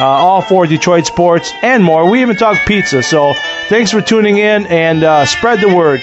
[0.00, 2.10] uh, all for Detroit sports and more.
[2.10, 3.02] We even talk pizza.
[3.02, 3.34] So
[3.68, 6.00] thanks for tuning in and uh, spread the word.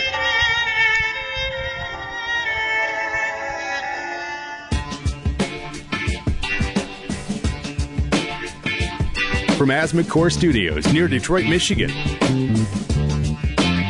[9.58, 11.90] From Asthma Core Studios near Detroit, Michigan.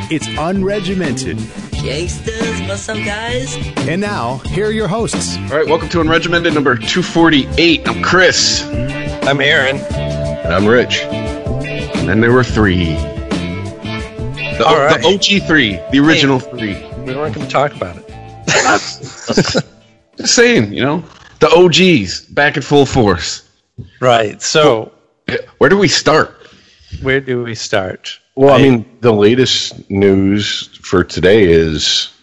[0.10, 1.36] It's unregimented.
[1.84, 3.58] Gangsters, what's up, guys?
[3.80, 5.38] And now, here are your hosts.
[5.38, 7.88] All right, welcome to Unregimented number 248.
[7.90, 8.64] I'm Chris.
[9.28, 10.07] I'm Aaron.
[10.48, 11.02] And I'm Rich.
[11.02, 12.86] And then there were three.
[12.86, 15.02] The, All right.
[15.02, 16.76] the OG three, the original three.
[17.04, 18.08] We weren't going to talk about it.
[18.48, 21.04] Just saying, you know,
[21.42, 23.50] the OGs back in full force.
[24.00, 24.42] Right.
[24.42, 24.94] So,
[25.58, 26.48] Where do we start?
[27.02, 28.18] where do we start?
[28.36, 32.14] Well, I mean, the latest news for today is,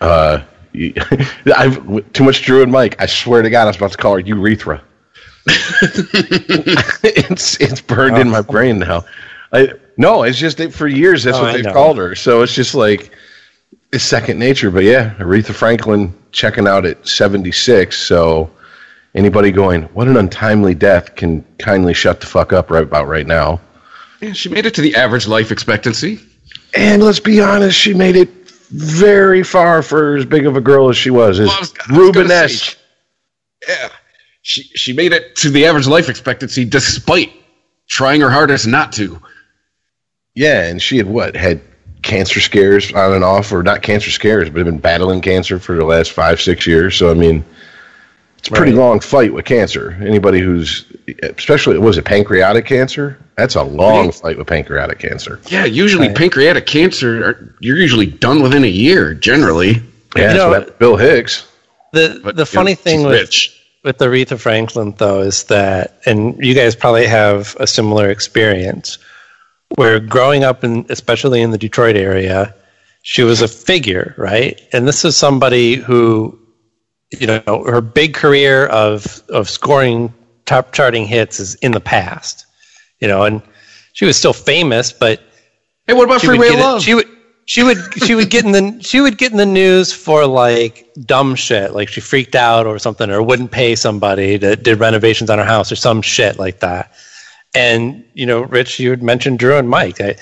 [0.00, 0.40] uh,
[1.56, 2.94] I've too much Drew and Mike.
[3.02, 4.84] I swear to God, I was about to call her urethra.
[7.02, 8.42] it's it's burned in my oh.
[8.42, 9.04] brain now.
[9.52, 11.72] I no, it's just that for years that's Oh, what I they've know.
[11.72, 12.14] called her.
[12.14, 13.10] So it's just like
[13.92, 14.70] it's second nature.
[14.70, 17.98] But yeah, Aretha Franklin checking out at seventy six.
[17.98, 18.50] So
[19.14, 23.26] anybody going, what an untimely death, can kindly shut the fuck up right about right
[23.26, 23.60] now.
[24.20, 26.20] Yeah, she made it to the average life expectancy.
[26.74, 28.28] And let's be honest, she made it
[28.70, 31.38] very far for as big of a girl as she was.
[31.38, 32.70] As Well, I was- I was gonna Rubenesque.
[32.70, 32.76] say,
[33.68, 33.88] Yeah.
[34.46, 37.32] She, she made it to the average life expectancy despite
[37.88, 39.20] trying her hardest not to.
[40.34, 41.34] Yeah, and she had what?
[41.34, 41.62] Had
[42.02, 45.74] cancer scares on and off, or not cancer scares, but had been battling cancer for
[45.76, 46.94] the last five, six years.
[46.94, 47.42] So, I mean,
[48.36, 48.78] it's a pretty Right.
[48.80, 49.96] long fight with cancer.
[50.04, 50.84] Anybody who's,
[51.22, 53.16] especially, was it pancreatic cancer?
[53.38, 55.40] That's a long fight with pancreatic cancer.
[55.48, 56.16] Yeah, usually Right.
[56.16, 59.82] pancreatic cancer, are, you're usually done within a year, generally.
[60.14, 61.46] Yeah, You so know- Bill Hicks.
[61.94, 63.53] The But, the you funny know, thing with rich.
[63.84, 68.98] With Aretha Franklin though is that, and you guys probably have a similar experience,
[69.76, 72.54] where growing up in, especially in the Detroit area,
[73.02, 74.60] she was a figure, right?
[74.72, 76.38] And this is somebody who,
[77.10, 80.12] you know, her big career of of scoring
[80.46, 82.46] top charting hits is in the past,
[83.00, 83.42] you know, and
[83.92, 85.20] she was still famous, but
[85.86, 86.82] Hey, what about Freeway it- Love?
[86.82, 87.08] she would
[87.46, 90.88] she would she would get in the she would get in the news for like
[91.04, 95.30] dumb shit like she freaked out or something or wouldn't pay somebody that did renovations
[95.30, 96.92] on her house or some shit like that
[97.54, 100.16] and you know rich you had mentioned drew and mike I,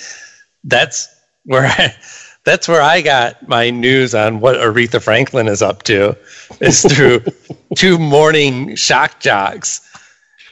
[0.65, 1.09] that's
[1.44, 1.94] where I,
[2.44, 6.16] that's where i got my news on what aretha franklin is up to
[6.60, 7.22] is through
[7.77, 9.81] two morning shock jocks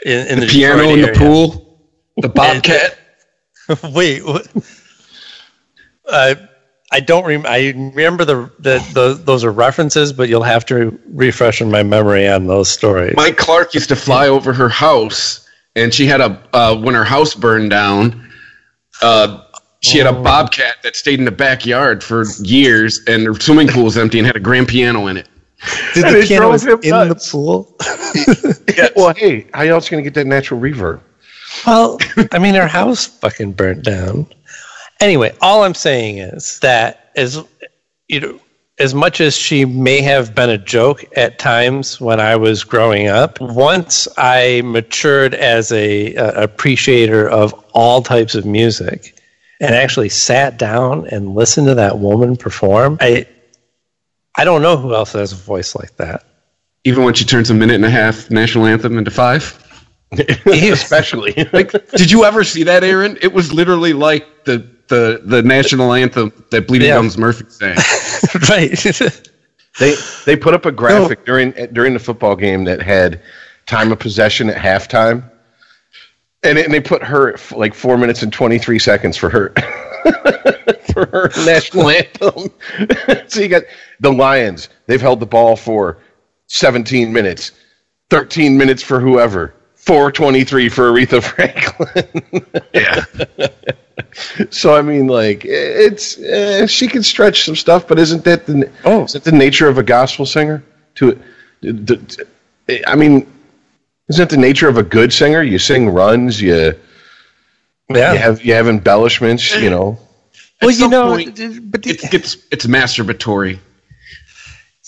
[0.04, 1.78] in, in the, the piano in the pool,
[2.16, 2.98] the bobcat.
[3.92, 4.48] Wait, what?
[6.08, 6.34] Uh,
[6.92, 10.98] I don't rem- I remember the, the the those are references, but you'll have to
[11.06, 13.14] refresh in my memory on those stories.
[13.16, 17.04] Mike Clark used to fly over her house, and she had a uh, when her
[17.04, 18.28] house burned down.
[19.02, 19.42] Uh,
[19.82, 20.22] she had a Oh.
[20.22, 24.26] bobcat that stayed in the backyard for years, and her swimming pool was empty and
[24.26, 25.26] had a grand piano in it.
[25.94, 27.76] Did And the piano drove was him in the pool?
[28.76, 31.00] Yeah, well, hey, how you else going to get that natural reverb?
[31.66, 31.98] Well,
[32.32, 34.26] I mean, her house fucking burnt down.
[35.00, 37.42] Anyway, all I'm saying is that as
[38.08, 38.40] you know,
[38.78, 43.08] as much as she may have been a joke at times when I was growing
[43.08, 49.20] up, once I matured as a, a appreciator of all types of music,
[49.60, 53.26] and actually sat down and listened to that woman perform, I
[54.36, 56.24] I don't know who else has a voice like that.
[56.84, 59.56] Even when she turns a minute and a half national anthem into five.
[60.46, 61.34] Especially.
[61.52, 63.18] Like, did you ever see that, Aaron?
[63.20, 66.96] It was literally like the the the national anthem that Bleeding Yeah.
[66.96, 67.76] Gums Murphy sang.
[68.50, 68.78] right.
[69.78, 69.94] They
[70.26, 73.22] they put up a graphic during during the football game that had
[73.66, 75.22] time of possession at halftime,
[76.42, 79.16] and, it, and they put her at f- like four minutes and twenty three seconds
[79.16, 79.54] for her
[80.92, 82.50] for her national anthem.
[83.28, 83.62] so you got
[84.00, 84.68] the Lions.
[84.86, 85.98] They've held the ball for
[86.48, 87.52] seventeen minutes,
[88.10, 89.54] thirteen minutes for whoever.
[89.76, 92.44] 423 for Aretha Franklin.
[92.74, 93.02] yeah.
[94.50, 98.70] so I mean, like it's uh, she can stretch some stuff, but isn't that the
[98.84, 99.04] Oh.
[99.04, 100.62] is that the nature of a gospel singer?
[100.96, 101.18] To,
[101.62, 102.26] to- to-
[102.90, 103.26] I mean,
[104.08, 105.42] Isn't it the nature of a good singer?
[105.42, 106.74] You sing runs, you
[107.88, 108.12] Yeah.
[108.12, 109.98] you have you have embellishments, you know.
[110.60, 113.58] At well, you know, point, d- but it gets it's masturbatory.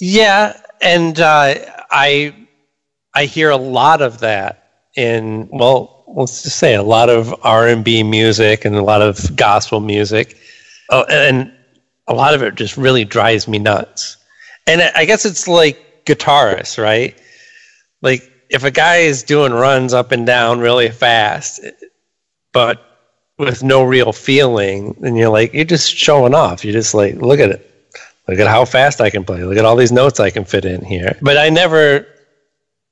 [0.00, 1.54] Yeah, and uh,
[1.90, 2.34] I
[3.14, 7.68] I hear a lot of that in well, let's just say a lot of R
[7.68, 10.36] and B music and a lot of gospel music,
[10.90, 11.52] oh, and
[12.08, 14.16] a lot of it just really drives me nuts.
[14.66, 17.18] And I I guess it's like guitarists, right?
[18.00, 21.60] Like if a guy is doing runs up and down really fast,
[22.52, 22.84] but
[23.38, 26.64] with no real feeling, then you're like you're just showing off.
[26.64, 27.68] You're just like, look at it.
[28.28, 29.42] Look at how fast I can play.
[29.42, 31.18] Look at all these notes I can fit in here.
[31.20, 32.06] But I never,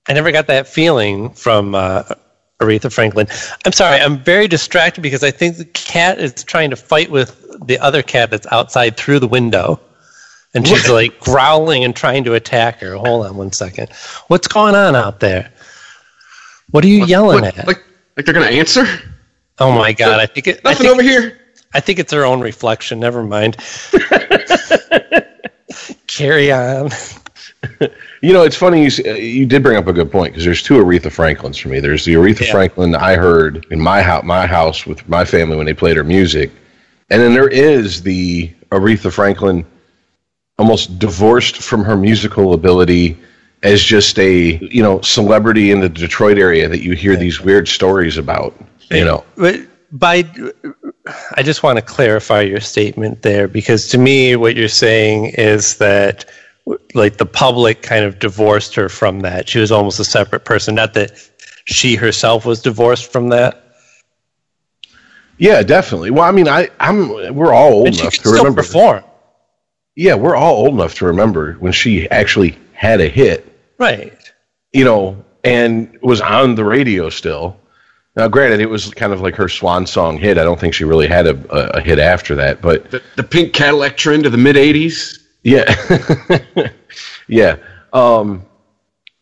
[0.09, 2.03] I never got that feeling from uh,
[2.61, 3.27] Aretha Franklin.
[3.65, 4.01] I'm sorry.
[4.01, 7.37] I'm very distracted because I think the cat is trying to fight with
[7.67, 9.81] the other cat that's outside through the window,
[10.55, 12.95] and she's like growling and trying to attack her.
[12.95, 13.91] Hold on one second.
[14.29, 15.51] What's going on out there?
[16.71, 17.67] What are you yelling What, at?
[17.67, 17.83] like
[18.17, 18.85] like they're gonna answer?
[19.59, 20.21] oh my god!
[20.21, 20.61] I think it.
[20.65, 21.39] I Nothing think over here.
[21.73, 23.01] I think it's her own reflection.
[23.01, 23.57] Never mind.
[26.09, 26.91] Carry on.
[28.23, 30.62] You know, it's funny you uh, you did bring up a good point because there's
[30.62, 31.81] two Aretha Franklins for me.
[31.81, 32.52] There's the Aretha Yeah.
[32.52, 36.05] Franklin I heard in my house, my house with my family when they played her
[36.05, 36.50] music,
[37.08, 39.64] and then there is the Aretha Franklin
[40.58, 43.17] almost divorced from her musical ability
[43.62, 47.69] as just a you know celebrity in the Detroit area that you hear these weird
[47.69, 48.55] stories about.
[48.91, 49.61] You know, But
[49.93, 50.25] by,
[51.37, 55.79] I just want to clarify your statement there because to me, what you're saying is
[55.79, 56.25] that
[56.95, 59.49] like the public kind of divorced her from that.
[59.49, 60.75] She was almost a separate person.
[60.75, 61.12] Not that
[61.65, 63.65] she herself was divorced from that.
[65.39, 66.11] yeah, definitely.
[66.11, 68.62] Well, I mean, I I'm we're all old But she enough to still remember.
[68.62, 69.05] perform.
[69.97, 73.47] Yeah, we're all old enough to remember when she actually had a hit.
[73.79, 74.12] Right.
[74.73, 77.57] you know, and was on the radio still.
[78.17, 80.37] Now, granted, it was kind of like her swan song hit.
[80.37, 83.23] I don't think she really had a, a, a hit after that, but The, the
[83.23, 85.20] pink Cadillac trend of the mid '80s.
[85.43, 86.69] Yeah,
[87.29, 87.57] yeah.
[87.93, 88.45] Um,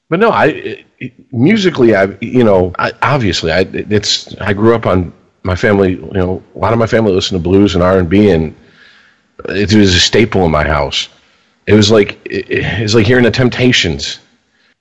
[0.08, 4.74] but no, I it, it- musically, I you know, I, obviously, I it's I grew
[4.74, 5.12] up on
[5.42, 5.92] my family.
[5.92, 8.54] You know, a lot of my family listened to blues and R and B, and
[9.48, 11.08] it was a staple in my house.
[11.66, 14.18] It was like it, it was like hearing the Temptations.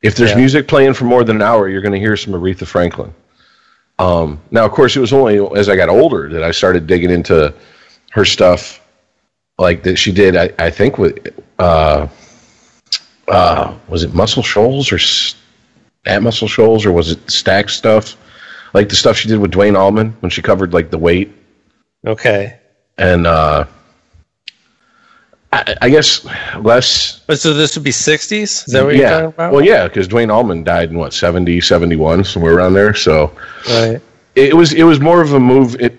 [0.02, 0.38] If there's Yeah.
[0.38, 3.14] music playing for more than an hour, you're going to hear some Aretha Franklin.
[4.00, 7.10] Um, now, of course, it was only as I got older that I started digging
[7.10, 7.52] into
[8.12, 8.80] her stuff,
[9.58, 10.36] like that she did.
[10.36, 12.08] I, I think with uh,
[13.28, 15.00] uh, was it Muscle Shoals or
[16.06, 18.16] at Muscle Shoals or was it Stax stuff?
[18.74, 21.32] Like the stuff she did with Duane Allman when she covered like the weight
[22.06, 22.58] Okay.
[22.98, 23.66] and uh,
[25.54, 26.26] I, I guess
[26.60, 27.20] less.
[27.26, 28.42] But so this would be 60s?
[28.44, 29.54] Is that what you're talking about?
[29.54, 32.94] Well, yeah, because Duane Allman died in what 70, 71, somewhere around there.
[32.94, 33.32] So
[33.70, 34.00] Right.
[34.36, 35.76] it was it was more of a move.
[35.82, 35.98] It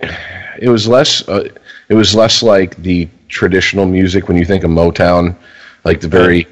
[0.60, 1.48] it was less uh,
[1.88, 5.36] it was less like the traditional music when you think of Motown,
[5.84, 6.46] like the very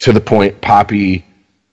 [0.00, 1.24] to the point poppy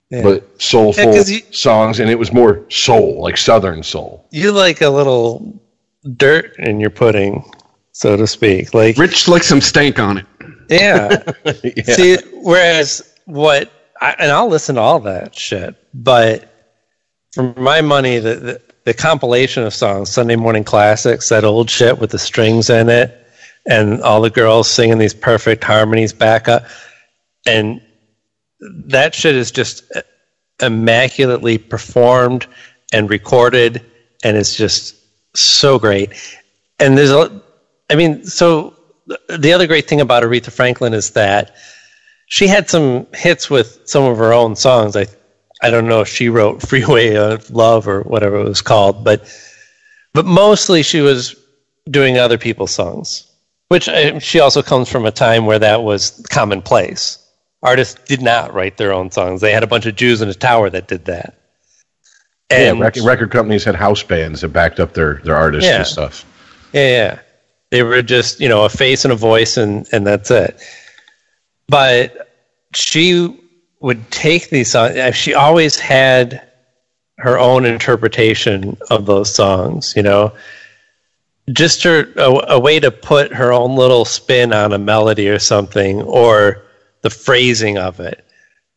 [0.09, 0.21] Yeah.
[0.24, 4.25] but soulful Yeah, 'cause you- songs, and it was more soul, like Southern soul.
[4.31, 5.53] You like a little
[6.18, 7.44] dirt in your pudding,
[7.91, 8.74] so to speak.
[8.74, 10.25] Like Rich like some stank on it.
[10.69, 11.21] Yeah.
[11.63, 11.95] Yeah.
[11.95, 13.71] See, whereas what,
[14.01, 16.50] I, and I'll listen to all that shit, but
[17.33, 21.97] for my money, the, the, the compilation of songs, Sunday Morning Classics, that old shit
[22.00, 23.23] with the strings in it,
[23.67, 26.65] and all the girls singing these perfect harmonies back up,
[27.48, 27.82] and
[28.60, 29.84] that shit is just
[30.62, 32.48] immaculately performed
[32.93, 33.84] and recorded,
[34.24, 34.96] and it's just
[35.36, 36.12] so great.
[36.79, 37.41] And there's a,
[37.89, 38.75] I mean, so
[39.08, 41.55] the- the other great thing about Aretha Franklin is that
[42.27, 44.96] she had some hits with some of her own songs.
[44.96, 45.08] I
[45.62, 49.24] I don't know if she wrote Freeway of Love or whatever it was called, but
[50.13, 51.36] but mostly she was
[51.89, 53.27] doing other people's songs.
[53.74, 57.18] Which uh, she also comes from a time where that was commonplace.
[57.63, 59.42] Artists did not write their own songs.
[59.42, 61.34] They had a bunch of Jews in a tower that did that.
[62.51, 65.77] yeah, record, record companies had house bands that backed up their their artists Yeah.
[65.77, 66.24] and stuff.
[66.72, 67.20] Yeah, yeah.
[67.72, 70.56] They were just, you know, a face and a voice and and that's it.
[71.68, 72.30] But
[72.75, 73.36] she
[73.80, 74.96] would take these songs.
[74.98, 76.44] uh, She always had
[77.18, 80.32] her own interpretation of those songs, you know.
[81.51, 85.39] Just her a, a way to put her own little spin on a melody or
[85.39, 86.63] something or
[87.01, 88.25] the phrasing of it.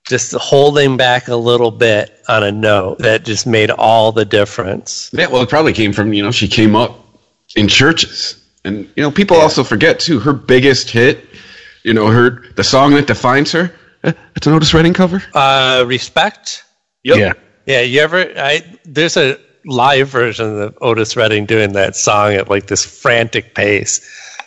[0.08, 5.10] Just holding back a little bit on a note that just made all the difference.
[5.12, 6.98] Yeah, well, it probably came from you know she came up
[7.56, 11.24] in churches, and you know people also forget too her biggest hit.
[11.84, 13.72] You know her the song that defines her.
[14.04, 15.22] eh, It's an Otis Redding cover.
[15.34, 16.64] Uh, respect.
[17.04, 17.16] Yep.
[17.18, 17.32] Yeah,
[17.66, 18.32] Yeah, you ever?
[18.36, 23.54] I there's a live version of Otis Redding doing that song at like this frantic
[23.54, 24.00] pace.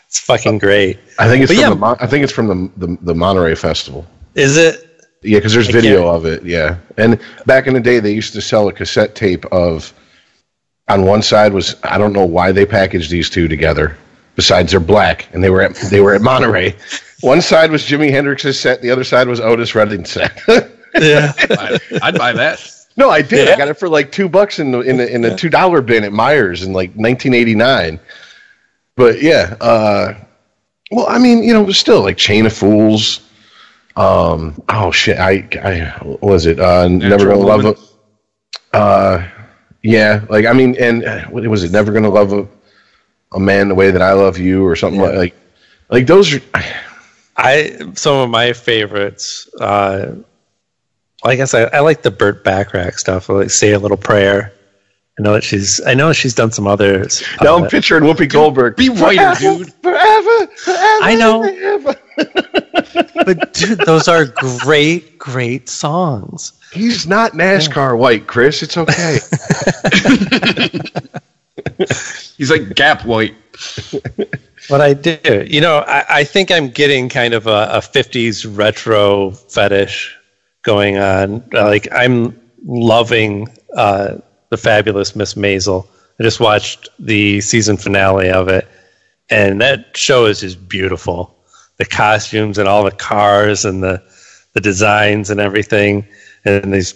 [0.08, 0.98] It's fucking great.
[1.20, 1.96] I think it's But from yeah.
[1.96, 2.48] the I think it's from
[2.78, 4.08] the the, the Monterey Festival.
[4.36, 4.86] Is it?
[5.22, 6.44] Yeah, because there's I video can't- of it.
[6.44, 9.94] Yeah, and back in the day, they used to sell a cassette tape of.
[10.88, 13.96] On one side was I don't know why they packaged these two together.
[14.36, 16.76] Besides, they're black, and they were at they were at Monterey.
[17.22, 20.42] One side was Jimi Hendrix's set, the other side was Otis Redding's set.
[20.96, 21.34] Yeah.
[21.38, 22.60] I, I'd buy that.
[22.98, 23.48] No, I did.
[23.48, 23.54] Yeah.
[23.54, 25.82] I got it for like two bucks in the in the in the two dollar
[25.82, 28.00] bin at Meijer's in like 1989.
[28.96, 30.16] But yeah, uh,
[30.92, 33.22] well, I mean, you know, it was still like Chain of Fools.
[33.96, 39.28] Um, oh shit, I, I was it uh, never gonna love a, uh,
[39.82, 41.72] yeah, like I mean, and uh, what was it?
[41.72, 42.48] Never gonna love a,
[43.34, 45.36] a man the way that I love you, or something like like
[45.90, 46.42] like those are.
[47.38, 49.48] I some of my favorites.
[49.60, 50.16] Uh,
[51.24, 53.30] I guess I, I like the Burt Bacharach stuff.
[53.30, 54.54] I Like say a little prayer.
[55.20, 55.82] I know that she's.
[55.86, 57.22] I know she's done some others.
[57.42, 58.78] Now I'm picturing Whoopi Goldberg.
[58.78, 59.74] Be whiter, dude.
[59.74, 61.04] Forever, forever.
[61.04, 61.44] I know.
[61.44, 61.96] forever.
[63.26, 66.54] but dude, those are great, great songs.
[66.72, 68.64] He's not NASCAR white, Chris.
[68.64, 69.20] It's okay.
[72.38, 73.36] He's like Gap White.
[74.70, 75.18] What I do,
[75.50, 80.16] you know, I, I think I'm getting kind of a, a 50s retro fetish
[80.64, 81.44] going on.
[81.52, 84.18] Like, I'm loving uh,
[84.50, 85.88] the fabulous Miss Maisel.
[86.20, 88.68] I just watched the season finale of it,
[89.30, 91.36] and that show is just beautiful.
[91.78, 94.04] The costumes and all the cars and the
[94.54, 96.06] the designs and everything,
[96.44, 96.94] and these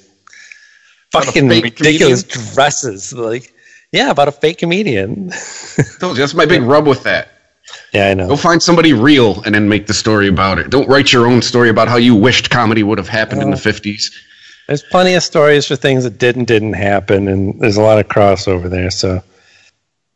[1.12, 3.14] fucking fake ridiculous dresses.
[3.14, 3.54] Like,
[3.92, 5.30] yeah, about a fake comedian.
[6.00, 7.30] Told you, that's my big rub with that.
[7.94, 8.28] Yeah, I know.
[8.28, 10.70] Go find somebody real and then make the story about it.
[10.70, 13.58] Don't write your own story about how you wished comedy would have happened in the
[13.58, 14.12] 50s.
[14.68, 18.00] There's plenty of stories for things that did and didn't happen, and there's a lot
[18.00, 18.92] of crossover there.
[18.92, 19.22] So,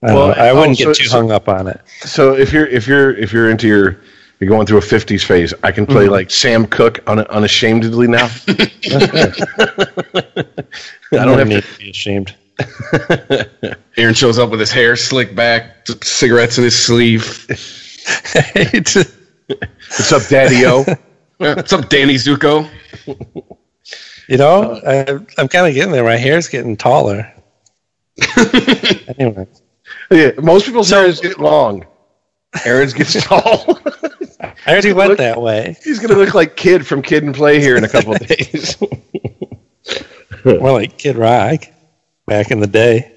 [0.02, 0.40] I, Well.
[0.40, 1.82] I wouldn't oh, get too so- hung up on it.
[2.00, 4.00] so if you're if you're if you're into your
[4.40, 6.12] you're going through a '50s phase, I can play mm-hmm.
[6.12, 8.30] like Sam Cooke un, unashamedly now.
[8.48, 8.72] I
[11.12, 12.36] don't have need to be ashamed.
[13.98, 17.46] Aaron shows up with his hair slicked back, cigarettes in his sleeve.
[18.64, 20.84] What's up, Daddy O?
[21.38, 22.70] What's up, Danny Zuko?
[24.28, 26.04] you know, I, I'm kind of getting there.
[26.04, 27.32] My hair's getting taller.
[29.18, 29.48] anyway,
[30.10, 31.86] yeah, most people's hair is get long.
[32.66, 33.80] Aaron's gets tall.
[34.40, 35.76] I already went look- that way.
[35.84, 38.78] He's gonna look like Kid from Kid and Play here in a couple of days.
[40.44, 41.66] More like Kid Rock
[42.28, 43.12] back in the day.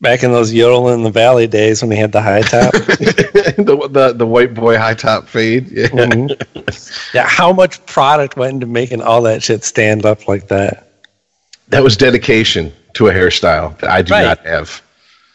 [0.00, 2.72] Back in those Yodel in the Valley days when he had the high top.
[2.72, 5.70] the, the the white boy high top fade.
[5.70, 5.88] Yeah.
[5.88, 7.12] Mhm.
[7.12, 10.88] Yeah, how much product went into making all that shit stand up like that?
[11.68, 14.24] That was dedication to a hairstyle that I do Right.
[14.24, 14.82] not have.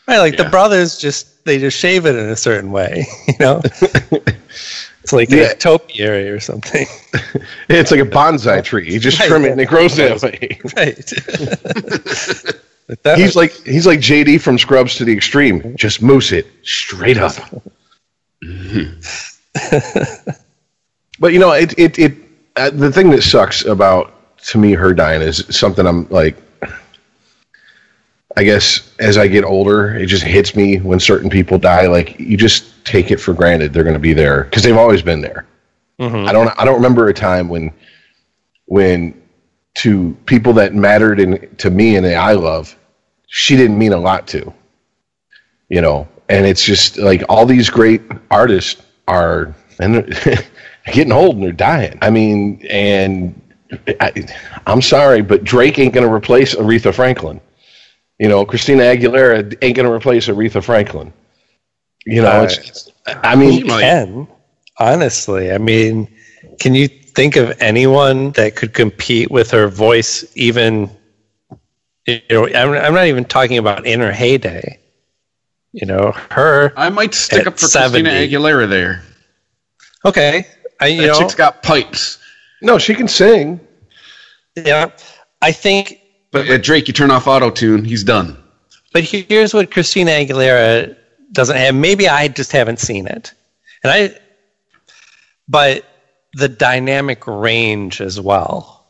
[0.08, 3.62] Right, like the brothers just they just shave it in a certain way, you know.
[5.06, 5.52] it's like Yeah.
[5.52, 6.88] a topiary or something,
[7.70, 8.92] It's like a bonsai tree.
[8.92, 10.60] You just Right, trim it and it grows that way.
[10.76, 12.56] right?
[13.04, 15.76] That He's like he's like JD from Scrubs to the extreme.
[15.76, 17.34] Just mousse it straight up.
[21.20, 22.14] but you know, it it it
[22.56, 24.12] uh, the thing that sucks about
[24.50, 26.36] to me her dying is something I'm like.
[28.38, 31.88] I guess as I get older, it just hits me when certain people die.
[31.88, 35.02] Like you just take it for granted they're going to be there because they've always
[35.02, 35.46] been there.
[36.00, 36.28] Mm-hmm.
[36.28, 36.60] I don't.
[36.60, 37.72] I don't remember a time when,
[38.66, 39.22] when,
[39.76, 42.76] to people that mattered and to me and that I love,
[43.28, 44.54] she didn't mean a lot to.
[45.70, 50.06] You know, and it's just like all these great artists are and
[50.86, 51.98] getting old and they're dying.
[52.02, 53.42] I mean, and
[54.00, 54.12] I,
[54.68, 57.40] I'm sorry, but Drake ain't going to replace Aretha Franklin.
[58.20, 61.12] You know, Christina Aguilera ain't going to replace Aretha Franklin.
[62.06, 64.28] You know, it's, it's- I mean, He can
[64.80, 65.52] honestly.
[65.52, 66.08] I mean,
[66.60, 70.26] can you think of anyone that could compete with her voice?
[70.36, 70.90] Even
[72.08, 74.80] you know, I'm, I'm not even talking about in her heyday.
[75.74, 76.74] You know, her.
[76.78, 78.04] I might stick up for 70.
[78.10, 79.04] Christina Aguilera there.
[80.06, 80.48] Okay,
[80.80, 82.18] I you That know, chick's got pipes.
[82.62, 83.60] no, she can sing.
[84.56, 84.92] yeah,
[85.42, 86.00] I think
[86.36, 88.36] But at Drake, you turn off auto tune, he's done.
[88.92, 90.94] But here's what Christina Aguilera
[91.32, 91.74] doesn't have.
[91.74, 93.34] Maybe I just haven't seen it,
[93.86, 94.20] and I.
[95.48, 95.86] But
[96.34, 98.86] the dynamic range as well,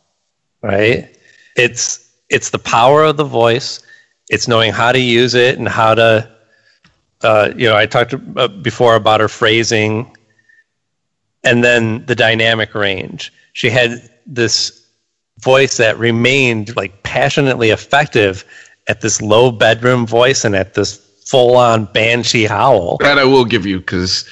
[0.63, 1.15] right?
[1.55, 3.79] It's it's the power of the voice.
[4.31, 6.27] It's knowing how to use it and how to.
[7.21, 10.17] Uh, you know, I talked uh, before about her phrasing,
[11.43, 13.31] and then the dynamic range.
[13.53, 14.84] She had this
[15.39, 18.45] voice that remained like passionately effective
[18.87, 22.97] at this low bedroom voice and at this full on banshee howl.
[22.97, 24.27] That I will give you because,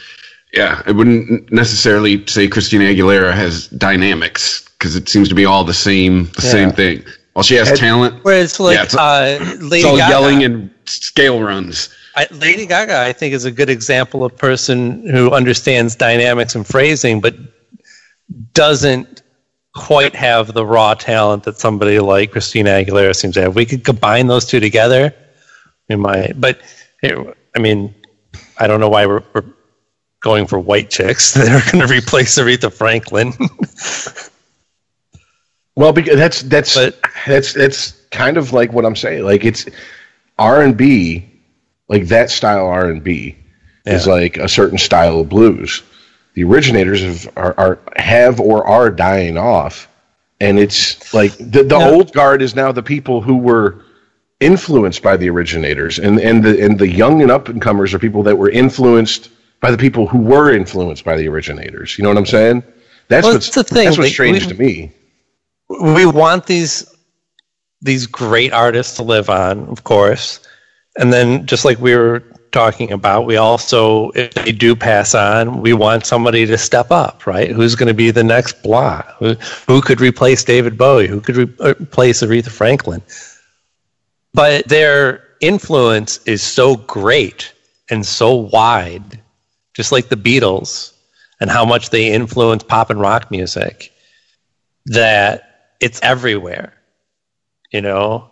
[0.54, 5.64] yeah, I wouldn't necessarily say Christina Aguilera has dynamics because it seems to be all
[5.64, 6.52] the same, the Yeah.
[6.52, 7.06] same thing.
[7.36, 8.20] Well, she has Had- talent.
[8.24, 11.90] Whereas like Yeah, it's- uh, Lady It's all Gaga, yelling and scale runs.
[12.16, 16.66] I, Lady Gaga, I think, is a good example of person who understands dynamics and
[16.68, 17.34] phrasing, but
[18.54, 19.23] doesn't
[19.76, 23.56] quite have the raw talent that somebody like Christina Aguilera seems to have.
[23.56, 25.14] We could combine those two together.
[25.90, 26.62] We might, but
[27.02, 27.16] eh,
[27.56, 27.94] I mean,
[28.58, 29.44] I don't know why we're, we're
[30.22, 33.34] going for white chicks that are going to replace Aretha Franklin.
[35.76, 39.24] Well, because that's that's But- that's that's kind of like what I'm saying.
[39.24, 39.66] Like it's
[40.38, 41.28] R and B,
[41.90, 43.36] like that style R and B
[43.86, 45.82] is like a certain style of blues.
[46.36, 49.88] The originators have are, are have or are dying off,
[50.42, 51.90] and it's like the the Yeah.
[51.90, 53.82] old guard is now the people who were
[54.40, 58.00] influenced by the originators, and and the and the young and up and comers are
[58.00, 59.30] people that were influenced
[59.62, 61.98] by the people who were influenced by the originators.
[61.98, 62.64] You know what I'm saying?
[63.10, 64.92] That's Well, what's the thing, that's what's strange we- to me.
[65.82, 66.86] we want these
[67.82, 70.40] these great artists to live on, of course.
[70.98, 72.24] And then just like we were
[72.54, 77.28] talking about, we also if they do pass on, we want somebody to step up,
[77.28, 77.52] right?
[77.52, 79.02] Who's going to be the next blah?
[79.20, 79.34] Who,
[79.68, 81.08] who could replace David Bowie?
[81.08, 83.02] Who could re- uh, replace Aretha Franklin?
[84.34, 87.52] But their influence is so great
[87.90, 89.20] and so wide,
[89.74, 90.94] just like the Beatles
[91.40, 93.92] and how much they influence pop and rock music
[94.86, 96.74] that it's everywhere.
[97.72, 98.30] You know,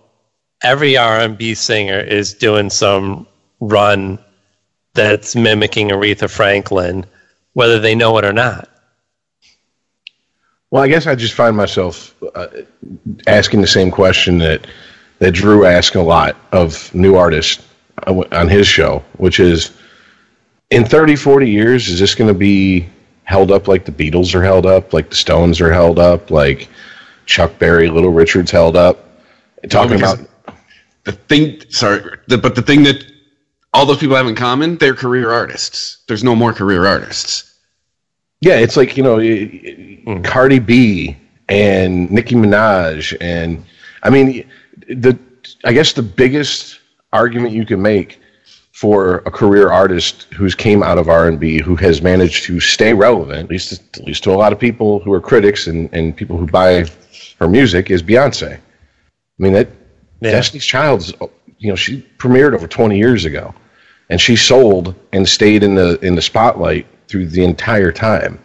[0.63, 3.27] every R&B singer is doing some
[3.61, 4.19] run
[4.93, 7.05] that's mimicking Aretha Franklin,
[7.53, 8.67] whether they know it or not.
[10.69, 12.47] Well, I guess I just find myself uh,
[13.27, 14.67] asking the same question that
[15.19, 17.63] that Drew asks a lot of new artists
[18.07, 19.71] uh, on his show, which is
[20.71, 22.87] in 30, 40 years, is this going to be
[23.23, 26.69] held up like the Beatles are held up, like the Stones are held up, like
[27.27, 29.07] Chuck Berry, Little Richard's held up?
[29.69, 30.55] Talking because- about
[31.03, 33.05] The thing, sorry, the, but the thing that
[33.73, 35.99] all those people have in common, they're career artists.
[36.07, 37.47] There's no more career artists.
[38.41, 40.21] Yeah, it's like you know, y- y- hmm.
[40.23, 41.15] Cardi B
[41.47, 43.63] and Nicki Minaj, and
[44.03, 44.49] I mean,
[44.89, 45.17] the
[45.63, 46.79] I guess the biggest
[47.13, 48.19] argument you can make
[48.71, 52.59] for a career artist who's came out of R and B who has managed to
[52.59, 55.87] stay relevant, at least at least to a lot of people who are critics and,
[55.93, 56.85] and people who buy
[57.39, 58.53] her music, is Beyonce.
[58.57, 58.59] I
[59.37, 59.67] mean that
[60.19, 60.31] Yeah.
[60.31, 61.13] Destiny's Child's
[61.61, 63.53] you know she premiered over 20 years ago,
[64.09, 68.39] and she sold and stayed in the in the spotlight through the entire time.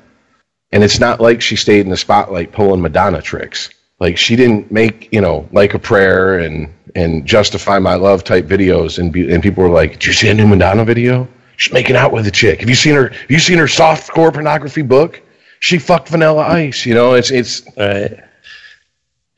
[0.72, 3.70] And it's not like she stayed in the spotlight pulling Madonna tricks.
[3.98, 8.46] Like she didn't make you know like a prayer and and justify my love type
[8.46, 11.26] videos and be, and people were like, did you see a new Madonna video?
[11.56, 12.60] She's making out with a chick.
[12.60, 13.08] Have you seen her?
[13.08, 15.22] Have you seen her soft core pornography book?
[15.60, 16.84] She fucked Vanilla Ice.
[16.84, 18.20] You know, it's it's Right.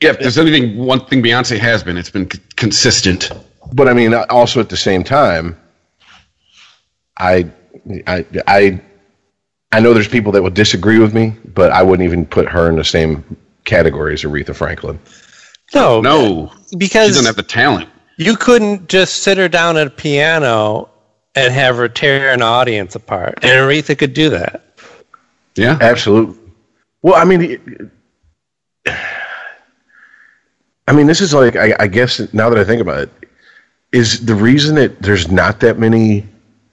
[0.01, 3.31] Yeah, if there's anything, one thing Beyonce has been, it's been c- consistent.
[3.73, 5.57] But I mean, also at the same time,
[7.17, 7.49] I,
[8.07, 8.81] I, I,
[9.71, 12.69] I know there's people that would disagree with me, but I wouldn't even put her
[12.69, 13.23] in the same
[13.65, 14.99] category as Aretha Franklin.
[15.75, 17.87] No, No, because she doesn't have the talent.
[18.17, 20.89] you couldn't just sit her down at a piano
[21.35, 23.35] and have her tear an audience apart.
[23.43, 24.63] And Aretha could do that.
[25.55, 26.35] Yeah, Absolutely.
[27.01, 27.61] Well, I mean, it-
[30.87, 33.09] I mean, this is like, I, I guess now that I think about it,
[33.91, 36.27] is the reason that there's not that many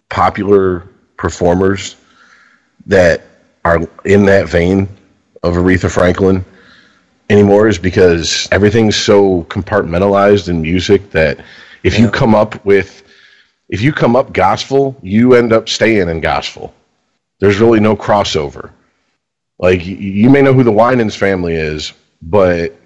[0.09, 1.97] popular performers
[2.87, 3.23] that
[3.65, 4.89] are in that vein
[5.43, 6.45] of Aretha Franklin
[7.29, 11.41] anymore is because everything's so compartmentalized in music that
[11.83, 13.03] if you come up with,
[13.69, 16.75] if you come up gospel, you end up staying in gospel.
[17.41, 18.71] There's really no crossover.
[19.59, 22.77] Like you may know who the Winans family is, but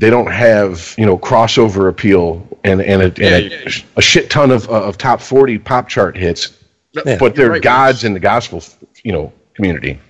[0.00, 3.72] they don't have you know crossover appeal and and a, and a, Yeah, yeah.
[3.96, 6.56] a shit ton of of top forty pop chart hits.
[6.92, 7.18] Yeah.
[7.18, 8.64] but they're right, gods in the gospel
[9.04, 10.00] you know community.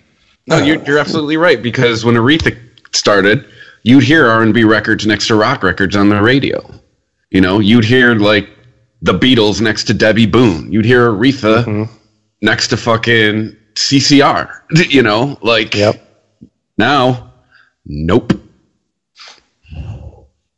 [0.47, 2.59] No, you're, you're absolutely right because when Aretha
[2.93, 3.45] started,
[3.83, 6.59] you'd hear R&B records next to rock records on the radio.
[7.31, 8.49] You know, you'd hear like
[9.03, 10.73] the Beatles next to Debbie Boone.
[10.73, 11.93] You'd hear Aretha mm-hmm.
[12.43, 14.51] next to fucking CCR.
[14.91, 16.03] You know, like Yep.
[16.79, 17.33] now,
[17.87, 18.33] nope.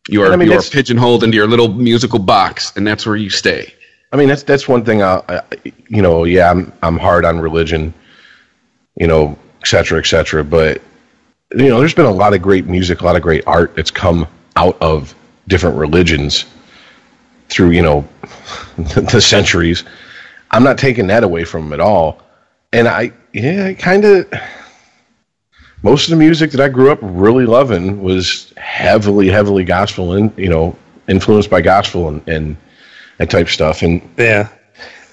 [0.09, 3.17] You are, I mean, you are pigeonholed into your little musical box, and that's where
[3.17, 3.73] you stay.
[4.12, 5.03] I mean that's that's one thing.
[5.03, 5.43] I, I
[5.88, 7.95] you know yeah I'm I'm hard on religion,
[8.97, 10.45] you know et cetera et cetera.
[10.45, 10.83] But
[11.55, 13.91] you know, there's been a lot of great music, a lot of great art that's
[13.91, 15.15] come out of
[15.49, 16.47] different religions
[17.49, 18.09] through, you know,
[18.77, 19.85] the centuries.
[20.51, 22.23] I'm not taking that away from them at all.
[22.73, 24.33] And I, yeah, I kind of,
[25.83, 30.33] most of the music that I grew up really loving was heavily, heavily gospel and,
[30.38, 30.77] you know,
[31.09, 32.57] influenced by gospel and, and,
[33.18, 33.83] and type stuff.
[33.83, 34.49] And Yeah.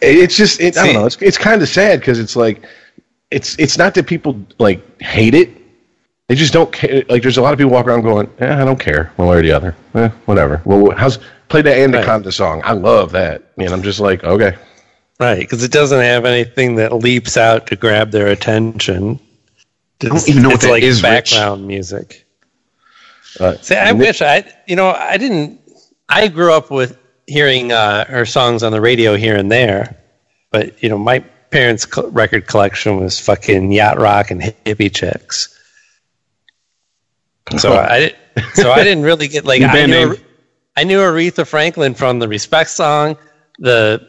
[0.01, 2.63] it's just, it, I don't know, it's, it's kind of sad because it's like,
[3.31, 5.49] it's, it's not that people like hate it.
[6.27, 7.03] They just don't care.
[7.09, 9.37] Like, there's a lot of people walk around going, eh, I don't care one way
[9.37, 9.75] or the other.
[9.95, 10.61] Eh, whatever.
[10.63, 12.61] Well, how's, play that Anaconda song.
[12.63, 13.43] I love that.
[13.57, 14.55] And I'm just like, okay.
[15.19, 19.19] Right, because it doesn't have anything that leaps out to grab their attention.
[20.01, 21.31] It's, even know what that like is, Rich.
[21.31, 22.25] background music.
[23.39, 25.59] Uh, See, I wish I, you know, I didn't.
[26.07, 29.97] I grew up with hearing uh, her songs on the radio here and there,
[30.51, 31.19] but you know, my
[31.51, 35.55] parents' co- record collection was fucking yacht rock and hippie chicks.
[37.57, 40.15] So I, di- so I didn't really get like I knew.
[40.75, 43.17] I knew Aretha Franklin from the Respect song,
[43.57, 44.07] the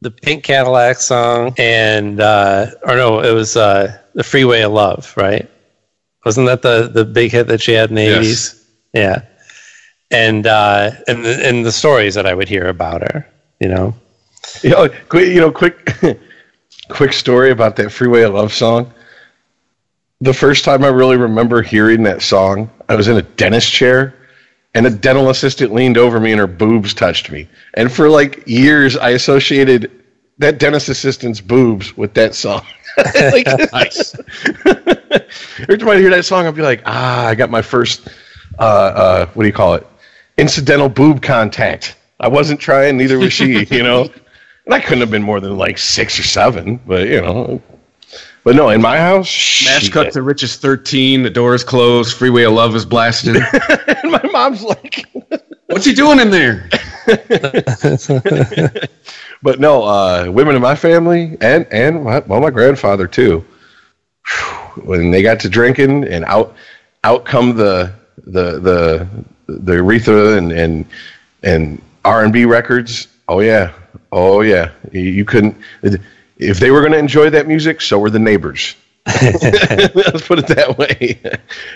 [0.00, 5.14] the Pink Cadillac song, and uh, or no, it was uh, the Freeway of Love,
[5.16, 5.48] right?
[6.24, 8.18] Wasn't that the the big hit that she had in the Yes.
[8.18, 8.66] eighties?
[8.92, 9.22] Yeah,
[10.10, 13.24] and uh, and the, and the stories that I would hear about her,
[13.60, 13.94] you know.
[14.62, 15.88] You know, quick, you know, quick,
[16.88, 18.92] quick story about that "Freeway of Love" song.
[20.20, 24.14] The first time I really remember hearing that song, I was in a dentist chair,
[24.74, 27.46] and a dental assistant leaned over me, and her boobs touched me.
[27.74, 29.92] And for like years, I associated
[30.38, 32.62] that dentist assistant's boobs with that song.
[33.32, 34.14] like, Nice.
[35.60, 38.08] every time I hear that song, I'll be like, ah, I got my first,
[38.58, 39.86] uh, uh, what do you call it?
[40.36, 41.96] Incidental boob contact.
[42.20, 44.02] I wasn't trying, neither was she, you know?
[44.64, 47.62] And I couldn't have been more than like six or seven, but you know.
[48.44, 49.92] But no, in my house, Smash shit.
[49.92, 51.22] cut to Rich's 13.
[51.22, 52.16] The door is closed.
[52.16, 53.36] Freeway of Love is blasting.
[53.36, 55.04] And my mom's like,
[55.66, 56.68] What's he doing in there?
[59.42, 63.44] But no, uh, women in my family and and my, well, my grandfather too.
[64.84, 66.54] When they got to drinking and out,
[67.04, 69.08] out come the the the
[69.46, 70.86] the Aretha and and
[71.42, 73.08] and R and B records.
[73.28, 73.72] Oh yeah,
[74.12, 74.70] oh yeah.
[74.92, 75.56] You, you couldn't
[76.38, 77.80] if they were going to enjoy that music.
[77.80, 78.76] So were the neighbors.
[79.06, 81.20] Let's put it that way.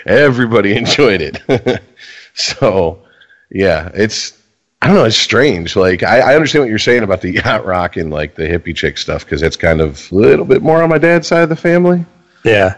[0.05, 1.81] Everybody enjoyed it.
[2.33, 3.01] so,
[3.49, 4.39] yeah, it's
[4.83, 5.05] I don't know.
[5.05, 5.77] It's strange.
[5.77, 8.75] Like I, I understand what you're saying about the yacht rock and like the hippie
[8.75, 11.49] chick stuff because it's kind of a little bit more on my dad's side of
[11.49, 12.05] the family,
[12.43, 12.75] Yeah,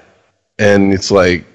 [0.60, 1.46] and it's like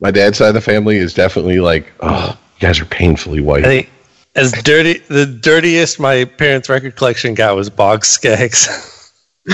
[0.00, 3.66] my dad's side of the family is definitely like, oh, you guys are painfully white.
[3.66, 3.90] I think
[4.34, 9.12] as dirty the dirtiest my parents' record collection got was Boz Scaggs.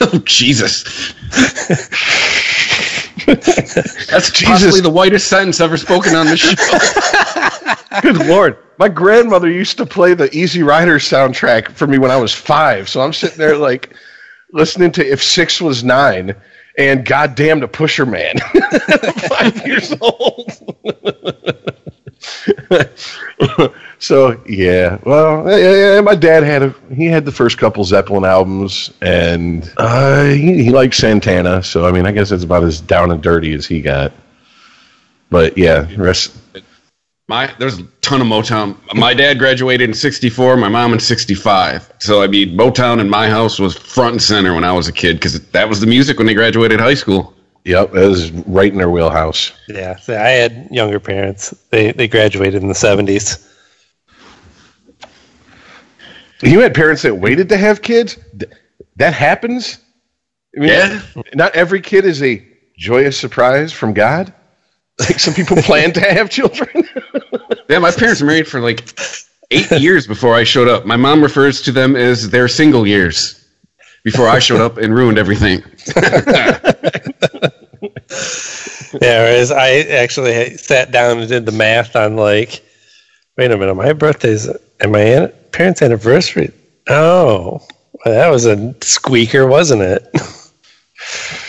[0.00, 1.12] oh, Jesus.
[3.26, 4.44] That's Jesus.
[4.44, 6.54] possibly the whitest sentence ever spoken on the show.
[8.02, 12.16] Good lord, my grandmother used to play the Easy Rider soundtrack for me when I
[12.16, 12.88] was five.
[12.88, 13.94] So I'm sitting there like
[14.52, 16.34] listening to If Six Was Nine
[16.78, 18.38] and Goddamn the Pusher Man.
[19.28, 20.50] five years old.
[23.98, 28.24] so yeah, well, yeah, yeah, my dad had a he had the first couple Zeppelin
[28.24, 31.62] albums, and uh, he, he liked Santana.
[31.62, 34.12] So I mean, I guess that's about as down and dirty as he got.
[35.30, 36.36] But yeah, rest.
[37.28, 38.76] My there's a ton of Motown.
[38.94, 40.56] My dad graduated in '64.
[40.56, 41.92] My mom in '65.
[42.00, 44.92] So I mean, Motown in my house was front and center when I was a
[44.92, 47.34] kid because that was the music when they graduated high school.
[47.64, 49.52] Yep, it was right in their wheelhouse.
[49.68, 51.54] yeah, so I had younger parents.
[51.70, 53.48] They they graduated in the seventies.
[56.42, 58.18] You had parents that waited to have kids.
[58.96, 59.78] That happens.
[60.56, 61.00] I mean, Yeah.
[61.34, 62.44] Not every kid is a
[62.76, 64.34] joyous surprise from God.
[65.08, 66.88] Like some people plan to have children.
[67.68, 68.86] Yeah, my parents were married for like
[69.50, 70.84] eight years before I showed up.
[70.84, 73.46] My mom refers to them as their single years
[74.04, 75.62] before I showed up and ruined everything.
[79.00, 82.62] Yeah, whereas I actually sat down and did the math on like,
[83.38, 84.46] wait a minute, my birthday's
[84.80, 86.50] and my an- parents' anniversary.
[86.88, 87.60] Oh,
[88.04, 90.06] well, that was a squeaker, wasn't it?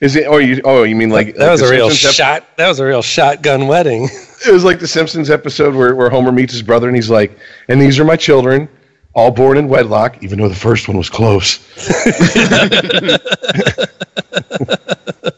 [0.00, 0.26] Is it?
[0.26, 0.60] Oh, you?
[0.64, 2.56] Oh, you mean like That like was a real Simpsons ep- shot.
[2.56, 4.08] That was a real shotgun wedding.
[4.46, 7.36] It was like the Simpsons episode where, where Homer meets his brother and he's like,
[7.68, 8.68] "And these are my children,
[9.14, 11.58] all born in wedlock, even though the first one was close."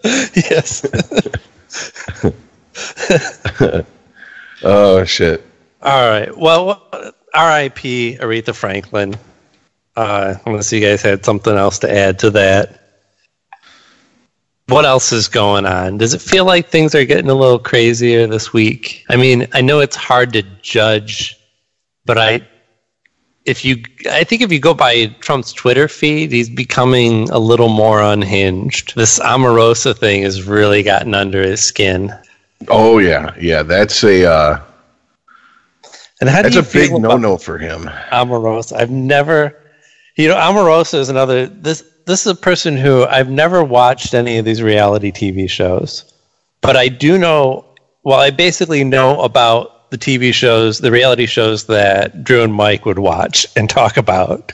[0.34, 0.84] yes.
[4.64, 5.44] Oh shit!
[5.80, 6.36] All right.
[6.36, 6.82] Well,
[7.32, 8.18] R.I.P.
[8.20, 9.14] Aretha Franklin.
[9.96, 12.87] Uh, unless you guys had something else to add to that.
[14.68, 15.98] What else is going on?
[15.98, 19.04] Does it feel like things are getting a little crazier this week?
[19.08, 21.36] I mean, I know it's hard to judge,
[22.04, 22.46] but I
[23.46, 27.70] if you I think if you go by Trump's Twitter feed, he's becoming a little
[27.70, 28.94] more unhinged.
[28.94, 32.12] This Omarosa thing has really gotten under his skin.
[32.68, 33.62] Oh yeah, yeah.
[33.62, 34.60] That's a uh,
[36.20, 37.84] And how that's do a you feel big no-no for him.
[38.12, 38.76] Omarosa.
[38.76, 39.56] I've never,
[40.16, 41.46] you know, Omarosa is another.
[41.46, 46.12] This this is a person who I've never watched any of these reality TV shows,
[46.62, 47.64] but I do know.
[48.02, 52.86] Well, I basically know about the TV shows, the reality shows that Drew and Mike
[52.86, 54.52] would watch and talk about.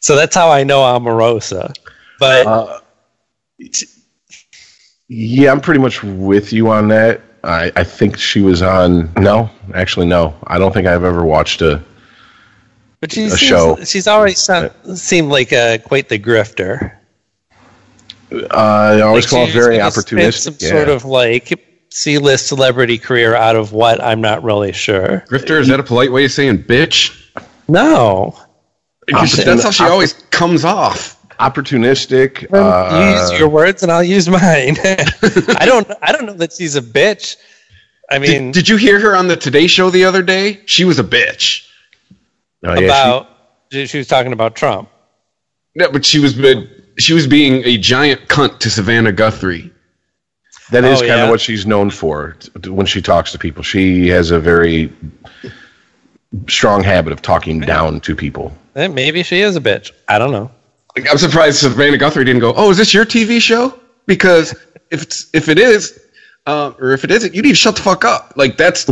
[0.00, 1.74] So that's how I know Omarosa.
[2.18, 2.80] But Uh,
[5.08, 7.20] Yeah, I'm pretty much with you on that.
[7.42, 9.12] I, I think she was on.
[9.14, 10.34] No, actually, no.
[10.46, 11.82] I don't think I've ever watched a.
[13.00, 13.76] but she a seems, show.
[13.84, 16.96] she's always sound, seemed like a, quite the grifter.
[18.32, 20.34] Uh, I always Like call it very gonna opportunistic.
[20.40, 20.68] Some yeah.
[20.70, 25.24] sort of like C-list celebrity career out of what I'm not really sure.
[25.28, 27.20] Grifter, is that a polite way of saying bitch?
[27.68, 28.36] No,
[29.06, 31.16] Because that's how she always comes off.
[31.38, 32.42] opportunistic.
[32.42, 34.76] you Uh, use your words and I'll use mine.
[34.82, 35.90] I don't.
[36.02, 37.36] I don't know that she's a bitch.
[38.10, 40.60] I mean, Did, did you hear her on the Today Show the other day?
[40.66, 41.66] She was a bitch.
[42.64, 43.28] Oh, yeah, about
[43.70, 44.88] she, was talking about Trump.
[45.74, 46.34] No, but she was
[46.98, 49.72] she was being a giant cunt to Savannah Guthrie.
[50.70, 51.24] that is Oh, kind yeah?
[51.24, 53.62] of what she's known for when she talks to people.
[53.62, 54.92] She has a very
[56.48, 58.56] strong habit of talking down to people.
[58.76, 59.92] Eh, Maybe she is a bitch.
[60.08, 60.50] I don't know.
[60.96, 62.52] Like, I'm surprised Savannah Guthrie didn't go.
[62.56, 63.78] Oh, is this your TV show?
[64.06, 64.52] Because
[64.90, 65.98] if it's if it is,
[66.46, 68.34] uh, or if it isn't, you need to shut the fuck up.
[68.36, 68.88] Like that's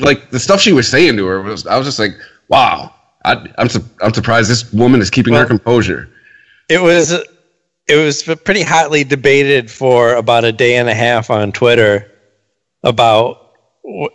[0.00, 1.66] like the stuff she was saying to her was.
[1.66, 2.12] I was just like,
[2.48, 2.92] wow.
[3.26, 6.08] I, I'm su- I'm surprised this woman is keeping her composure.
[6.68, 11.52] It was it was pretty hotly debated for about a day and a half on
[11.52, 12.10] Twitter
[12.82, 13.52] about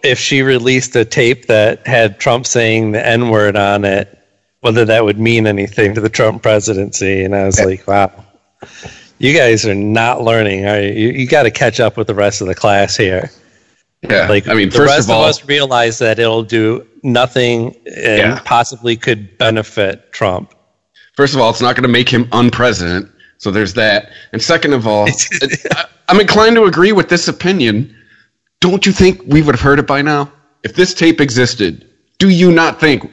[0.03, 4.17] if she released a tape that had Trump saying the N word on it,
[4.61, 7.23] whether that would mean anything to the Trump presidency.
[7.23, 8.11] And I was like, wow,
[9.17, 10.65] you guys are not learning.
[10.65, 10.91] Are you?
[10.91, 13.29] You, you got to catch up with the rest of the class here.
[14.09, 17.75] Yeah, Like, I mean, the first rest of all, us realize that it'll do nothing
[17.85, 18.39] and Yeah.
[18.45, 20.53] possibly could benefit Trump.
[21.15, 23.09] First of all, it's not going to make him unpresident.
[23.37, 24.09] So there's that.
[24.33, 25.07] And second of all,
[25.71, 27.95] I, I'm inclined to agree with this opinion.
[28.59, 30.31] Don't you think we would have heard it by now?
[30.63, 31.87] If this tape existed,
[32.17, 33.03] do you not think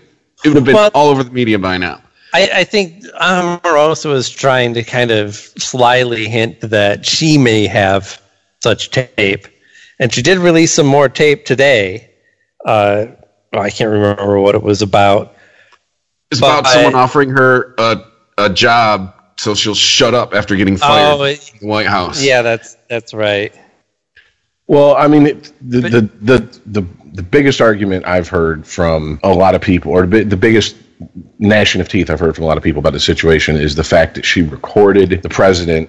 [0.44, 2.02] it would have been Well- all over the media by now?
[2.34, 8.20] I, I think Omarosa was trying to kind of slyly hint that she may have
[8.62, 9.46] such tape.
[10.00, 12.10] And she did release some more tape today.
[12.64, 13.06] Uh,
[13.52, 15.34] I can't remember what it was about.
[16.30, 18.04] It's But about I- someone offering her a,
[18.36, 22.22] a job so she'll shut up after getting fired Oh, it- in the White House.
[22.22, 23.54] Yeah, that's that's right.
[24.66, 29.32] Well, I mean, it, the, the the the the biggest argument I've heard from a
[29.32, 30.76] lot of people, or the, the biggest
[31.38, 33.84] gnashing of teeth I've heard from a lot of people about the situation, is the
[33.84, 35.88] fact that she recorded the president,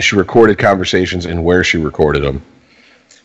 [0.00, 2.42] she recorded conversations and where she recorded them,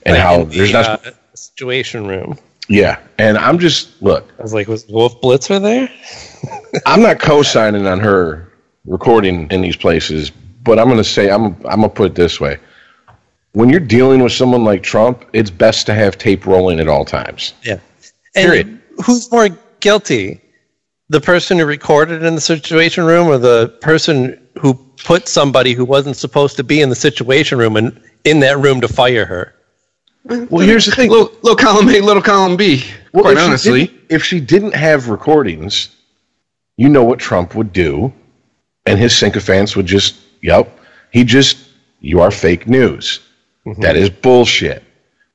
[0.03, 1.05] and Like how the, there's not.
[1.07, 2.37] uh, situation room.
[2.67, 4.29] yeah, and I'm just look.
[4.39, 5.89] I was like, was Wolf Blitzer there?
[6.85, 8.51] I'm not co-signing on her
[8.85, 10.29] recording in these places,
[10.63, 12.57] but I'm going to say I'm I'm going to put it this way:
[13.53, 17.05] when you're dealing with someone like Trump, it's best to have tape rolling at all
[17.05, 17.53] times.
[17.63, 17.79] Yeah.
[18.35, 18.81] And Period.
[19.05, 20.41] who's more guilty?
[21.11, 25.83] The person who recorded in the situation room or the person who put somebody who
[25.83, 29.55] wasn't supposed to be in the situation room and in that room to fire her?
[30.25, 31.09] Well, here's the thing.
[31.09, 32.83] Little, little column A, little column B.
[33.13, 33.85] Well, quite if honestly.
[33.87, 35.95] didn't- if she didn't have recordings,
[36.77, 38.11] you know what Trump would do,
[38.85, 40.79] and his sycophants would just, yep,
[41.11, 41.57] he just,
[41.99, 43.19] you are fake news.
[43.65, 43.81] Mm-hmm.
[43.81, 44.83] That is bullshit.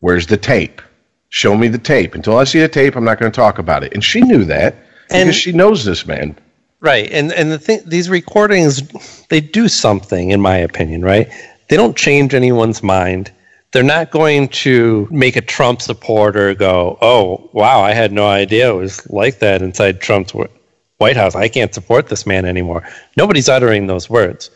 [0.01, 0.83] Where's the tape?
[1.29, 2.15] Show me the tape.
[2.15, 3.93] Until I see the tape, I'm not going to talk about it.
[3.95, 4.75] And she knew that
[5.11, 6.37] And- because she knows this man.
[6.81, 7.11] Right.
[7.11, 8.83] And and the thing these recordings
[9.31, 11.31] they do something in my opinion, right?
[11.71, 13.33] They don't change anyone's mind.
[13.75, 18.71] They're not going to make a Trump supporter go, "Oh, wow, I had no idea
[18.71, 20.33] it was like that inside Trump's
[20.99, 21.35] White House.
[21.35, 24.49] I can't support this man anymore." Nobody's uttering those words.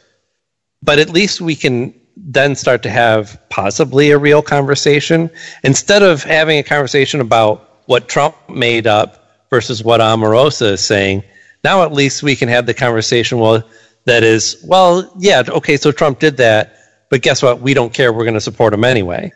[0.83, 5.31] But at least we can then start to have possibly a real conversation
[5.65, 11.25] instead of having a conversation about what Trump made up versus what Omarosa is saying.
[11.65, 13.41] Now at least we can have the conversation.
[13.41, 13.65] Well,
[14.05, 16.78] that is, well, yeah, okay, so Trump did that,
[17.11, 17.61] but guess what?
[17.61, 18.13] We don't care.
[18.13, 19.33] We're going to support him anyway.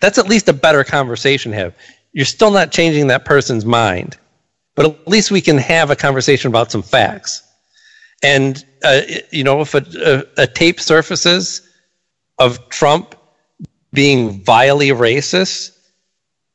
[0.00, 1.74] That's at least a better conversation have.
[2.12, 4.16] You're still not changing that person's mind,
[4.74, 7.42] but at least we can have a conversation about some facts.
[8.22, 9.84] And uh, you know, if a,
[10.38, 11.66] a, a tape surfaces,
[12.40, 13.14] of Trump
[13.92, 15.76] being vilely racist,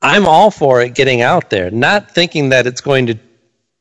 [0.02, 3.18] I'm all for it getting out there, not thinking that it's going to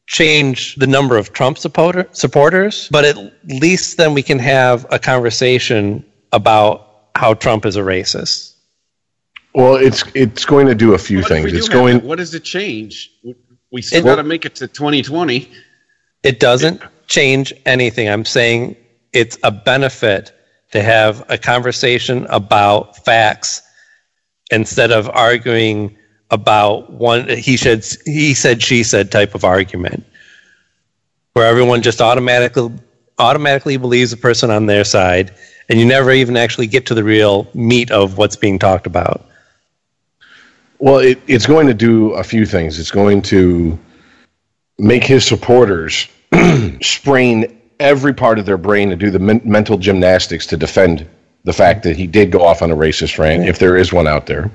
[0.07, 4.99] change the number of Trump supporter, supporters, but at least then we can have a
[4.99, 8.55] conversation about how Trump is a racist.
[9.55, 11.53] Well, it's it's going to do a few What things.
[11.53, 11.99] It's going.
[11.99, 12.05] that?
[12.05, 13.11] What does it change?
[13.71, 15.49] We still It- got to make it to 2020.
[16.25, 18.09] It doesn't change anything.
[18.09, 18.77] I'm saying
[19.13, 20.33] it's a benefit
[20.73, 23.63] to have a conversation about facts
[24.51, 25.97] instead of arguing
[26.31, 30.05] about one he said he said she said type of argument
[31.35, 32.73] where everyone just automatically
[33.19, 35.33] automatically believes the person on their side
[35.69, 39.27] and you never even actually get to the real meat of what's being talked about.
[40.79, 42.79] Well, it, it's going to do a few things.
[42.79, 43.79] It's going to
[44.79, 46.09] make his supporters
[46.83, 51.09] sprain every part of their brain to do the men- mental gymnastics to defend
[51.45, 54.07] the fact that he did go off on a racist rant, if there is one
[54.07, 54.51] out there,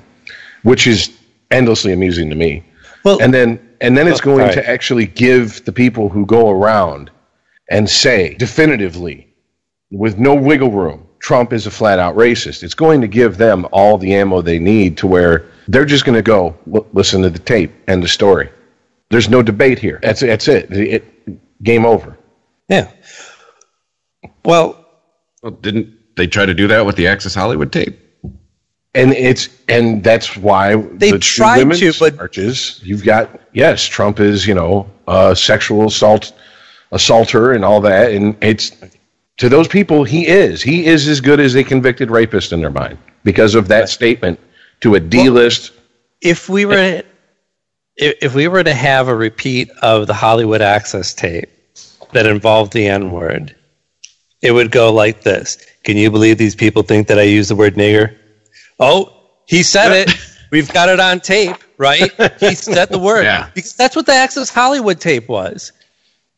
[0.63, 1.17] which is
[1.51, 2.63] endlessly amusing to me.
[3.03, 4.53] Well- and then and then it's Oh, going right.
[4.55, 7.09] to actually give the people who go around
[7.69, 9.25] and say definitively,
[9.91, 12.63] with no wiggle room, Trump is a flat out racist.
[12.63, 16.15] It's going to give them all the ammo they need to where they're just going
[16.15, 16.55] to go
[16.93, 18.49] listen to the tape and the story.
[19.09, 19.99] There's no debate here.
[20.01, 20.71] That's that's it.
[20.71, 21.03] it
[21.63, 22.17] game over.
[22.69, 22.89] Yeah.
[24.45, 24.85] Well,
[25.41, 27.99] Well, didn't they try to do that with the Access Hollywood tape?
[28.95, 32.79] And it's and that's why They the true tried women's to, but- marches.
[32.83, 36.33] You've got yes, Trump is you know a sexual assault
[36.91, 38.71] assaulter and all that, and it's
[39.39, 42.69] to those people he is he is as good as a convicted rapist in their
[42.69, 44.39] mind because of that statement
[44.81, 45.71] to a D list.
[46.21, 47.01] if we were
[47.97, 51.49] if, if we were to have a repeat of the Hollywood Access tape
[52.13, 53.55] that involved the N word,
[54.41, 55.57] it would go like this.
[55.83, 58.15] Can you believe these people think that I use the word nigger?
[58.79, 59.13] Oh,
[59.45, 60.15] he said it.
[60.51, 62.11] We've got it on tape, right?
[62.39, 63.23] He said the word.
[63.23, 63.49] Yeah.
[63.53, 65.71] Because that's what the Access Hollywood tape was.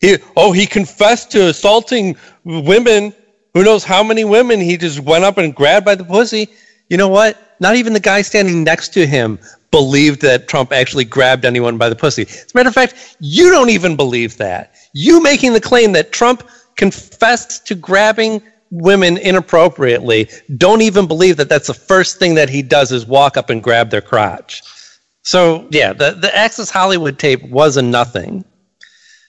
[0.01, 3.13] He, oh, he confessed to assaulting women.
[3.53, 6.49] Who knows how many women he just went up and grabbed by the pussy.
[6.89, 7.55] You know what?
[7.59, 11.87] Not even the guy standing next to him believed that Trump actually grabbed anyone by
[11.87, 12.23] the pussy.
[12.23, 14.75] As a matter of fact, you don't even believe that.
[14.93, 16.43] You making the claim that Trump
[16.75, 22.61] confessed to grabbing women inappropriately don't even believe that that's the first thing that he
[22.61, 24.63] does is walk up and grab their crotch.
[25.23, 28.43] So, yeah, the, the Access Hollywood tape was a nothing.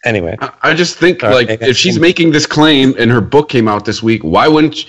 [0.05, 0.37] Anyway.
[0.41, 3.85] I- I just think like if she's making this claim and her book came out
[3.85, 4.77] this week, why wouldn't?
[4.77, 4.89] She,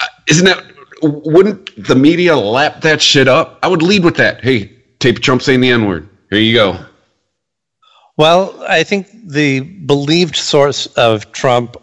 [0.00, 0.62] uh, isn't that?
[1.02, 3.58] Wouldn't the media lap that shit up?
[3.62, 4.42] I would lead with that.
[4.42, 6.08] Hey, tape Trump saying the N word.
[6.30, 6.76] Here you go.
[8.16, 11.76] Well, I think the believed source of Trump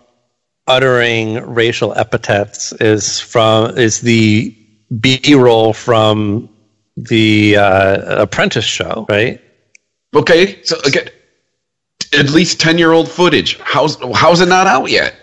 [0.68, 4.54] uttering racial epithets is from is the
[5.00, 6.50] B-roll from
[6.98, 9.42] the uh, Apprentice show, right?
[10.14, 11.10] Okay, so again,
[12.16, 13.60] at least ten year old footage.
[13.60, 15.16] How's how's it not out yet?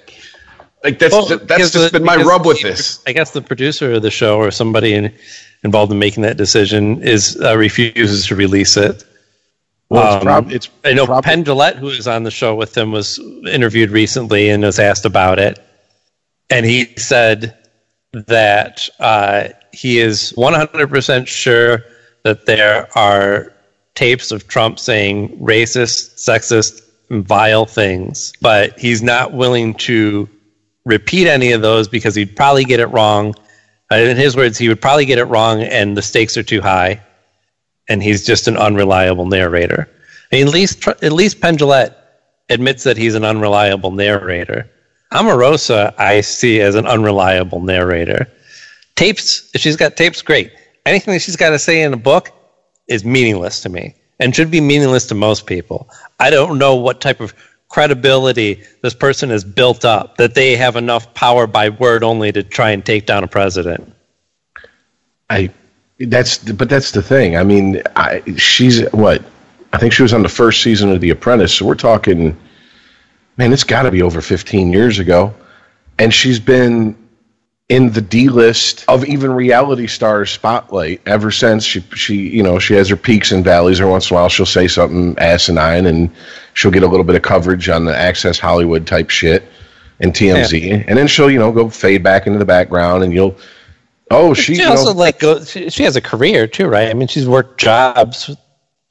[0.85, 3.01] Like that's Well, that's just the- been my rub with this.
[3.07, 5.15] I guess the producer of the show or somebody in,
[5.63, 9.05] involved in making that decision is uh, refuses to release it.
[9.91, 12.77] Well, it's, Um, it's I know prob- Penn Jillette, who was on the show with
[12.77, 15.61] him, was interviewed recently and was asked about it.
[16.51, 17.57] And he said
[18.13, 21.85] that uh, he is 100% sure
[22.25, 23.52] that there are
[23.95, 30.29] tapes of Trump saying racist, sexist, vile things, but he's not willing to
[30.85, 33.35] repeat any of those because he'd probably get it wrong.
[33.91, 36.61] Uh, in his words, he would probably get it wrong and the stakes are too
[36.61, 37.01] high
[37.89, 39.89] and he's just an unreliable narrator.
[40.33, 41.59] I mean, at least at least Penn
[42.49, 44.71] admits that he's an unreliable narrator.
[45.13, 48.27] Omarosa, I see as an unreliable narrator.
[48.95, 50.51] Tapes, if she's got tapes, great.
[50.87, 52.31] Anything that she's got to say in a book
[52.93, 55.91] is meaningless to me and should be meaningless to most people.
[56.21, 57.35] I don't know what type of
[57.69, 62.43] credibility this person has built up that they have enough power by word only to
[62.43, 63.93] try and take down a president.
[65.31, 65.51] I
[65.99, 67.37] that's but that's the thing.
[67.37, 69.23] I mean, I, she's what
[69.73, 71.55] I think she was on the first season of The Apprentice.
[71.55, 72.39] So we're talking,
[73.39, 75.35] man, it's got to be over 15 years ago,
[75.99, 76.97] and she's been
[77.73, 81.65] in the D list of even reality stars spotlight ever since.
[81.65, 83.81] She she you know she has her peaks and valleys.
[83.81, 86.11] Every once in a while, she'll say something asinine, and
[86.53, 89.45] she'll get a little bit of coverage on the Access Hollywood type shit
[90.01, 93.37] and TMZ, and then she'll you know go fade back into the background, and you'll.
[94.11, 96.91] Oh, she, She also know, like go, she, she has a career too, right?
[96.91, 98.37] I mean, she's worked jobs.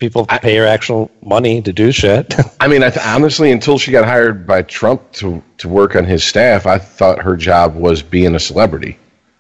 [0.02, 2.34] People pay her actual money to do shit.
[2.60, 6.06] I mean, I th- honestly, until she got hired by Trump to to work on
[6.06, 8.98] his staff, I thought her job was being a celebrity.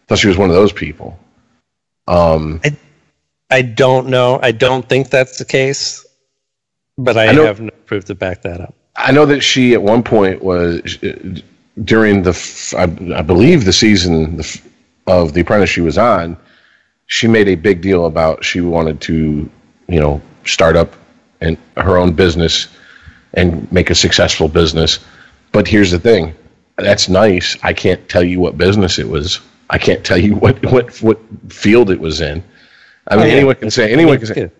[0.07, 1.18] thought she was one of those people.
[2.07, 2.62] Um,
[3.49, 4.39] I don't know.
[4.43, 6.05] I don't think that's the case,
[6.95, 8.76] but I, I know- have no proof to back that up.
[8.97, 11.39] I know that she at one point was uh,
[11.84, 12.84] during the, f- I,
[13.16, 14.41] I believe the season
[15.07, 16.38] of The Apprentice she was on.
[17.07, 19.49] She made a big deal about she wanted to,
[19.88, 20.95] you know, start up
[21.39, 22.67] and her own business
[23.33, 24.99] and make a successful business.
[25.51, 26.33] But here's the thing,
[26.77, 27.57] that's nice.
[27.63, 29.39] I can't tell you what business it was.
[29.69, 31.19] I can't tell you what what what
[31.49, 32.43] field it was in.
[33.07, 33.33] I mean, Oh, yeah.
[33.33, 34.51] anyone can say anyone can say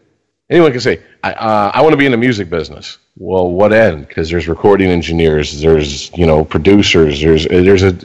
[0.50, 2.98] anyone can say, I, uh, I want to be in the music business.
[3.18, 4.08] Well, what end?
[4.08, 7.96] Because there's recording engineers, there's you know producers, there's there's a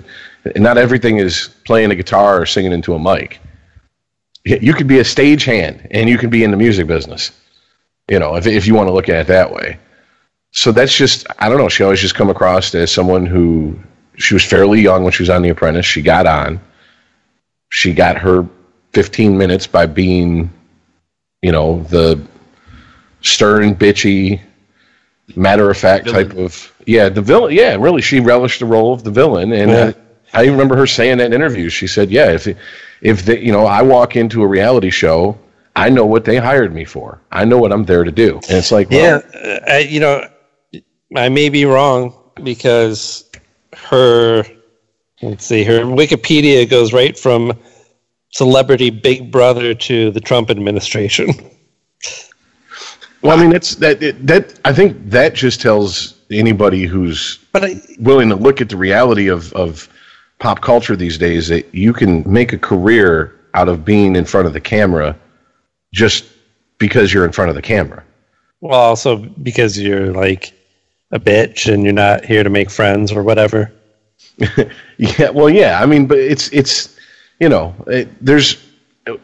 [0.57, 3.39] not everything is playing a guitar or singing into a mic.
[4.45, 7.33] You could be a stagehand and you can be in the music business.
[8.09, 9.79] You know, if if you want to look at it that way.
[10.53, 11.69] So that's just I don't know.
[11.69, 13.79] She always just come across as someone who
[14.17, 15.85] she was fairly young when she was on The Apprentice.
[15.85, 16.61] She got on.
[17.69, 18.47] She got her
[18.93, 20.51] 15 minutes by being
[21.43, 22.21] you know the
[23.21, 24.41] stern, bitchy,
[25.35, 26.29] matter of fact Villain.
[26.29, 27.53] type of yeah the villain.
[27.55, 29.77] Yeah, really, she relished the role of the villain, and Yeah.
[29.79, 29.93] uh,
[30.33, 31.73] I remember her saying that in interviews.
[31.73, 32.47] She said, "Yeah, if
[33.03, 35.37] if they, you know I walk into a reality show,
[35.77, 37.20] I know what they hired me for.
[37.31, 40.29] I know what I'm there to do." And it's like, well, Yeah, I, you know,
[41.14, 43.31] I may be wrong because
[43.77, 44.45] her,
[45.22, 47.53] let's see, her Wikipedia goes right from
[48.31, 51.31] celebrity Big Brother to the Trump administration.
[53.22, 57.64] well, I mean, that's that it, that I think that just tells anybody who's But
[57.64, 59.89] I, willing to look at the reality of, of
[60.39, 64.47] pop culture these days that you can make a career out of being in front
[64.47, 65.16] of the camera
[65.97, 66.27] just
[66.79, 68.05] because you're in front of the camera.
[68.61, 70.53] well, also because you're like
[71.11, 73.73] a bitch and you're not here to make friends or whatever.
[74.99, 75.83] Yeah, well, yeah.
[75.83, 76.97] I mean, but it's it's
[77.39, 78.57] you know, it, there's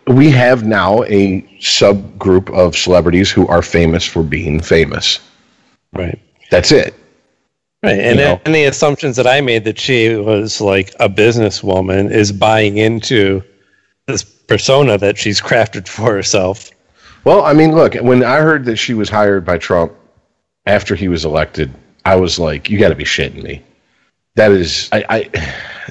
[0.06, 5.18] we have now a subgroup of celebrities who are famous for being famous.
[5.94, 6.20] Right.
[6.50, 6.94] That's it.
[7.82, 7.98] Right.
[7.98, 8.40] And know.
[8.44, 13.42] any assumptions that I made that she was like a businesswoman is buying into
[14.12, 16.70] this persona that she's crafted for herself.
[17.24, 19.92] Well, I mean, look, when I heard that she was hired by Trump
[20.66, 21.72] after he was elected,
[22.04, 23.62] I was like, you got to be shitting me.
[24.34, 25.22] That is, I, I,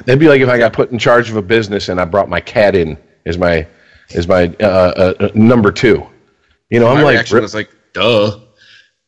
[0.06, 2.30] that'd be like if I got put in charge of a business and I brought
[2.30, 3.68] my cat in as my,
[4.14, 6.06] as my uh, uh, uh, number two.
[6.70, 8.40] You know, I'm like, reaction was like, duh.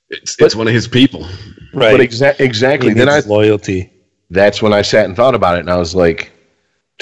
[0.09, 1.27] It's, it's one of his people.
[1.73, 1.97] Right.
[1.97, 2.89] but exa- exactly.
[2.89, 3.91] He Then I, loyalty.
[4.29, 6.31] that's when I sat and thought about it, and I was like,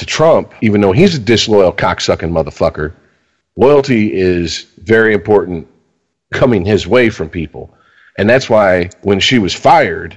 [0.01, 2.91] to Trump, even though he's a disloyal, cocksucking motherfucker,
[3.55, 5.67] loyalty is very important
[6.33, 7.73] coming his way from people,
[8.17, 10.13] and that's why when she was fired,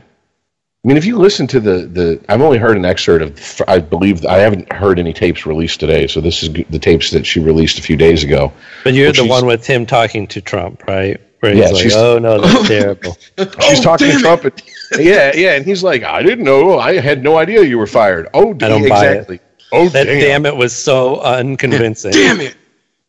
[0.85, 3.79] I mean, if you listen to the the, I've only heard an excerpt of, I
[3.79, 7.41] believe I haven't heard any tapes released today, so this is the tapes that she
[7.41, 8.53] released a few days ago.
[8.85, 11.21] But you're Well, the one with him talking to Trump, right?
[11.41, 14.19] Where he's Yeah, like, "Oh no, that's terrible." She's Oh, talking to.
[14.19, 14.63] Trump, and,
[14.99, 18.29] yeah, yeah, and he's like, I didn't know, I had no idea you were fired.
[18.33, 19.11] Oh, I don't buy it.
[19.13, 19.41] exactly.
[19.75, 20.21] Oh, That damn.
[20.21, 22.13] damn it was so unconvincing.
[22.13, 22.57] Damn it.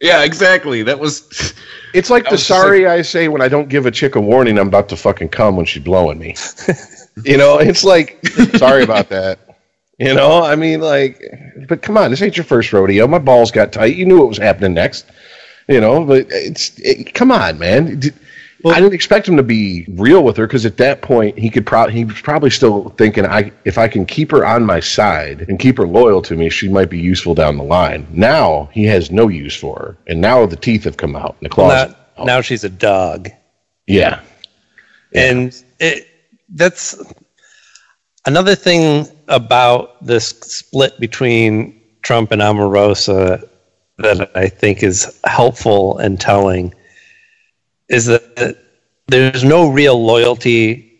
[0.02, 0.84] Yeah, exactly.
[0.84, 1.54] That was.
[1.94, 4.22] It's like the was just sorry I say when I don't give a chick a
[4.22, 6.36] warning I'm about to fucking come when she's blowing me.
[7.24, 8.20] you know, it's like
[8.58, 9.40] sorry about that.
[9.98, 11.24] You know, I mean, like,
[11.70, 13.08] but come on, this ain't your first rodeo.
[13.08, 13.96] My balls got tight.
[13.96, 15.06] You knew what was happening next.
[15.70, 18.00] You know, but it's it, come on, man.
[18.00, 18.14] Did-
[18.74, 21.66] I didn't expect him to be real with her because at that point he could
[21.66, 25.46] probably he was probably still thinking I if I can keep her on my side
[25.48, 28.08] and keep her loyal to me, she might be useful down the line.
[28.12, 31.46] Now he has no use for her, and now the teeth have come out and
[31.46, 31.94] the claws.
[32.18, 33.30] Now, now she's a dog.
[33.88, 34.22] Yeah.
[35.14, 36.08] And it,
[36.50, 37.02] that's
[38.26, 43.48] another thing about this split between Trump and Omarosa
[43.98, 46.74] that I think is helpful and telling
[47.90, 48.58] is that
[49.08, 50.92] there's no real loyalty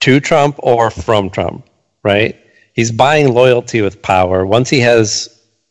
[0.00, 1.66] to Trump or from Trump,
[2.02, 2.38] right?
[2.74, 4.44] He's buying loyalty with power.
[4.46, 5.28] Once he has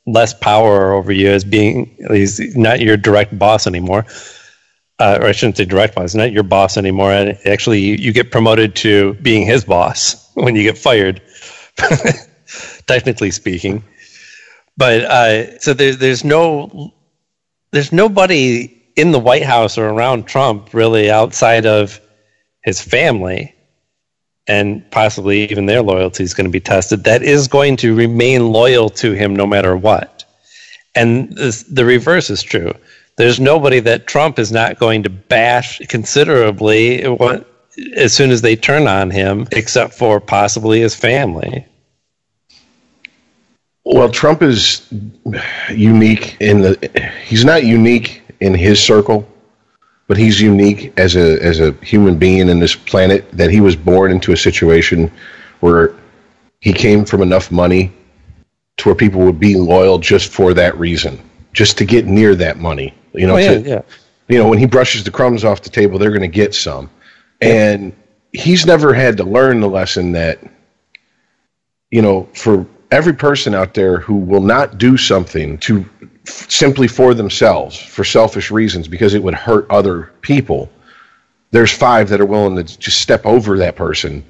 [0.08, 4.06] less power over you as being, he's not your direct boss anymore
[5.00, 7.12] uh, or I shouldn't say direct boss, not your boss anymore.
[7.12, 11.22] And actually, you, you get promoted to being his boss when you get fired,
[12.88, 13.84] technically speaking.
[14.78, 16.94] But uh, so there, there's no,
[17.72, 22.00] there's nobody in the White House or around Trump really outside of
[22.64, 23.54] his family,
[24.48, 27.04] and possibly even their loyalty is going to be tested.
[27.04, 30.26] That is going to remain loyal to him no matter what.
[30.96, 32.74] And this, the reverse is true.
[33.18, 37.04] There's nobody that Trump is not going to bash considerably
[37.96, 41.66] as soon as they turn on him, except for possibly his family.
[43.84, 44.88] Well, Trump is
[45.70, 47.12] unique in the.
[47.26, 49.28] He's not unique in his circle,
[50.08, 53.76] but he's unique as a as a human being in this planet that he was
[53.76, 55.12] born into a situation
[55.62, 55.96] where
[56.62, 57.92] he came from enough money
[58.78, 61.20] to where people would be loyal just for that reason,
[61.54, 62.94] just to get near that money.
[63.14, 63.82] You know, Oh, yeah, to- yeah.
[64.28, 66.90] you know, when he brushes the crumbs off the table, they're going to get some.
[67.42, 67.94] And
[68.32, 70.40] he's never had to learn the lesson that,
[71.90, 75.86] you know, for every person out there who will not do something to
[76.26, 80.70] simply for themselves, for selfish reasons, because it would hurt other people,
[81.52, 84.24] there's five that are willing to just step over that person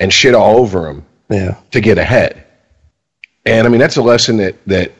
[0.00, 1.56] and shit all over them Yeah.
[1.70, 2.44] to get ahead.
[3.46, 4.92] And I mean, that's a lesson that that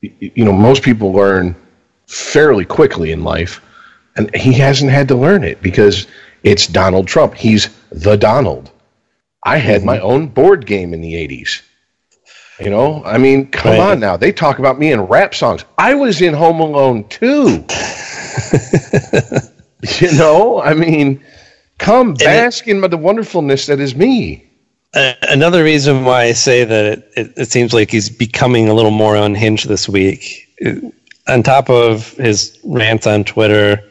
[0.00, 1.56] you know most people learn
[2.06, 3.60] fairly quickly in life,
[4.16, 6.06] and he hasn't had to learn it because
[6.44, 7.34] it's Donald Trump.
[7.34, 8.70] He's the Donald.
[9.42, 9.86] I had mm-hmm.
[9.86, 11.62] my own board game in the '80s.
[12.60, 13.80] You know, I mean, come Right.
[13.92, 14.16] on now.
[14.16, 15.64] They talk about me in rap songs.
[15.78, 17.64] I was in Home Alone too.
[20.00, 21.22] you know, I mean,
[21.78, 24.44] come it- bask in the wonderfulness that is me.
[24.94, 28.74] Uh, another reason why I say that it, it, it seems like he's becoming a
[28.74, 30.94] little more unhinged this week, it-
[31.28, 33.82] on top of his rants on Twitter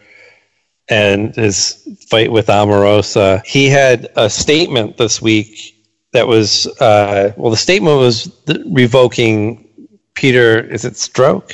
[0.90, 5.77] and his fight with Omarosa, he had a statement this week
[6.14, 8.32] that was, uh, well, the statement was
[8.66, 9.68] revoking
[10.14, 11.54] Peter, is it Stroke?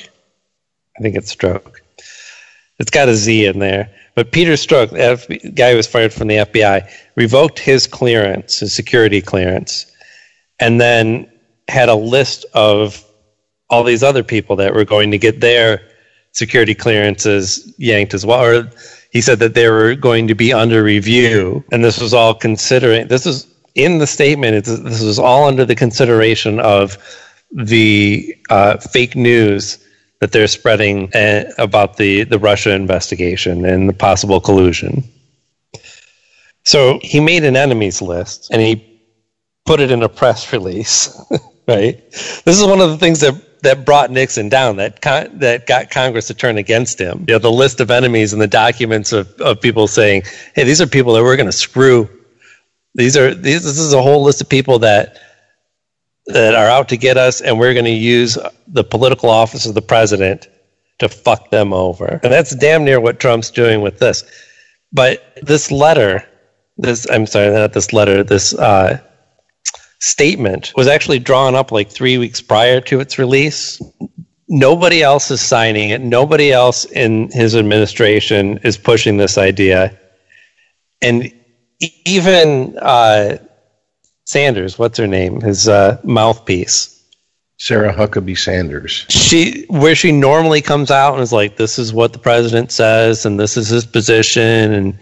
[0.98, 1.82] I think it's Stroke.
[2.80, 3.90] It's got a Z in there.
[4.16, 8.74] But Peter Stroke, the guy who was fired from the FBI, revoked his clearance, his
[8.74, 9.92] security clearance,
[10.60, 11.30] and then
[11.68, 13.04] had a list of
[13.70, 15.82] all these other people that were going to get their
[16.32, 18.44] security clearances yanked as well.
[18.44, 18.70] Or
[19.12, 23.08] he said that they were going to be under review, and this was all considering.
[23.08, 24.66] This is in the statement.
[24.66, 26.98] This was all under the consideration of
[27.52, 29.80] the uh, fake news
[30.20, 35.04] that they're spreading uh, about the, the Russia investigation and the possible collusion.
[36.64, 39.02] So he made an enemies list and he
[39.66, 41.20] put it in a press release,
[41.68, 42.02] right?
[42.12, 45.90] This is one of the things that that brought Nixon down, that con- that got
[45.90, 47.24] Congress to turn against him.
[47.28, 50.82] You know, the list of enemies and the documents of, of people saying, "Hey, these
[50.82, 52.10] are people that we're going to screw.
[52.96, 53.64] These are these.
[53.64, 55.18] This is a whole list of people that
[56.28, 58.38] that are out to get us, and we're going to use
[58.68, 60.48] the political office of the president
[61.00, 64.24] to fuck them over." And that's damn near what Trump's doing with this.
[64.92, 66.24] But this letter,
[66.78, 69.00] this I'm sorry, not this letter, this uh,
[70.00, 73.82] statement was actually drawn up like three weeks prior to its release.
[74.50, 76.02] Nobody else is signing it.
[76.02, 79.98] Nobody else in his administration is pushing this idea.
[81.02, 81.34] And
[82.06, 83.38] even uh,
[84.26, 85.42] Sanders, what's her name?
[85.42, 86.90] His uh, mouthpiece.
[87.58, 89.06] Sarah Huckabee Sanders.
[89.10, 93.26] She, where she normally comes out and is like, "This is what the president says,
[93.26, 95.00] and this is his position," and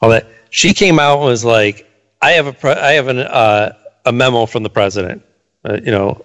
[0.00, 0.26] all that.
[0.50, 1.86] She came out and was like,
[2.22, 3.72] "I have a, pre- I have an, uh,
[4.06, 5.22] a memo from the president,
[5.68, 6.24] uh, you know,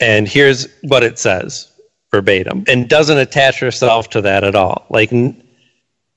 [0.00, 1.70] and here's what it says
[2.10, 4.86] verbatim," and doesn't attach herself to that at all.
[4.90, 5.42] Like, n-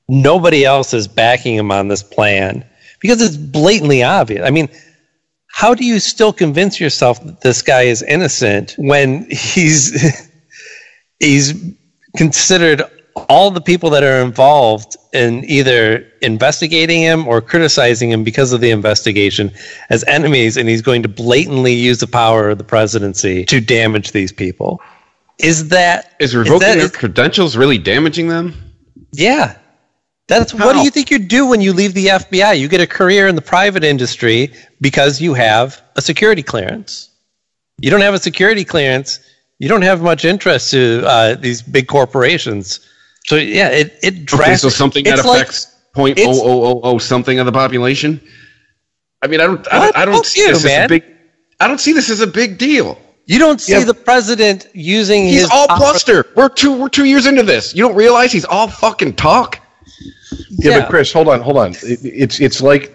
[0.10, 2.66] nobody else is backing him on this plan
[3.04, 4.43] because it's blatantly obvious.
[4.43, 4.68] I mean,
[5.51, 9.91] how do you still convince yourself that this guy is innocent when he's
[11.20, 11.54] he's
[12.18, 12.82] considered
[13.30, 18.62] all the people that are involved in either investigating him or criticizing him because of
[18.62, 19.51] the investigation
[19.91, 24.12] as enemies and he's going to blatantly use the power of the presidency to damage
[24.14, 24.82] these people
[25.39, 28.54] is that Is revoking that- their is- credentials really damaging them?
[29.12, 29.56] yeah.
[30.39, 32.59] That's what do you think you do when you leave the FBI?
[32.59, 37.09] You get a career in the private industry because you have a security clearance.
[37.79, 39.19] You don't have a security clearance,
[39.59, 42.79] you don't have much interest to uh, these big corporations.
[43.25, 44.47] So yeah, it it drags.
[44.47, 47.45] Okay, so something that it's like- affects point it's- oh oh oh oh something of
[47.45, 48.19] the population.
[49.21, 51.03] I mean, I don't, I, don't- I don't see you, this as a big.
[51.59, 52.97] I don't see this as a big deal.
[53.25, 53.86] you don't see Yeah.
[53.86, 56.25] the president using He's his all power- bluster.
[56.36, 56.73] We're two.
[56.73, 57.73] We're two years into this.
[57.75, 59.59] You don't realize he's all fucking talk.
[60.49, 60.79] Yeah, Yeah.
[60.81, 61.71] but Chris, hold on, hold on.
[61.71, 62.93] It, it's it's like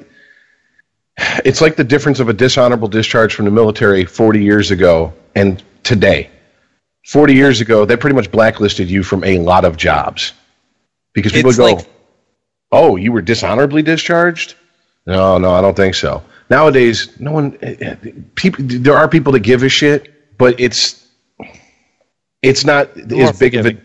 [1.45, 5.62] it's like the difference of a dishonorable discharge from the military 40 years ago and
[5.82, 6.30] today.
[7.07, 10.32] 40 years ago, they pretty much blacklisted you from a lot of jobs
[11.14, 11.86] because people It's go, like-
[12.70, 14.55] "Oh, you were dishonorably discharged."
[15.07, 16.22] No, no, I don't think so.
[16.51, 17.57] Nowadays, no one.
[17.62, 17.95] eh, eh,
[18.34, 20.98] People, there are people that give a shit, but it's
[22.43, 23.76] it's not More as big of a.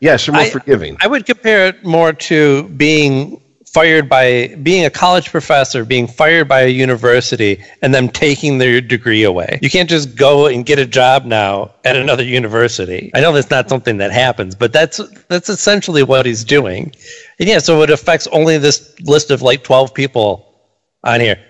[0.00, 0.96] Yes, they're more I- forgiving.
[1.00, 3.40] I would compare it more to being
[3.72, 8.82] fired by being a college professor, being fired by a university, and them taking their
[8.82, 9.58] degree away.
[9.62, 13.10] You can't just go and get a job now at another university.
[13.14, 14.98] I know that's not something that happens, but that's
[15.28, 16.92] that's essentially what he's doing.
[17.38, 20.54] And yeah, so it affects only this list of like 12 people
[21.02, 21.42] on here.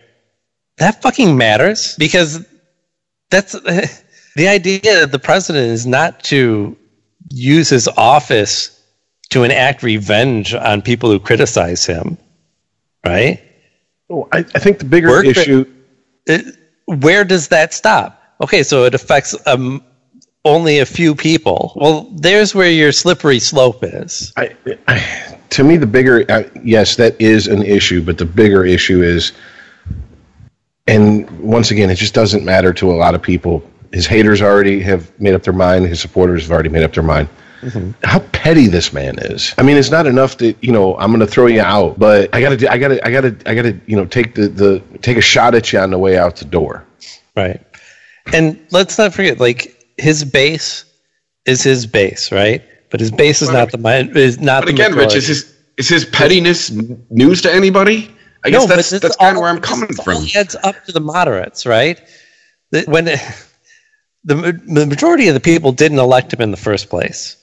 [0.79, 2.47] That fucking matters because
[3.31, 3.57] that's
[4.37, 6.77] the idea of the president is not to
[7.31, 8.79] use his office
[9.31, 12.19] to enact revenge on people who criticize him,
[13.05, 13.43] right?
[14.11, 15.65] Oh, I, I think the bigger Work- issue.
[16.27, 16.57] It,
[16.87, 18.23] where does that stop?
[18.41, 19.83] Okay, so it affects um,
[20.45, 21.73] only a few people.
[21.77, 24.33] Well, there's where your slippery slope is.
[24.37, 24.55] I,
[24.89, 29.03] I, to me, the bigger uh, yes, that is an issue, but the bigger issue
[29.03, 29.33] is,
[30.87, 33.63] and once again, it just doesn't matter to a lot of people.
[33.93, 35.87] His haters already have made up their mind.
[35.87, 37.29] His supporters have already made up their mind.
[37.61, 37.91] Mm-hmm.
[38.03, 39.55] How petty this man is.
[39.59, 42.35] I mean, it's not enough that you know I'm going to throw you out, but
[42.35, 44.35] I got to, I got to, I got to, I got to, you know, take
[44.35, 46.85] the the take a shot at you on the way out the door.
[47.37, 47.61] Right.
[48.33, 50.85] And let's not forget, like his base
[51.47, 52.63] is his base, right?
[52.91, 55.15] But his base is But not the mi- is not But the again, majority.
[55.17, 56.71] Rich, is his is his pettiness
[57.11, 58.11] news to anybody?
[58.45, 60.27] I guess No, but that's this that's all- kind of where I'm coming all from.
[60.35, 62.01] adds up to the moderates, right?
[62.87, 63.19] When the,
[64.25, 67.37] the the majority of the people didn't elect him in the first place,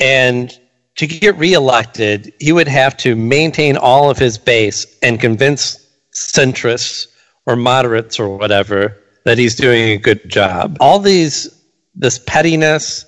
[0.00, 0.58] and
[0.96, 7.06] to get reelected, he would have to maintain all of his base and convince centrists
[7.44, 10.76] or moderates or whatever that he's doing a good job.
[10.80, 11.50] All these
[11.94, 13.04] this pettiness,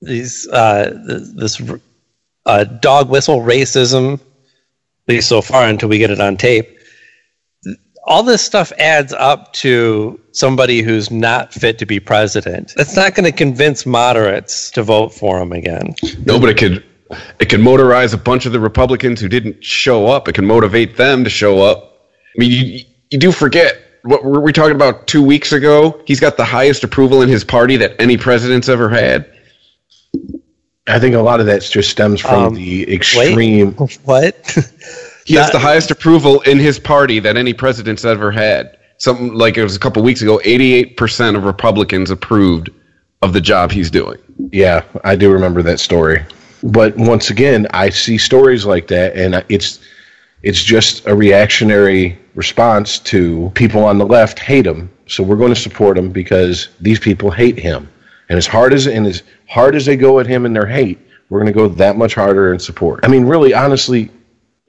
[0.00, 1.62] these uh, th- this
[2.46, 4.20] uh, dog whistle racism, at
[5.08, 6.78] least so far until we get it on tape.
[8.04, 12.72] All this stuff adds up to somebody who's not fit to be president.
[12.76, 15.94] That's not going to convince moderates to vote for him again.
[16.24, 16.84] No, but it could
[17.38, 20.28] it could motorize a bunch of the Republicans who didn't show up.
[20.28, 22.08] It can motivate them to show up.
[22.36, 26.00] I mean, you, you do forget what were we talking about two weeks ago?
[26.06, 29.30] He's got the highest approval in his party that any president's ever had.
[30.88, 33.74] I think a lot of that just stems from Um, the extreme.
[33.74, 34.58] What?
[35.24, 38.76] He has the highest approval in his party that any president's ever had.
[38.98, 42.70] Something like it was a couple weeks ago, 88% of Republicans approved
[43.22, 44.18] of the job he's doing.
[44.52, 46.24] Yeah, I do remember that story.
[46.62, 49.80] But once again, I see stories like that, and it's
[50.42, 54.90] it's just a reactionary response to people on the left hate him.
[55.06, 57.88] So we're going to support him because these people hate him.
[58.28, 60.98] And as hard as and as hard as they go at him in their hate,
[61.28, 63.00] we're going to go that much harder in support.
[63.04, 64.10] I mean, really, honestly,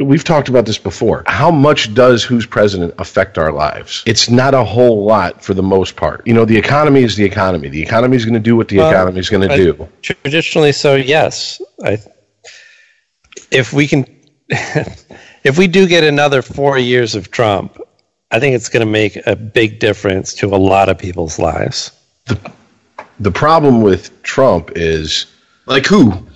[0.04, 1.24] we've talked about this before.
[1.28, 4.04] How much does who's president affect our lives?
[4.06, 6.26] It's not a whole lot for the most part.
[6.26, 7.70] You know, the economy is the economy.
[7.70, 9.90] The economy is going to do what the Well, economy is going to do.
[10.02, 11.62] Traditionally, so yes.
[11.84, 12.00] I,
[13.52, 14.06] if we can,
[14.50, 17.80] if we do get another four years of Trump,
[18.32, 21.92] I think it's going to make a big difference to a lot of people's lives.
[23.20, 25.28] The problem with Trump is,
[25.68, 26.28] Like who?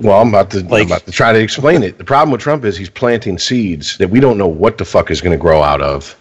[0.00, 1.98] Well, I'm about to Like- I'm about to try to explain it.
[1.98, 5.10] The problem with Trump is he's planting seeds that we don't know what the fuck
[5.10, 6.16] is going to grow out of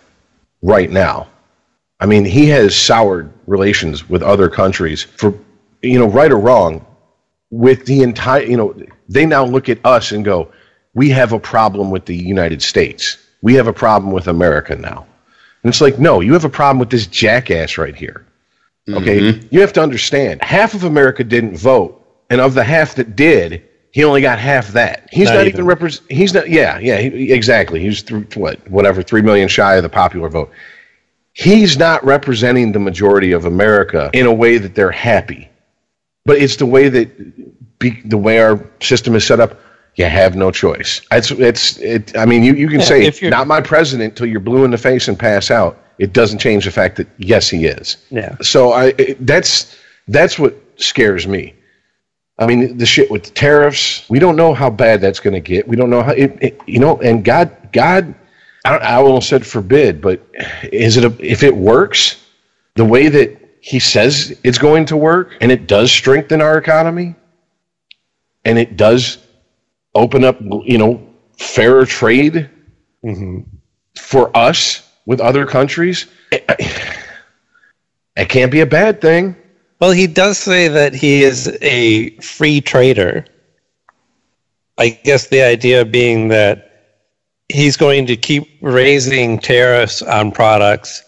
[0.62, 1.28] right now.
[2.00, 5.34] I mean, he has soured relations with other countries for,
[5.82, 6.86] you know, right or wrong,
[7.50, 8.76] with the entire, you know,
[9.10, 10.52] they now look at us and go,
[10.94, 13.18] we have a problem with the United States.
[13.42, 15.08] We have a problem with America now.
[15.64, 18.26] And it's like, no, you have a problem with this jackass right here.
[18.90, 19.48] Okay, mm-hmm.
[19.54, 20.42] you have to understand.
[20.42, 24.70] Half of America didn't vote, and of the half that did, he only got half
[24.70, 25.08] that.
[25.12, 25.54] He's Not not, even.
[25.54, 26.12] even, represent.
[26.12, 26.50] He's not.
[26.50, 27.80] Yeah, yeah, he, exactly.
[27.80, 30.52] He's th- what, whatever, three million shy of the popular vote.
[31.34, 35.50] He's not representing the majority of America in a way that they're happy,
[36.26, 39.60] but it's the way that be, the way our system is set up.
[39.96, 41.02] You have no choice.
[41.12, 42.16] It's it's it.
[42.18, 44.64] I mean, you, you can Yeah, say if you're- not my president till you're blue
[44.64, 45.78] in the face and pass out.
[45.98, 47.98] It doesn't change the fact that yes, he is.
[48.12, 48.36] Yeah.
[48.42, 49.76] So I it, that's
[50.08, 51.56] that's what scares me.
[52.40, 54.08] I mean, the shit with the tariffs.
[54.10, 55.68] We don't know how bad that's going to get.
[55.68, 56.62] We don't know how it, it.
[56.68, 58.14] You know, and God, God,
[58.64, 60.22] I, I almost said forbid, but
[60.72, 62.24] is it a, if it works
[62.76, 67.16] the way that He says it's going to work, and it does strengthen our economy,
[68.46, 69.18] and it does
[69.96, 71.02] open up, you know,
[71.38, 72.50] fairer trade
[73.04, 73.42] mm-hmm.
[73.96, 76.06] for us with other countries.
[76.32, 76.46] It,
[78.16, 79.36] it can't be a bad thing.
[79.80, 83.26] Well, he does say that he is a free trader.
[84.78, 86.68] I guess the idea being that
[87.50, 91.04] he's going to keep raising tariffs on products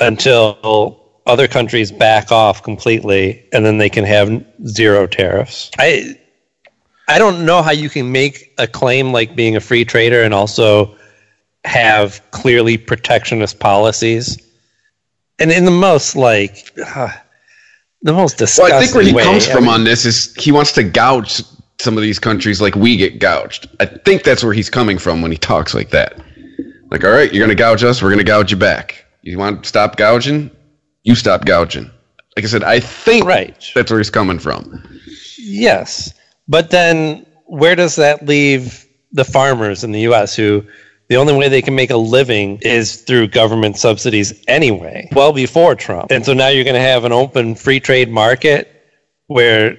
[0.00, 5.70] until other countries back off completely and then they can have zero tariffs.
[5.78, 6.18] I
[7.08, 10.34] I don't know how you can make a claim like being a free trader and
[10.34, 10.96] also
[11.64, 14.38] have clearly protectionist policies.
[15.38, 17.08] And in the most like uh,
[18.06, 20.04] the most disgusting Well, I think where he way, comes I from mean- on this
[20.04, 21.42] is he wants to gouge
[21.80, 23.68] some of these countries like we get gouged.
[23.80, 26.18] I think that's where he's coming from when he talks like that.
[26.90, 29.04] Like, all right, you're going to gouge us, we're going to gouge you back.
[29.22, 30.50] You want to stop gouging?
[31.02, 31.90] You stop gouging.
[32.36, 33.70] Like I said, I think Right.
[33.74, 34.82] that's where he's coming from.
[35.38, 36.14] Yes.
[36.48, 40.64] But then where does that leave the farmers in the US who
[41.08, 45.74] the only way they can make a living is through government subsidies anyway, well before
[45.74, 46.10] Trump.
[46.10, 48.72] And so now you're going to have an open free trade market
[49.28, 49.78] where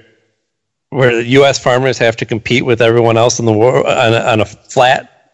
[0.89, 4.19] where the US farmers have to compete with everyone else in the world on a,
[4.19, 5.34] on a flat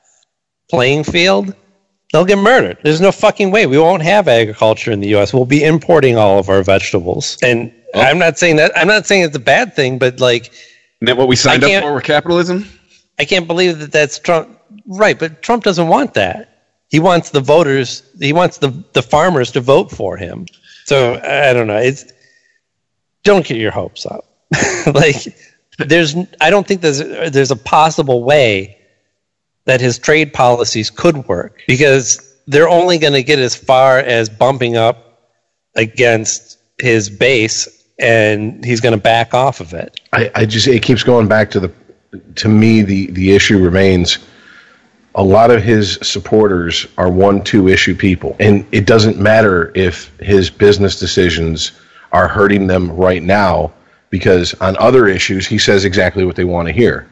[0.69, 1.55] playing field.
[2.11, 2.77] They'll get murdered.
[2.83, 3.65] There's no fucking way.
[3.65, 5.33] We won't have agriculture in the US.
[5.33, 7.37] We'll be importing all of our vegetables.
[7.43, 8.01] And oh.
[8.01, 11.17] I'm not saying that I'm not saying it's a bad thing, but like Isn't that
[11.17, 12.67] what we signed up for with capitalism?
[13.19, 14.59] I can't believe that that's Trump.
[14.86, 16.49] Right, but Trump doesn't want that.
[16.89, 18.03] He wants the voters.
[18.19, 20.45] He wants the the farmers to vote for him.
[20.86, 21.77] So I don't know.
[21.77, 22.11] It's
[23.23, 24.25] don't get your hopes up.
[24.93, 25.36] like
[25.79, 26.99] there's, I don't think there's
[27.31, 28.77] there's a possible way
[29.65, 34.29] that his trade policies could work because they're only going to get as far as
[34.29, 35.31] bumping up
[35.75, 37.67] against his base,
[37.97, 39.99] and he's going to back off of it.
[40.11, 41.71] I, I just it keeps going back to the
[42.36, 44.19] to me the the issue remains
[45.16, 48.36] a lot of his supporters are one two issue people.
[48.39, 51.74] And it doesn't matter if his business decisions
[52.11, 53.74] are hurting them right now
[54.09, 57.07] because on other issues he says exactly what they want to hear.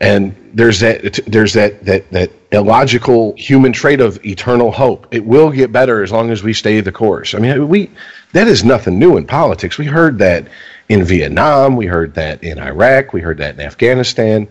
[0.00, 5.06] And there's that there's that that that illogical human trait of eternal hope.
[5.10, 7.34] It will get better as long as we stay the course.
[7.34, 7.90] I mean we
[8.32, 9.78] that is nothing new in politics.
[9.78, 10.48] We heard that
[10.88, 11.76] in vietnam.
[11.76, 13.12] We heard that in iraq.
[13.12, 14.48] We heard that in afghanistan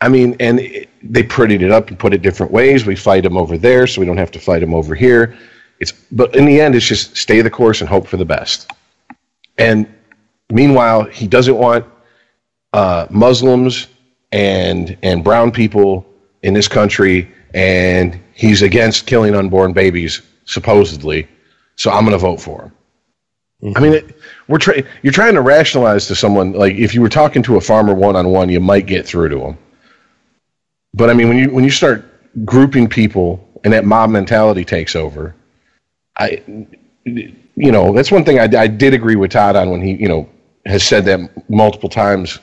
[0.00, 2.86] i mean and it, they prettied it up and put it different ways.
[2.86, 5.36] We fight them over there so we don't have to fight them over here.
[5.80, 8.70] It's but in the end it's just stay the course and hope for the best.
[9.58, 9.86] And
[10.50, 11.84] meanwhile he doesn't want
[12.72, 13.88] uh, muslims
[14.32, 16.06] and and brown people
[16.42, 21.28] in this country and he's against killing unborn babies supposedly.
[21.76, 23.74] So i'm going to vote for him.
[23.76, 24.16] I mean it,
[24.48, 27.60] we're trying you're trying to rationalize to someone like if you were talking to a
[27.60, 29.58] farmer one on one you might get through to him
[30.98, 32.04] but i mean when you when you start
[32.44, 33.28] grouping people
[33.64, 35.34] and that mob mentality takes over
[36.18, 36.42] i
[37.06, 40.08] you know that's one thing I, I did agree with todd on when he you
[40.08, 40.28] know
[40.66, 42.38] has said that multiple times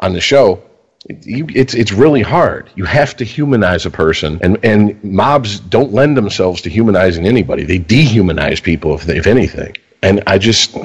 [0.00, 0.62] on the show
[1.06, 2.70] it, you, it's it's really hard.
[2.74, 7.64] You have to humanize a person, and and mobs don't lend themselves to humanizing anybody.
[7.64, 9.76] They dehumanize people, if they, if anything.
[10.02, 10.76] And I just,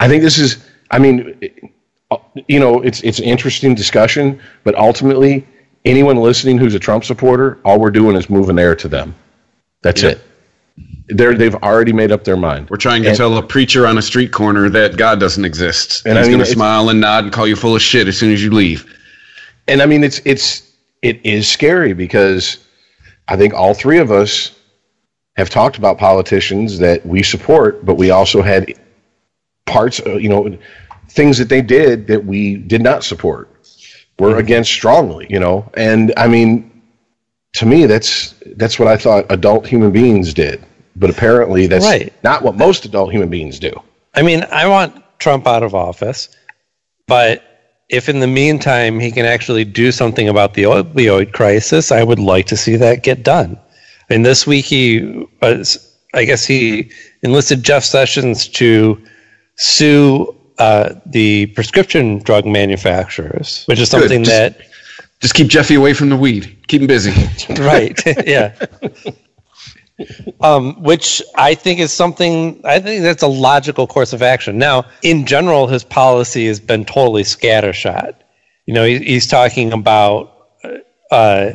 [0.00, 0.64] I think this is.
[0.90, 1.38] I mean,
[2.48, 5.46] you know, it's it's an interesting discussion, but ultimately,
[5.84, 9.14] anyone listening who's a Trump supporter, all we're doing is moving air to them.
[9.82, 10.10] That's Yeah.
[10.10, 10.20] it.
[11.08, 12.68] They're they've already made up their mind.
[12.70, 16.02] We're trying to And- tell a preacher on a street corner that God doesn't exist.
[16.06, 18.06] And He's I mean, going to smile and nod and call you full of shit
[18.08, 18.86] as soon as you leave.
[19.68, 20.62] and I mean it's it's
[21.02, 22.58] it is scary because
[23.28, 24.50] I think all three of us
[25.36, 28.72] have talked about politicians that we support, but we also had
[29.66, 30.56] parts, you know,
[31.08, 33.48] things that they did that we did not support.
[34.20, 34.38] We're mm-hmm.
[34.38, 36.70] against strongly, you know, and I mean,
[37.54, 40.62] to me, that's that's what I thought adult human beings did,
[40.94, 42.12] but apparently that's Right.
[42.22, 43.72] not what most adult human beings do.
[44.14, 46.28] I mean, I want Trump out of office,
[47.06, 47.42] but
[47.88, 52.20] if in the meantime he can actually do something about the opioid crisis, I would
[52.20, 53.58] like to see that get done.
[54.08, 56.90] I mean, this week he was, I guess he
[57.22, 59.00] enlisted Jeff Sessions to
[59.56, 64.66] sue uh, the prescription drug manufacturers, which is something Just- that
[65.20, 66.56] Just keep Jeffy away from the weed.
[66.68, 67.12] Keep him busy.
[67.58, 67.98] right.
[68.26, 68.54] Yeah.
[70.40, 74.56] Um, which i think is something i think that's a logical course of action.
[74.56, 78.14] Now in general his policy has been totally scattershot.
[78.66, 80.48] You know he, he's talking about
[81.10, 81.52] uh,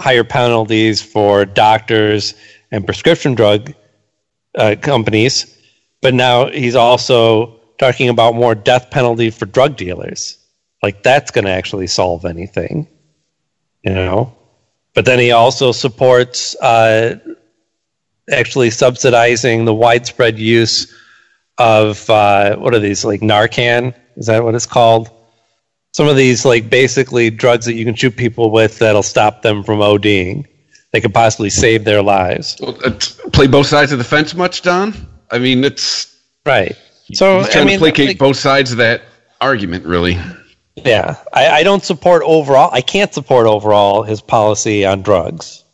[0.00, 2.34] higher penalties for doctors
[2.72, 3.72] and prescription drug
[4.56, 5.56] uh, companies
[6.00, 10.36] but now he's also talking about more death penalty for drug dealers
[10.82, 12.86] like that's going to actually solve anything
[13.82, 14.34] you know
[14.94, 17.18] but then he also supports uh,
[18.30, 20.92] actually subsidizing the widespread use
[21.58, 23.94] of uh, what are these like Narcan?
[24.16, 25.10] Is that what it's called?
[25.92, 29.62] Some of these like basically drugs that you can shoot people with that'll stop them
[29.62, 30.46] from ODing.
[30.92, 32.56] They could possibly save their lives.
[32.60, 32.90] Well, uh,
[33.32, 34.94] play both sides of the fence much, Don?
[35.30, 36.16] I mean, it's
[36.46, 36.76] Right.
[37.14, 39.02] So he's I trying mean, to placate like- both sides of that
[39.40, 40.18] argument, really.
[40.84, 42.70] Yeah, I, I don't support overall.
[42.72, 45.64] I can't support overall his policy on drugs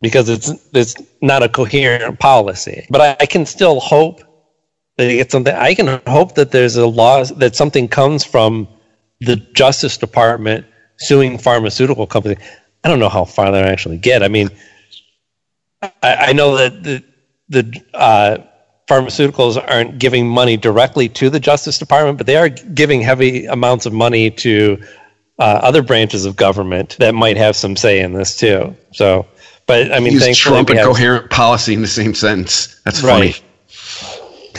[0.00, 2.86] because it's it's not a coherent policy.
[2.88, 4.22] But I, I can still hope
[4.96, 5.54] that he gets something.
[5.54, 8.68] I can hope that there's a law that something comes from
[9.20, 10.64] the Justice Department
[10.98, 12.38] suing pharmaceutical companies.
[12.84, 14.22] I don't know how far they actually get.
[14.22, 14.50] I mean,
[15.82, 17.04] I, I know that the
[17.48, 18.38] the uh,
[18.88, 23.86] pharmaceuticals aren't giving money directly to the Justice Department, but they are giving heavy amounts
[23.86, 24.82] of money to
[25.38, 28.74] uh, other branches of government that might have some say in this too.
[28.92, 29.26] So,
[29.66, 32.80] but I mean, Use thankfully Trump and have- coherent policy in the same sentence.
[32.84, 33.34] That's funny.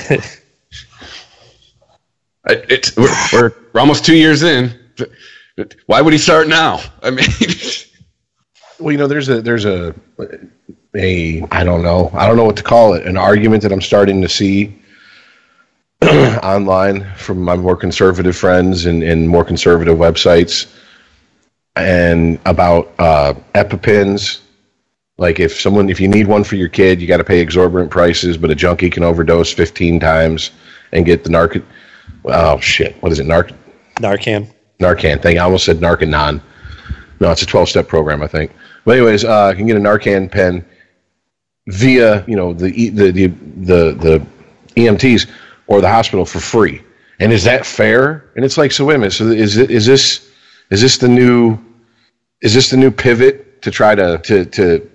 [0.09, 0.39] Right.
[2.45, 4.77] I- It's we're, we're we're almost two years in.
[5.88, 6.80] Why would he start now?
[7.03, 7.25] I mean,
[8.80, 9.93] Well, you know, there's a there's a
[10.95, 13.81] a I don't know I don't know what to call it an argument that I'm
[13.81, 14.75] starting to see
[16.03, 20.73] online from my more conservative friends and, and more conservative websites
[21.75, 24.41] and about uh, EpiPens.
[25.17, 27.91] Like if someone if you need one for your kid, you got to pay exorbitant
[27.91, 30.51] prices, but a junkie can overdose 15 times
[30.93, 31.63] and get the narc.
[32.25, 32.95] Oh shit!
[33.03, 33.27] What is it?
[33.27, 33.53] Narc
[33.95, 34.51] Narcan.
[34.79, 35.37] Narcan thing.
[35.37, 36.41] I almost said Narconon.
[37.19, 38.51] No, it's a 12 step program, I think.
[38.85, 40.63] But anyways, uh, you can get a Narcan pen
[41.70, 44.28] via you know the the the the, the
[44.76, 45.30] EMTs
[45.67, 46.82] or the hospital for free.
[47.20, 48.32] And is that fair?
[48.36, 49.13] And it's like, so wait a minute.
[49.13, 50.30] So is it is this
[50.72, 51.57] is this the new
[52.41, 54.89] is this the new pivot to try to to to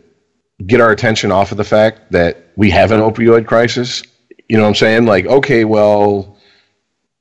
[0.67, 4.03] get our attention off of the fact that we have an opioid crisis?
[4.49, 5.07] You know what I'm saying?
[5.07, 6.39] Like, okay, well,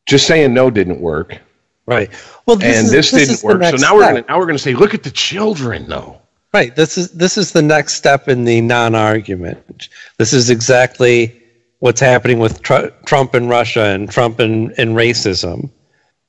[0.08, 1.40] just saying no didn't work
[1.86, 2.10] Right.
[2.46, 3.64] Well, and is- this, is didn't work.
[3.64, 6.22] So now we're gonna now we're gonna say, look at the children, though.
[6.54, 6.76] Right.
[6.76, 9.90] This is this is the next step in the non-argument.
[10.20, 11.42] This is exactly
[11.80, 15.72] what's happening with tr- Trump and Russia and Trump and, and racism.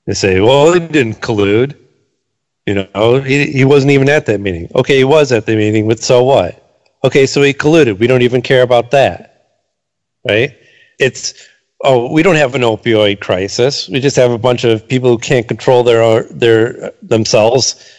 [0.06, 1.76] They say, "Well, he didn't collude."
[2.66, 4.70] You know, he he wasn't even at that meeting.
[4.74, 6.60] Okay, he was at the meeting, but so what?
[7.04, 7.98] Okay, so he colluded.
[7.98, 9.50] We don't even care about that.
[10.26, 10.56] Right?
[10.98, 11.34] It's
[11.82, 13.90] oh, we don't have an opioid crisis.
[13.90, 17.92] We just have a bunch of people who can't control their their themselves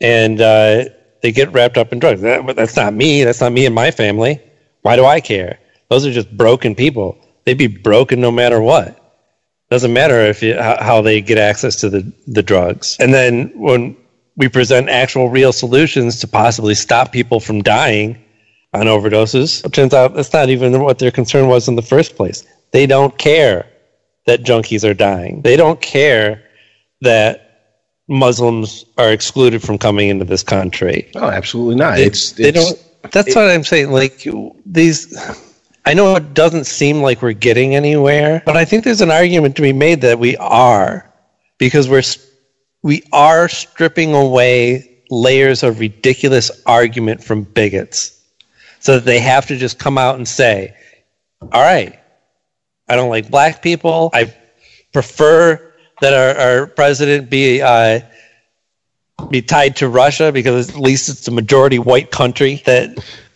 [0.00, 0.84] and uh,
[1.22, 2.20] they get wrapped up in drugs.
[2.20, 3.24] That, that's not me.
[3.24, 4.40] That's not me and my family.
[4.82, 5.58] Why do I care?
[5.88, 7.18] Those are just broken people.
[7.44, 8.96] They'd be broken no matter what.
[9.70, 12.96] Doesn't matter if you, how, how they get access to the, the drugs.
[12.98, 13.96] And then when
[14.36, 18.22] we present actual real solutions to possibly stop people from dying
[18.72, 22.16] on overdoses, it turns out that's not even what their concern was in the first
[22.16, 22.44] place.
[22.72, 23.66] They don't care
[24.26, 25.42] that junkies are dying.
[25.42, 26.42] They don't care
[27.00, 27.49] that
[28.10, 31.08] Muslims are excluded from coming into this country.
[31.14, 31.96] Oh, absolutely not.
[31.96, 33.12] They, it's, they it's don't.
[33.12, 33.92] That's what I'm saying.
[33.92, 34.26] Like
[34.66, 35.16] these,
[35.86, 39.54] I know it doesn't seem like we're getting anywhere, but I think there's an argument
[39.56, 41.08] to be made that we are,
[41.58, 42.02] because we're
[42.82, 48.20] we are stripping away layers of ridiculous argument from bigots,
[48.80, 50.74] so that they have to just come out and say,
[51.40, 51.96] "All right,
[52.88, 54.10] I don't like black people.
[54.12, 54.34] I
[54.92, 55.69] prefer
[56.00, 58.00] that our, our president be." Uh,
[59.28, 62.88] be tied to Russia because at least it's a majority white country that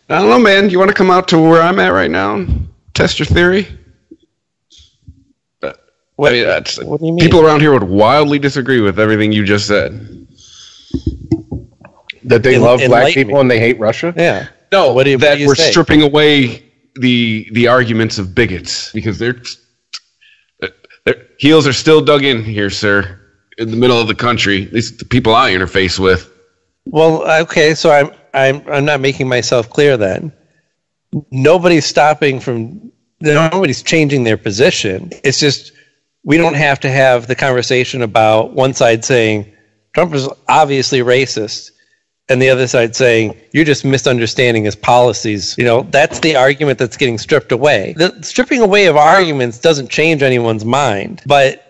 [0.09, 0.71] I don't know, man.
[0.71, 2.37] You want to come out to where I'm at right now?
[2.37, 3.69] and Test your theory.
[5.63, 5.73] Uh,
[6.19, 7.21] I mean, that's, what do you mean?
[7.21, 10.27] People around here would wildly disagree with everything you just said.
[12.25, 14.15] that they En- love black enlighten people and they hate Russia.
[14.17, 15.71] yeah No, What do you- what that do you we're say?
[15.71, 16.63] stripping away
[16.95, 19.43] the the arguments of bigots because they're, their
[21.45, 23.21] heels are still dug in here, sir,
[23.59, 24.65] in the middle of the country.
[24.65, 26.33] At least the people I interface with.
[26.87, 30.33] well okay so I'm I'm I'm not making myself clear then
[31.31, 32.91] nobody's stopping from
[33.21, 35.73] nobody's changing their position it's just
[36.25, 39.51] we don't have to have the conversation about one side saying
[39.95, 41.71] Trump is obviously racist
[42.29, 45.55] and the other side saying you're just misunderstanding his policies.
[45.59, 47.95] You know, that's the argument that's getting stripped away.
[47.97, 51.61] The stripping away of arguments doesn't change anyone's mind, but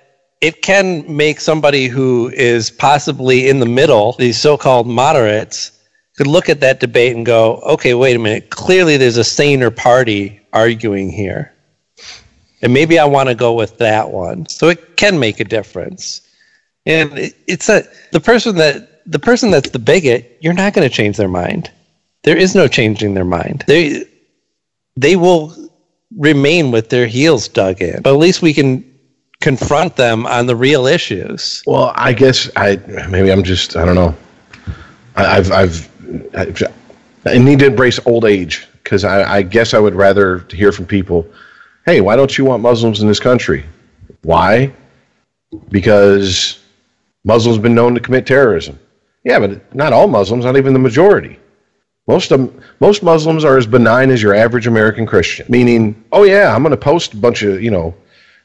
[0.41, 5.73] it can make somebody who is possibly in the middle, these so-called moderates,
[6.17, 8.51] could look at that debate and go, "Okay, wait a minute.
[8.51, 11.53] Clearly there's a saner party arguing here."
[12.63, 14.47] And maybe I want to go with that one.
[14.49, 16.21] So it can make a difference.
[16.87, 20.89] And it, it's a the person that the person that's the bigot, you're not going
[20.89, 21.71] to change their mind.
[22.23, 23.65] There is no changing their mind.
[23.67, 24.05] They
[24.97, 25.55] they will
[26.17, 28.03] remain with their heels dug in.
[28.03, 28.85] But at least we can
[29.41, 31.63] confront them on the real issues.
[31.67, 32.77] Well, I guess I
[33.09, 34.15] maybe I'm just I don't know.
[35.17, 35.91] I, I've I've
[36.35, 36.53] I,
[37.27, 40.87] I need to embrace old age because I, I guess I would rather hear from
[40.87, 41.27] people.
[41.85, 43.65] Hey, why don't you want Muslims in this country?
[44.23, 44.73] Why?
[45.69, 46.59] Because
[47.25, 48.79] Muslims been known to commit terrorism.
[49.25, 51.39] Yeah, but not all Muslims, not even the majority.
[52.07, 55.47] Most of most Muslims are as benign as your average American Christian.
[55.49, 57.95] Meaning, oh yeah, I'm going to post a bunch of you know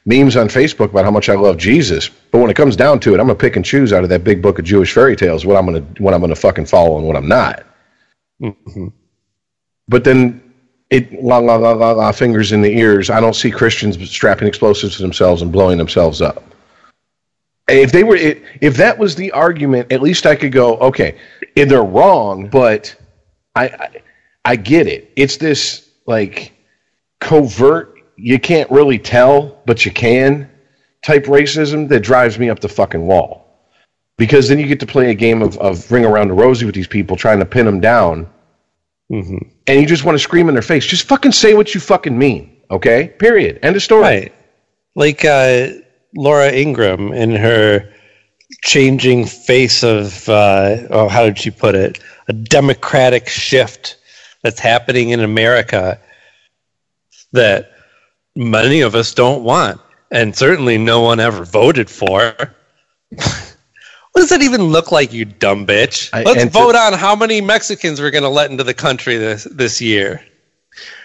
[0.06, 3.10] memes on Facebook about how much I love Jesus, but when it comes down to
[3.10, 5.14] it, I'm going to pick and choose out of that big book of Jewish fairy
[5.14, 7.66] tales what I'm going to what I'm going to fucking follow and what I'm not.
[8.40, 8.88] Mm-hmm.
[9.88, 10.42] But then
[10.88, 13.10] it la la la la la fingers in the ears.
[13.10, 16.42] I don't see Christians strapping explosives to themselves and blowing themselves up.
[17.70, 21.16] If they were, if that was the argument, at least I could go, okay,
[21.56, 22.94] if they're wrong, but
[23.54, 24.02] I, I,
[24.44, 25.12] I get it.
[25.16, 26.52] It's this like
[27.20, 30.50] covert, you can't really tell, but you can
[31.02, 33.46] type racism that drives me up the fucking wall.
[34.18, 36.74] Because then you get to play a game of, of ring around the rosy with
[36.74, 38.28] these people, trying to pin them down,
[39.66, 40.86] and you just want to scream in their face.
[40.86, 43.08] Just fucking say what you fucking mean, okay?
[43.18, 43.58] Period.
[43.62, 44.02] End of story.
[44.02, 44.34] Right.
[44.94, 45.68] Like uh,
[46.16, 47.88] Laura Ingraham in her
[48.62, 52.00] changing face of, uh, oh, how did she put it?
[52.28, 53.96] A democratic shift
[54.42, 56.00] that's happening in America
[57.32, 57.72] that
[58.34, 59.80] many of us don't want,
[60.10, 62.34] and certainly no one ever voted for.
[64.12, 66.12] What does that even look like, you dumb bitch?
[66.12, 69.80] Let's vote on how many Mexicans we're going to let into the country this this
[69.80, 70.24] year.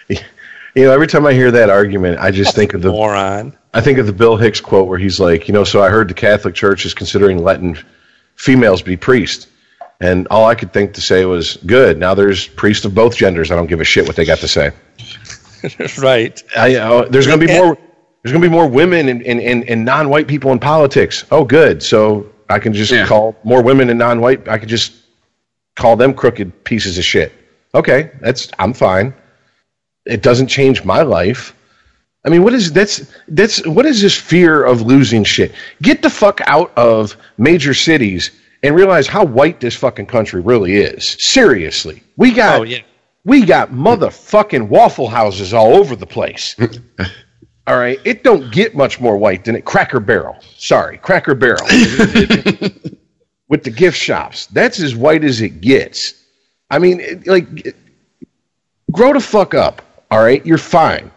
[0.74, 3.56] You know, every time I hear that argument, I just think of the Moron.
[3.76, 6.08] I think of the Bill Hicks quote where he's like, you know, so I heard
[6.08, 7.76] the Catholic Church is considering letting
[8.34, 9.48] females be priests.
[10.00, 11.98] And all I could think to say was, good.
[11.98, 13.50] Now there's priests of both genders.
[13.50, 14.70] I don't give a shit what they got to say.
[15.98, 16.42] right.
[16.56, 17.76] I, uh, there's going to be more.
[18.22, 21.24] There's going to be more women and, and, and, and non-white people in politics.
[21.30, 21.82] Oh, good.
[21.82, 23.06] So I can just Yeah.
[23.06, 24.48] call more women and non-white.
[24.48, 24.94] I could just
[25.76, 27.32] call them crooked pieces of shit.
[27.74, 29.14] Okay, that's I'm fine.
[30.06, 31.54] It doesn't change my life.
[32.26, 35.52] I mean, what is that's that's what is this fear of losing shit?
[35.82, 38.32] Get the fuck out of major cities
[38.64, 41.16] and realize how white this fucking country really is.
[41.20, 42.80] Seriously, we got Oh, yeah.
[43.24, 46.56] we got motherfucking waffle houses all over the place.
[47.68, 49.64] all right, it don't get much more white than it.
[49.64, 51.64] Cracker Barrel, sorry, Cracker Barrel
[53.48, 54.46] with the gift shops.
[54.46, 56.14] That's as white as it gets.
[56.70, 57.74] I mean, it- like,
[58.90, 59.82] grow the fuck up.
[60.10, 61.10] All right, you're fine.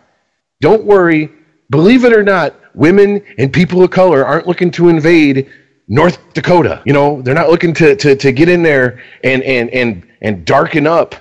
[0.61, 1.29] Don't worry.
[1.69, 5.49] Believe it or not, women and people of color aren't looking to invade
[5.87, 6.81] North Dakota.
[6.85, 10.45] You know, they're not looking to to, to get in there and and and and
[10.45, 11.15] darken up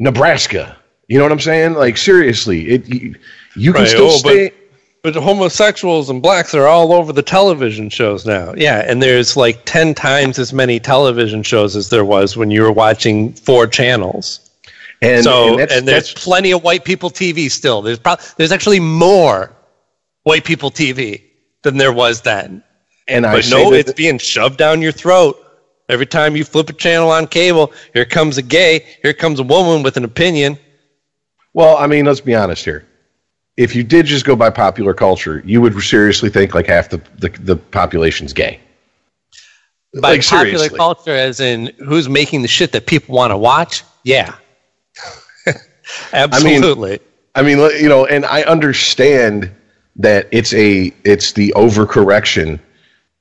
[0.00, 0.76] Nebraska.
[1.08, 1.74] You know what I'm saying?
[1.74, 3.14] Like seriously, it you,
[3.56, 4.52] you can still oh, but- stay.
[5.02, 8.52] But homosexuals and blacks are all over the television shows now.
[8.54, 12.60] Yeah, and there's like 10 times as many television shows as there was when you
[12.60, 14.49] were watching four channels.
[15.02, 17.82] And, so, and, that's, there's that's plenty of white people TV still.
[17.82, 19.52] There's pro- there's actually more
[20.24, 21.22] white people TV
[21.62, 22.62] than there was then.
[23.08, 25.36] and I But say no, it's being shoved down your throat.
[25.88, 29.42] Every time you flip a channel on cable, here comes a gay, here comes a
[29.42, 30.56] woman with an opinion.
[31.52, 32.86] Well, I mean, let's be honest here.
[33.56, 36.98] If you did just go by popular culture, you would seriously think like half the
[37.18, 38.60] the, the population's gay.
[40.00, 40.78] By Like, popular seriously.
[40.78, 43.82] culture, as in who's making the shit that people want to watch?
[44.04, 44.34] Yeah.
[46.12, 47.00] Absolutely.
[47.34, 49.50] I mean, you know, and I understand
[49.96, 52.58] that it's a it's the overcorrection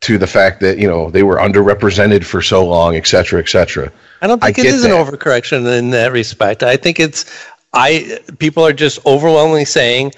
[0.01, 3.49] to the fact that you know they were underrepresented for so long, et cetera, et
[3.49, 3.91] cetera.
[4.22, 5.05] I don't think I it is an that.
[5.05, 6.63] overcorrection in that respect.
[6.63, 7.26] I think it's
[7.74, 10.13] I people are just overwhelmingly saying,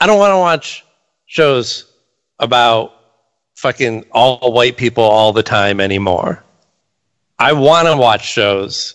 [0.00, 0.84] I don't want to watch
[1.26, 1.90] shows
[2.38, 2.92] about
[3.56, 6.44] fucking all white people all the time anymore.
[7.38, 8.94] I want to watch shows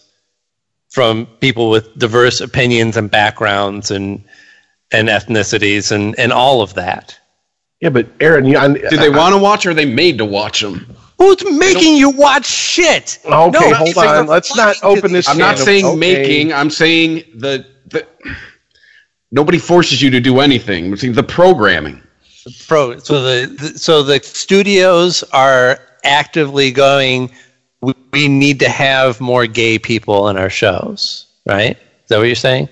[0.90, 4.24] from people with diverse opinions and backgrounds and
[4.92, 7.18] and ethnicities and and all of that.
[7.82, 10.26] Yeah, but Aaron, you, I, Do they want to watch or are they made to
[10.26, 10.96] watch them?
[11.18, 13.20] Who's making you watch shit?
[13.26, 14.28] Okay, No, hold on.
[14.28, 15.96] Let's not open this I'm not of- saying okay.
[15.98, 16.54] making.
[16.54, 18.06] I'm saying the, the
[19.32, 20.86] nobody forces you to do anything.
[20.92, 22.02] I'm saying the programming.
[22.68, 27.32] pro so the, the so the studios are actively going
[27.82, 31.78] we, we need to have more gay people in our shows right?
[31.78, 32.70] Is that what you're saying?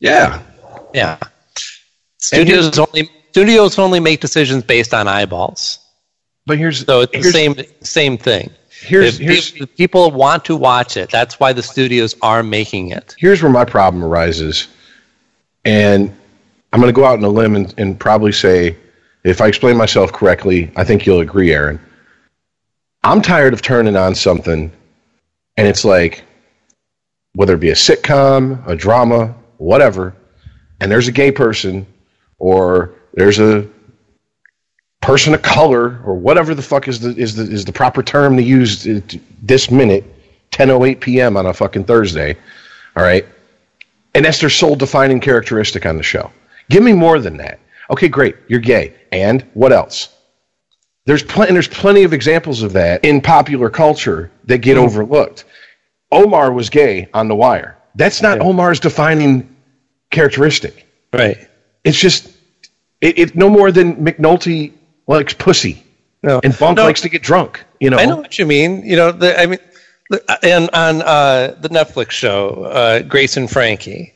[0.00, 0.42] Yeah.
[0.92, 1.18] yeah.
[2.18, 5.78] Studios only studios only make decisions based on eyeballs.
[6.46, 8.50] But here's so it's the same same thing.
[8.68, 13.14] Here's here's if people want to watch it that's why the studios are making it.
[13.18, 14.68] Here's where my problem arises,
[15.64, 16.14] and
[16.72, 18.76] I'm going to go out on a limb and, and probably say,
[19.24, 21.78] if I explain myself correctly, I think you'll agree, Aaron.
[23.04, 24.70] I'm tired of turning on something,
[25.56, 26.22] and it's like,
[27.34, 30.14] whether it be a sitcom, a drama, whatever,
[30.80, 31.86] and there's a gay person,
[32.38, 33.66] or there's a
[35.00, 38.36] person of color or whatever the fuck is the is the is the proper term
[38.36, 38.86] to use
[39.42, 40.04] this minute,
[40.52, 41.36] 10:08 p.m.
[41.36, 42.36] on a fucking Thursday.
[42.94, 43.26] All right,
[44.14, 46.30] and that's their sole defining characteristic on the show.
[46.70, 47.58] Give me more than that.
[47.90, 50.16] Okay, great, you're gay, and what else?
[51.04, 51.52] There's plenty.
[51.52, 55.44] There's plenty of examples of that in popular culture that get overlooked.
[56.12, 57.76] Omar was gay on The Wire.
[57.94, 59.54] That's not Omar's defining
[60.10, 60.86] characteristic.
[61.12, 61.36] Right.
[61.84, 62.26] It's just
[63.00, 64.72] it, it's no more than McNulty
[65.08, 65.82] likes pussy
[66.22, 66.40] No.
[66.44, 66.84] and Bunk No.
[66.84, 67.64] likes to get drunk.
[67.80, 68.84] You know, I know what you mean.
[68.84, 69.58] You know, the, I mean,
[70.42, 74.14] and on uh, the Netflix show, uh, Grace and Frankie,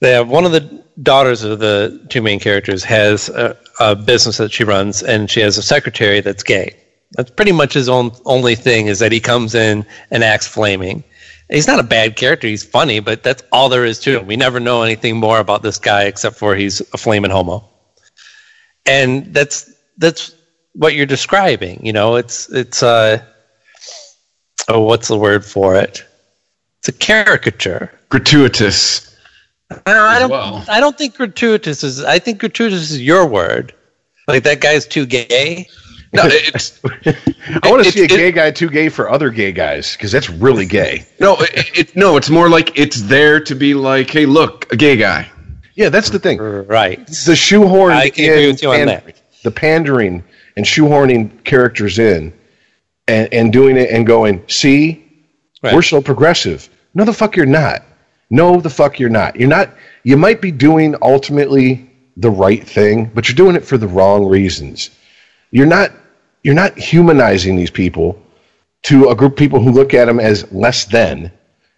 [0.00, 4.36] they have one of the daughters of the two main characters has a, a business
[4.38, 6.76] that she runs, and she has a secretary that's gay.
[7.12, 11.04] That's pretty much his own only thing is that he comes in and acts flaming.
[11.50, 12.48] He's not a bad character.
[12.48, 14.26] He's funny, but that's all there is to him.
[14.26, 17.68] We never know anything more about this guy except for he's a flaming homo.
[18.86, 20.34] And that's that's
[20.72, 21.84] what you're describing.
[21.84, 23.22] You know, it's it's uh
[24.68, 26.04] oh, what's the word for it?
[26.78, 27.90] It's a caricature.
[28.08, 29.11] Gratuitous.
[29.86, 30.30] No, I don't.
[30.30, 30.64] well.
[30.68, 32.02] I don't think gratuitous is.
[32.02, 33.74] I think gratuitous is your word.
[34.28, 35.68] Like that guy's too gay.
[36.14, 39.52] No, it's I want to see a it- gay guy too gay for other gay
[39.52, 41.06] guys because that's really gay.
[41.18, 42.16] no, it, it, no.
[42.16, 45.30] It's more like it's there to be like, hey, look, a gay guy.
[45.74, 46.38] Yeah, that's the thing.
[46.38, 47.06] Right.
[47.06, 49.20] The shoehorn, I can agree with you on that.
[49.42, 50.22] the pandering
[50.56, 52.32] and shoehorning characters in,
[53.08, 54.98] and and doing it and going, see,
[55.62, 55.74] Right.
[55.74, 56.68] we're so progressive.
[56.94, 57.84] No, the fuck you're not.
[58.32, 59.36] No, the fuck you're not.
[59.36, 59.74] You're not.
[60.04, 64.24] You might be doing ultimately the right thing, but you're doing it for the wrong
[64.24, 64.88] reasons.
[65.50, 65.92] You're not.
[66.42, 68.20] You're not humanizing these people
[68.84, 71.30] to a group of people who look at them as less than.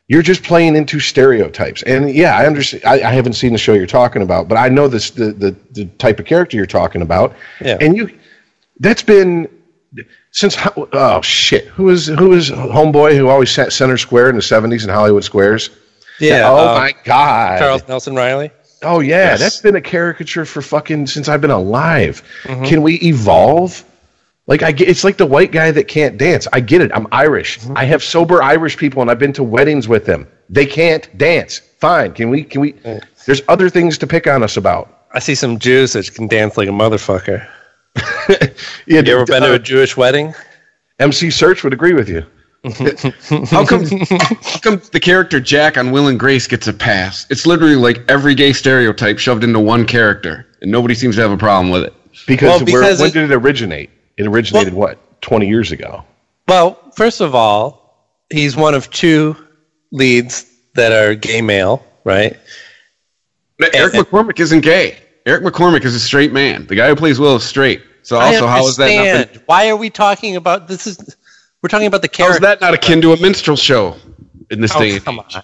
[0.06, 1.82] You're just playing into stereotypes.
[1.82, 2.84] And yeah, I understand.
[2.84, 5.56] I, I haven't seen the show you're talking about, but I know this the, the
[5.72, 7.34] the type of character you're talking about.
[7.60, 7.78] Yeah.
[7.80, 8.16] And you,
[8.78, 9.48] that's been
[10.30, 14.42] since oh shit, who was who was homeboy who always sat center square in the
[14.42, 15.70] '70s in Hollywood squares?
[16.20, 16.48] Yeah.
[16.48, 17.58] Oh uh, my god.
[17.58, 18.50] Charles Nelson Reilly.
[18.82, 19.40] Oh yeah, Yes.
[19.40, 22.22] that's been a caricature for fucking since I've been alive.
[22.42, 22.64] Mm-hmm.
[22.64, 23.84] Can we evolve?
[24.46, 26.46] Like I get, it's like the white guy that can't dance.
[26.52, 26.90] I get it.
[26.94, 27.60] I'm Irish.
[27.60, 27.78] Mm-hmm.
[27.78, 30.28] I have sober Irish people, and I've been to weddings with them.
[30.50, 31.60] They can't dance.
[31.78, 32.12] Fine.
[32.12, 32.44] Can we?
[32.44, 32.74] Can we?
[33.24, 35.06] There's other things to pick on us about.
[35.12, 37.46] I see some Jews that can dance like a motherfucker.
[38.86, 40.34] Yeah, You ever been to uh, a Jewish wedding?
[40.98, 42.24] MC Serch would agree with you.
[42.64, 43.84] How come?
[43.86, 47.26] how come the character Jack on Will and Grace gets a pass?
[47.30, 51.30] It's literally like every gay stereotype shoved into one character, and nobody seems to have
[51.30, 51.92] a problem with it.
[52.26, 53.90] Because, Well, where, because when it- did it originate?
[54.16, 54.98] It originated what?
[55.20, 56.04] 20 years ago.
[56.48, 59.36] Well, first of all, he's one of two
[59.92, 62.36] leads that are gay male, right?
[63.74, 64.96] Eric and- McCormack isn't gay.
[65.26, 66.66] Eric McCormack is a straight man.
[66.66, 67.82] The guy who plays Will is straight.
[68.02, 69.18] So also, how is that understand.
[69.30, 69.42] nothing?
[69.46, 70.86] Why are we talking about this?
[70.86, 71.16] Is
[71.64, 72.40] we're talking about the How is character?
[72.42, 73.96] that not akin to a minstrel show
[74.50, 74.92] in this oh, day?
[74.92, 75.42] Oh, and come on.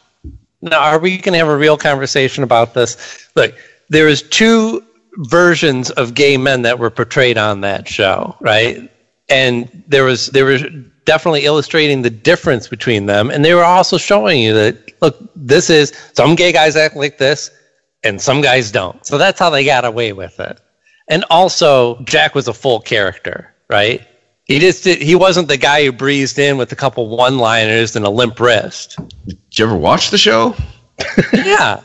[0.61, 3.27] Now, are we going to have a real conversation about this?
[3.37, 3.55] Look,
[3.89, 4.85] there is two
[5.16, 8.93] versions of gay men that were portrayed on that show, right?
[9.31, 10.62] And there was there was
[11.07, 15.71] definitely illustrating the difference between them, and they were also showing you that look, this
[15.71, 17.51] is some gay guys act like this,
[18.05, 19.07] and some guys don't.
[19.07, 20.61] So that's how they got away with it.
[21.09, 24.07] And also, Jack was a full character, right?
[24.51, 28.05] He just did, he wasn't the guy who breezed in with a couple one-liners and
[28.05, 28.96] a limp wrist.
[29.26, 30.57] Did you ever watch the show?
[31.32, 31.80] Yeah.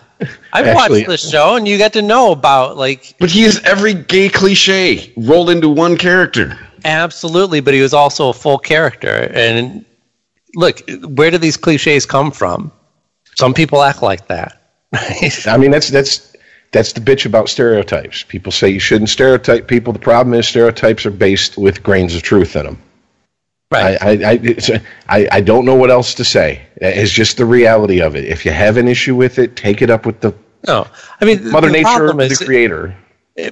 [0.51, 3.59] I've Actually- watched the show and you get to know about like But he is
[3.63, 6.57] every gay cliche rolled into one character.
[6.85, 9.29] absolutely, but he was also a full character.
[9.33, 9.85] And
[10.55, 12.71] look, where do these cliches come from?
[13.35, 14.61] Some people act like that.
[15.45, 16.34] I mean, that's that's
[16.75, 18.23] that's the bitch about stereotypes.
[18.23, 19.93] People say you shouldn't stereotype people.
[19.93, 22.81] The problem is stereotypes are based with grains of truth in them.
[23.71, 23.97] Right.
[24.01, 24.69] I, I, I, it's,
[25.07, 26.63] I, I don't know what else to say.
[26.75, 28.25] It's just the reality of it.
[28.25, 30.35] If you have an issue with it, take it up with the
[30.67, 30.85] no.
[31.21, 32.93] I mean Mother the Nature, problem the creator.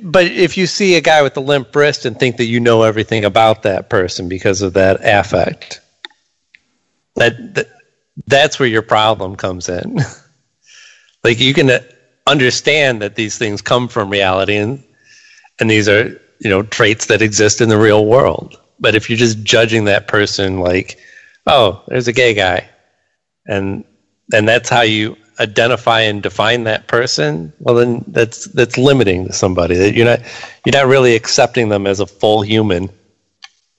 [0.02, 2.84] But if you see a guy with a limp wrist and think that you know
[2.84, 5.80] everything about that person because of that affect,
[7.16, 7.70] that, that
[8.28, 10.02] that's where your problem comes in.
[11.24, 11.70] like you can
[12.28, 14.84] understand that these things come from reality and
[15.60, 18.60] and these are you know traits that exist in the real world.
[18.80, 21.00] But if you're just judging that person like,
[21.48, 22.70] oh, there's a gay guy,
[23.46, 23.84] and
[24.34, 29.34] and that's how you identify and define that person, well then that's that's limiting to
[29.34, 29.76] somebody.
[29.76, 30.22] That you're not
[30.66, 32.90] you're not really accepting them as a full human,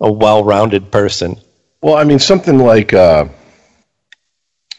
[0.01, 1.37] a well-rounded person.
[1.83, 3.29] Well, I mean, something like uh,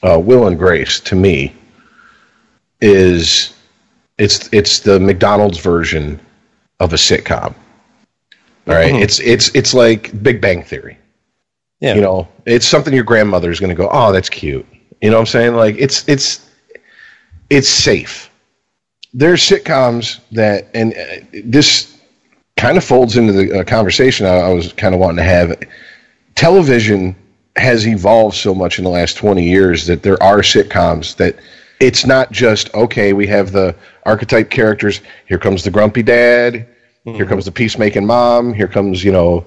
[0.02, 1.54] uh, Will and Grace to me
[2.82, 3.55] is
[4.18, 6.20] it's it's the McDonald's version
[6.80, 7.54] of a sitcom.
[8.68, 8.96] All right?
[8.96, 10.98] it's it's it's like Big Bang Theory.
[11.80, 11.96] Yeah.
[11.96, 14.66] You know, it's something your grandmother is going to go, "Oh, that's cute."
[15.02, 15.56] You know what I'm saying?
[15.56, 16.50] Like it's it's
[17.50, 18.32] it's safe.
[19.14, 21.98] There's sitcoms that, and uh, this
[22.58, 25.58] kind of folds into the uh, conversation I, I was kind of wanting to have.
[26.36, 27.16] Television
[27.56, 31.38] has evolved so much in the last 20 years that there are sitcoms that
[31.80, 33.76] it's not just okay we have the
[34.06, 36.54] archetype characters here comes the grumpy dad
[37.04, 37.28] here mm-hmm.
[37.30, 39.46] comes the peacemaking mom here comes you know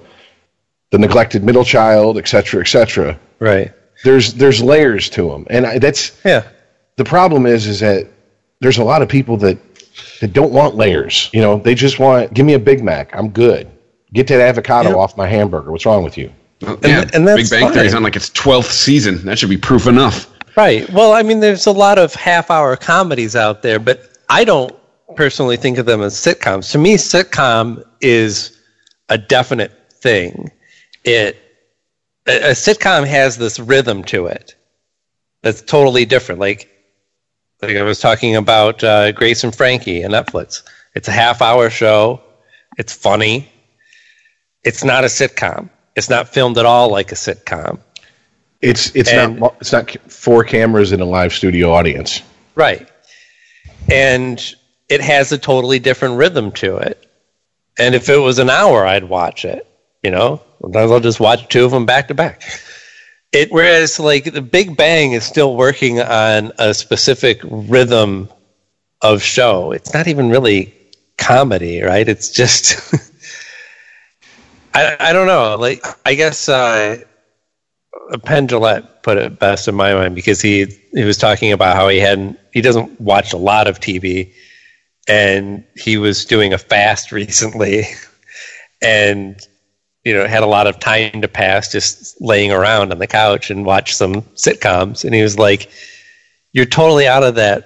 [0.91, 3.71] the neglected middle child etc etc Right.
[4.03, 6.43] there's there's layers to them and I, that's Yeah.
[6.97, 8.07] the problem is is that
[8.59, 9.57] there's a lot of people that
[10.21, 13.29] that don't want layers you know they just want give me a big mac i'm
[13.29, 13.69] good
[14.13, 14.95] get that avocado Yeah.
[14.95, 16.31] off my hamburger what's wrong with you
[16.61, 17.97] Well, yeah, and that's Big Bang Theory's fine.
[17.97, 19.23] on like its twelfth season.
[19.23, 20.27] That should be proof enough.
[20.59, 20.89] Right.
[20.89, 24.75] Well, I mean, there's a lot of half-hour comedies out there, but I don't
[25.15, 26.73] personally think of them as sitcoms.
[26.73, 28.59] To me, sitcom is
[29.07, 30.51] a definite thing.
[31.05, 31.37] It
[32.27, 34.53] a, a sitcom has this rhythm to it
[35.43, 36.41] that's totally different.
[36.41, 36.69] Like,
[37.61, 40.63] like I was talking about uh, Grace and Frankie on Netflix.
[40.93, 42.21] It's a half-hour show.
[42.77, 43.49] It's funny.
[44.65, 45.69] It's not a sitcom.
[45.95, 47.79] It's not filmed at all like a sitcom.
[48.61, 52.21] It's it's And- not it's not four cameras in a live studio audience
[52.55, 52.89] Right.
[53.89, 54.43] And
[54.89, 57.05] it has a totally different rhythm to it.
[57.77, 59.65] And if it was an hour, I'd watch it.
[60.03, 62.41] You know, sometimes I'll just watch two of them back to back.
[63.31, 68.27] It whereas like the Big Bang is still working on a specific rhythm
[69.01, 69.71] of show.
[69.71, 70.73] It's not even really
[71.17, 72.07] comedy, right?
[72.09, 72.93] It's just
[74.73, 75.55] I I don't know.
[75.57, 76.97] Like I guess uh,
[78.23, 81.99] Penn put it best in my mind because he he was talking about how he
[81.99, 84.33] hadn't he doesn't watch a lot of TV,
[85.07, 87.83] and he was doing a fast recently,
[88.81, 89.39] and
[90.03, 93.51] you know had a lot of time to pass just laying around on the couch
[93.51, 95.69] and watch some sitcoms, and he was like,
[96.51, 97.65] "You're totally out of that."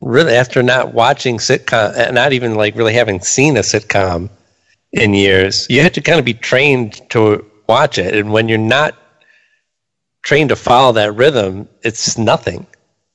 [0.00, 4.28] Really, after not watching sitcom, uh, not even like really having seen a sitcom
[4.92, 8.58] in years, you have to kind of be trained to watch it, and when you're
[8.58, 8.94] not
[10.24, 12.66] trained to follow that rhythm, it's nothing.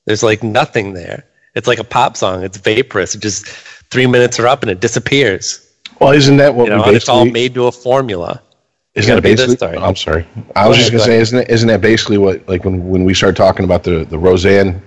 [0.05, 1.25] There's like nothing there.
[1.55, 2.43] It's like a pop song.
[2.43, 3.15] It's vaporous.
[3.15, 3.45] It just
[3.91, 5.59] three minutes are up and it disappears.
[5.99, 8.41] well isn't that what You know, it's all made to a formula.
[8.95, 10.25] isn't that be this basically i'm sorry
[10.55, 12.47] i was Go just ahead, going to go say isn't it, isn't that basically what
[12.47, 14.81] like when when we started talking about the the roseanne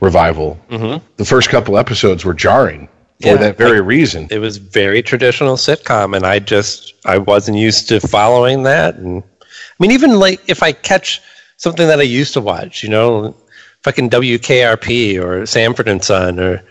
[0.00, 1.04] revival mm-hmm.
[1.16, 2.88] the first couple episodes were jarring
[3.20, 7.58] for Yeah, that very reason It was very traditional sitcom, and I just I wasn't
[7.58, 8.96] used to following that.
[8.96, 11.20] And I mean, even like if I catch
[11.62, 13.36] something that I used to watch, you know,
[13.84, 16.62] fucking WKRP or Sanford and Son or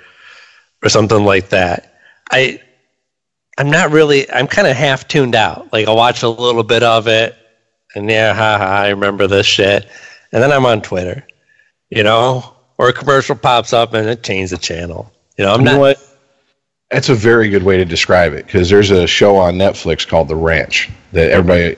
[0.83, 1.95] or something like that,
[2.29, 2.61] I
[3.57, 5.71] I'm not really I'm kind of half tuned out.
[5.71, 7.35] Like I'll watch a little bit of it,
[7.95, 9.87] and yeah, haha, I remember this shit,
[10.33, 11.25] and then I'm on Twitter,
[11.89, 15.11] you know, or a commercial pops up and it changes the channel.
[15.37, 15.73] You know, I'm you not.
[15.73, 16.07] know what
[16.89, 20.27] that's a very good way to describe it because there's a show on netflix called
[20.27, 21.77] the ranch that everybody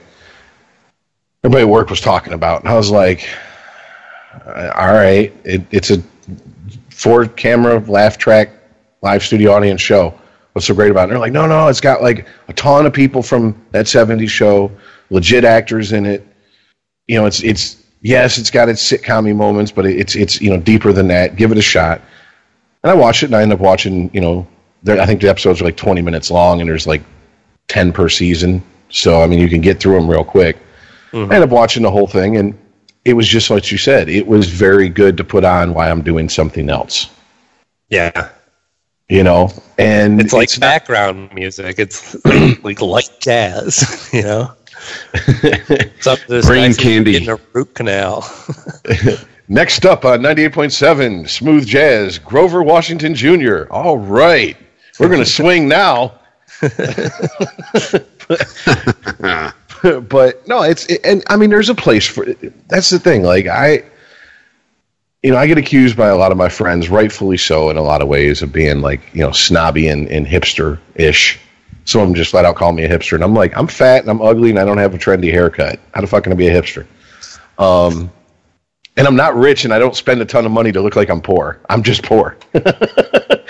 [1.44, 3.28] everybody at work was talking about and i was like
[4.46, 6.02] all right it, it's a
[6.90, 8.50] four camera laugh track
[9.02, 10.18] live studio audience show
[10.52, 12.86] what's so great about it and they're like no no it's got like a ton
[12.86, 14.70] of people from that 70s show
[15.10, 16.26] legit actors in it
[17.06, 20.58] you know it's it's yes it's got its sitcom moments but it's it's you know
[20.58, 22.00] deeper than that give it a shot
[22.84, 24.10] and I watched it, and I ended up watching.
[24.12, 24.46] You know,
[24.86, 27.02] I think the episodes are like 20 minutes long, and there's like
[27.68, 28.62] 10 per season.
[28.90, 30.58] So I mean, you can get through them real quick.
[31.14, 31.30] Mm-hmm.
[31.32, 32.58] I ended up watching the whole thing, and
[33.04, 34.08] it was just like you said.
[34.08, 37.08] It was very good to put on while I'm doing something else.
[37.88, 38.30] Yeah,
[39.08, 41.78] You know, and it's like not- background music.
[41.78, 44.52] It's like, like light jazz, you know.
[45.42, 47.12] It's up to this Brain candy.
[47.12, 48.28] getting a root canal.
[49.48, 53.64] Next up on 98.7 Smooth Jazz, Grover Washington Jr.
[53.70, 54.56] All right.
[54.98, 56.18] We're going to swing now.
[60.08, 62.26] but no, it's and I mean there's a place for
[62.68, 63.22] that's the thing.
[63.22, 63.84] Like I
[65.22, 67.82] you know, I get accused by a lot of my friends, rightfully so in a
[67.82, 71.38] lot of ways, of being like, you know, snobby and, and hipster ish.
[71.86, 73.14] Some of them just flat out call me a hipster.
[73.14, 75.80] And I'm like, I'm fat and I'm ugly and I don't have a trendy haircut.
[75.94, 76.86] How the fuck can I be a hipster?
[77.58, 78.12] Um
[78.98, 81.08] and I'm not rich and I don't spend a ton of money to look like
[81.08, 81.58] I'm poor.
[81.70, 82.36] I'm just poor.
[82.52, 83.46] but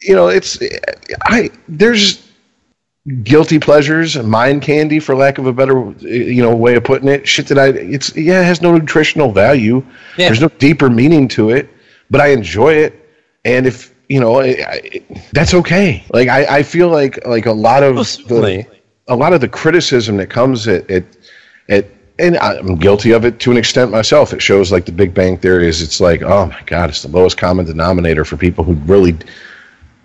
[0.00, 0.58] you know, it's
[1.22, 2.25] I there's
[3.22, 7.26] guilty pleasures, mind candy for lack of a better you know way of putting it.
[7.26, 9.84] Shit that I it's yeah, it has no nutritional value.
[10.16, 10.26] Yeah.
[10.26, 11.68] There's no deeper meaning to it,
[12.10, 13.08] but I enjoy it.
[13.44, 15.02] And if you know, I, I,
[15.32, 16.04] that's okay.
[16.12, 18.66] Like I, I feel like like a lot of oh, the,
[19.08, 21.04] a lot of the criticism that comes at at,
[21.68, 21.86] at
[22.18, 24.32] and I'm guilty of it to an extent myself.
[24.32, 25.82] It shows like the Big Bang Theory is.
[25.82, 29.16] It's like, oh my god, it's the lowest common denominator for people who really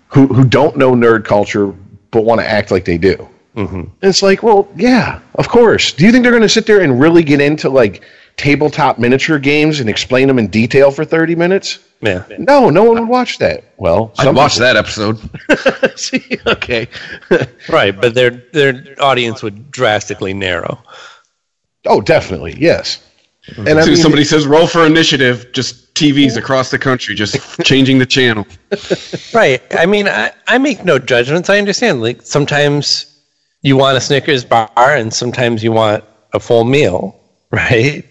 [0.08, 1.74] who who don't know nerd culture
[2.12, 3.28] but want to act like they do.
[3.56, 3.74] Mm-hmm.
[3.74, 5.92] And it's like, well, yeah, of course.
[5.92, 8.02] Do you think they're going to sit there and really get into like
[8.36, 11.78] tabletop miniature games and explain them in detail for 30 minutes?
[12.00, 12.24] Yeah.
[12.38, 13.64] No, no one would watch that.
[13.76, 15.18] Well, I'd some watch that episode.
[15.98, 16.88] See, okay.
[17.68, 20.82] Right, but their their audience would drastically narrow.
[21.86, 23.00] oh, definitely, yes.
[23.56, 27.14] And I As soon mean, somebody says roll for initiative, just TVs across the country,
[27.14, 28.46] just changing the channel.
[29.34, 29.62] Right.
[29.72, 31.48] I mean, I, I make no judgments.
[31.48, 32.02] I understand.
[32.02, 33.06] Like sometimes
[33.62, 37.18] you want a Snickers bar, and sometimes you want a full meal.
[37.52, 38.06] Right.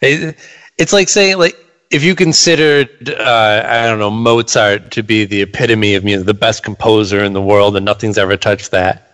[0.00, 0.38] It,
[0.78, 1.54] it's like saying like
[1.90, 6.32] if you considered uh, I don't know Mozart to be the epitome of music, the
[6.32, 9.09] best composer in the world, and nothing's ever touched that.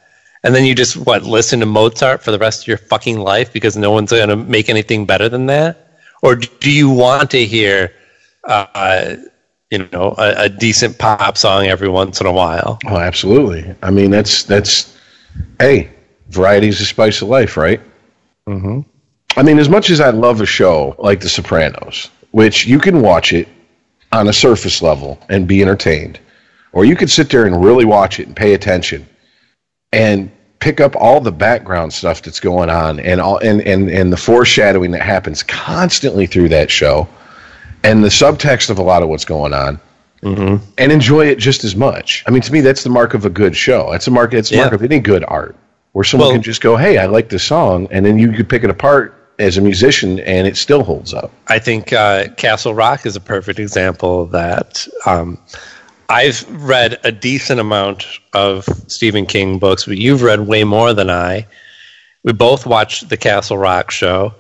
[0.47, 3.53] And then you just what listen to Mozart for the rest of your fucking life
[3.53, 7.45] because no one's going to make anything better than that, or do you want to
[7.45, 7.93] hear,
[8.45, 9.17] uh,
[9.73, 12.79] you know, a, a decent pop song every once in a while?
[12.87, 13.75] oh, absolutely.
[13.83, 14.97] I mean, that's that's
[15.59, 15.91] hey,
[16.29, 17.81] variety's the spice of life, right?
[18.49, 18.83] Mm-hmm.
[19.37, 23.01] I mean, as much as I love a show like The Sopranos, which you can
[23.01, 23.49] watch it
[24.13, 26.21] on a surface level and be entertained,
[26.71, 29.09] or you could sit there and really watch it and pay attention
[29.93, 34.13] and pick up all the background stuff that's going on and all and, and, and
[34.13, 37.07] the foreshadowing that happens constantly through that show
[37.83, 39.79] and the subtext of a lot of what's going on
[40.23, 42.25] and enjoy it just as much.
[42.27, 43.91] I mean, to me, that's the mark of a good show.
[43.93, 44.35] That's a mark.
[44.35, 45.55] It's the mark of any good art,
[45.93, 48.49] where someone Well- can just go, "Hey, I like this song," and then you could
[48.49, 51.31] pick it apart as a musician, and it still holds up.
[51.49, 54.89] I think uh, Castle Rock is a perfect example of that.
[55.05, 55.39] Um,
[56.09, 61.11] I've read a decent amount of Stephen King books, but you've read way more than
[61.11, 61.47] I.
[62.23, 64.35] We both watched the Castle Rock show,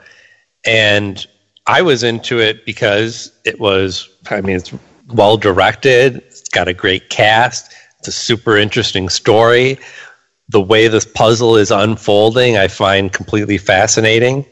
[0.65, 1.27] and
[1.67, 4.73] I was into it because it was, I mean, it's
[5.09, 9.79] well directed, it's got a great cast, it's a super interesting story.
[10.49, 14.47] The way this puzzle is unfolding, I find completely fascinating.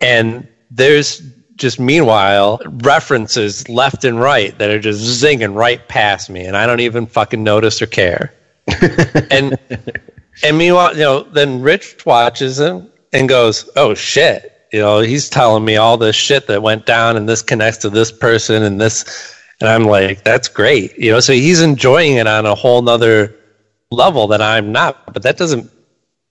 [0.00, 1.20] And there's
[1.56, 6.66] just meanwhile references left and right that are just zinging right past me, and I
[6.66, 8.32] don't even fucking notice or care.
[9.30, 9.58] and
[10.44, 15.30] and meanwhile, you know, then Rich watches him and goes, "Oh shit." You know, he's
[15.30, 18.80] telling me all this shit that went down, and this connects to this person, and
[18.80, 20.98] this, and I'm like, that's great.
[20.98, 23.34] You know, so he's enjoying it on a whole nother
[23.90, 25.12] level that I'm not.
[25.14, 25.70] But that doesn't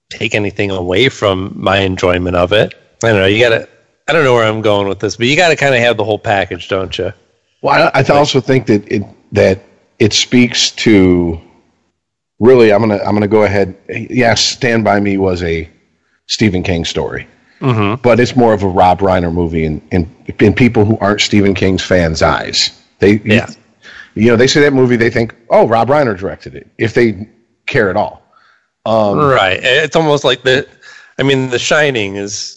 [0.10, 2.74] take anything away from my enjoyment of it.
[3.04, 3.26] I don't know.
[3.26, 3.70] You gotta.
[4.08, 5.98] I don't know where I'm going with this, but you got to kind of have
[5.98, 7.12] the whole package, don't you?
[7.62, 9.64] Well, I, I also think that it that
[10.00, 11.42] it speaks to
[12.40, 12.72] really.
[12.72, 13.76] I'm gonna I'm gonna go ahead.
[13.90, 15.68] Yes, Stand by Me was a
[16.28, 17.28] Stephen King story,
[17.60, 18.02] mm-hmm.
[18.02, 21.56] but it's more of a Rob Reiner movie in in, in people who aren't Stephen
[21.56, 22.80] King's fans' eyes.
[23.00, 23.50] They Yeah.
[24.14, 27.28] you know they see that movie they think oh Rob Reiner directed it if they
[27.66, 28.22] care at all.
[29.32, 29.60] right.
[29.62, 30.68] It's almost like the.
[31.18, 32.55] I mean, The Shining is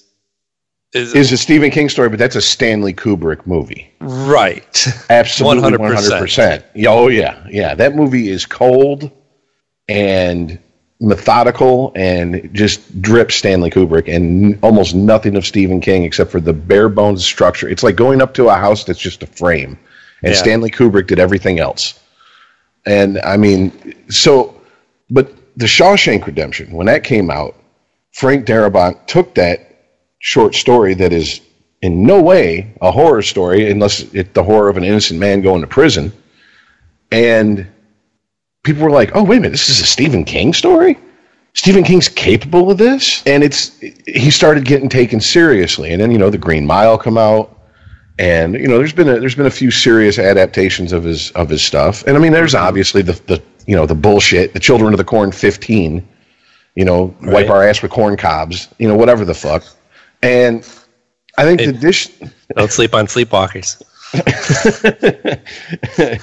[0.94, 3.90] is, Is a Stephen King story, but that's a Stanley Kubrick movie.
[4.01, 4.86] right.
[5.10, 5.78] Absolutely, 100%.
[5.78, 6.65] one hundred percent.
[6.86, 7.74] Oh yeah, yeah.
[7.74, 9.10] That movie is cold
[9.89, 10.59] and
[11.01, 16.52] methodical and just drips Stanley Kubrick and almost nothing of Stephen King except for the
[16.52, 17.69] bare bones structure.
[17.69, 19.78] It's like going up to a house that's just a frame,
[20.23, 20.39] and Yeah.
[20.39, 22.01] Stanley Kubrick did everything else.
[22.86, 23.70] And I mean,
[24.09, 24.59] so,
[25.10, 27.55] but the Shawshank Redemption when that came out,
[28.12, 29.68] Frank Darabont took that
[30.19, 31.40] short story that is
[31.82, 35.61] in no way a horror story unless it's the horror of an innocent man going
[35.61, 36.12] to prison.
[37.11, 37.66] And
[38.65, 40.99] people were like, "Oh, wait a minute, this is a Stephen King story?
[41.55, 45.93] Stephen King's capable of this?" And it's he started getting taken seriously.
[45.93, 47.55] And then, you know, The Green Mile come out
[48.19, 51.49] and you know, there's been a, there's been a few serious adaptations of his of
[51.49, 52.05] his stuff.
[52.07, 52.66] And I mean, there's mm-hmm.
[52.66, 56.07] obviously the the you know, the bullshit, the Children of the Corn 15,
[56.74, 59.62] you know, wipe our ass with corn cobs, you know, whatever the fuck.
[60.23, 60.69] And
[61.36, 62.09] I think the dish
[62.57, 63.82] Don't sleep on sleepwalkers.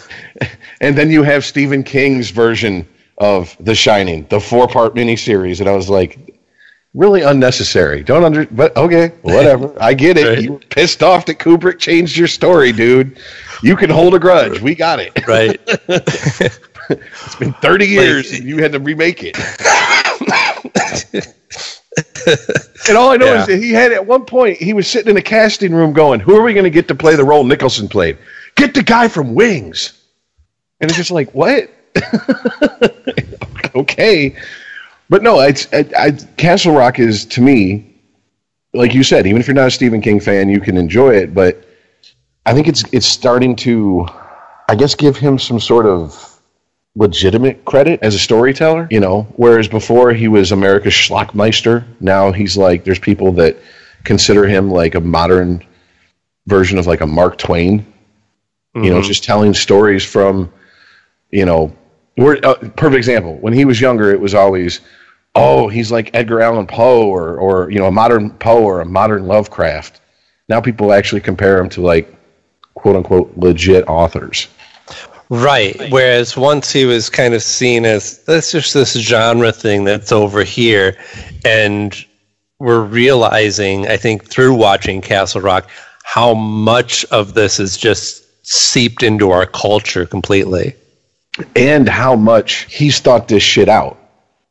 [0.82, 5.70] and then you have Stephen King's version of The Shining, the four part miniseries, and
[5.70, 6.36] I was like,
[6.96, 8.04] really unnecessary.
[8.04, 9.72] Don't under, but okay, whatever.
[9.82, 10.28] I get it.
[10.28, 10.42] Right.
[10.42, 13.20] You were pissed off that Kubrick changed your story, dude.
[13.62, 14.62] You can hold a grudge.
[14.62, 15.28] We got it.
[15.28, 15.60] Right.
[16.88, 19.36] It's been 30 years and you had to remake it.
[22.88, 23.42] And all I know Yeah.
[23.42, 26.20] is that he had at one point, he was sitting in a casting room going,
[26.20, 28.18] Who are we going to get to play the role Nicholson played?
[28.56, 29.94] Get the guy from Wings.
[30.82, 31.70] and it's just like what?
[33.76, 34.36] okay,
[35.10, 37.96] but no, it's I, I, Castle Rock is to me,
[38.74, 41.34] like you said, even if you're not a Stephen King fan, you can enjoy it.
[41.34, 41.66] But
[42.46, 44.08] I think it's it's starting to,
[44.68, 46.35] I guess, give him some sort of
[46.96, 48.88] legitimate credit as a storyteller.
[48.90, 53.58] You know, whereas before he was America's Schlockmeister, now he's like there's people that
[54.04, 55.64] consider him like a modern
[56.48, 57.86] version of like a Mark Twain.
[58.76, 60.52] You know, just telling stories from,
[61.32, 61.74] you know,
[62.18, 63.38] we're uh, perfect example.
[63.38, 64.82] When he was younger, it was always,
[65.34, 68.86] oh, he's like Edgar Allan Poe or or you know a modern Poe or a
[68.86, 70.02] modern Lovecraft.
[70.50, 72.14] Now people actually compare him to like
[72.74, 74.48] quote unquote legit authors.
[75.30, 75.90] Right.
[75.92, 80.44] Whereas once he was kind of seen as that's just this genre thing that's over
[80.44, 80.98] here,
[81.44, 81.96] and
[82.60, 85.70] we're realizing, I think, through watching Castle Rock,
[86.04, 90.76] how much of this is just seeped into our culture completely.
[91.56, 93.98] and how much he's thought this shit out.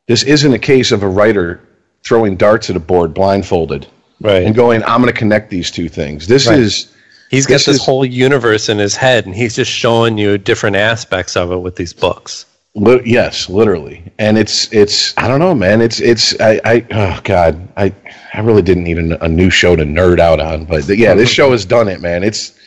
[0.06, 1.58] This isn't a case of a writer
[2.02, 3.86] throwing darts at a board blindfolded
[4.20, 4.44] Right.
[4.44, 6.26] and going, I'm going to connect these two things.
[6.26, 6.58] This Right.
[6.58, 6.88] is,
[7.30, 10.38] He's got this this is- whole universe in his head, and he's just showing you
[10.38, 12.46] different aspects of it with these books.
[12.74, 14.02] li- yes, literally.
[14.18, 15.80] And it's, it's, I don't know, man.
[15.80, 17.94] It's, it's, I, I, oh God, I,
[18.32, 21.30] I really didn't need a, a new show to nerd out on, but yeah, this
[21.30, 22.24] show has done it, man.
[22.24, 22.58] It's,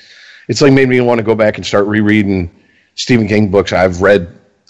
[0.47, 2.49] it's like made me want to go back and start rereading
[2.95, 4.27] Stephen King books I've read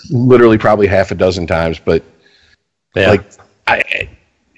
[0.10, 2.04] literally probably half a dozen times, but
[2.96, 3.12] Yeah.
[3.12, 3.24] like
[3.68, 4.10] I,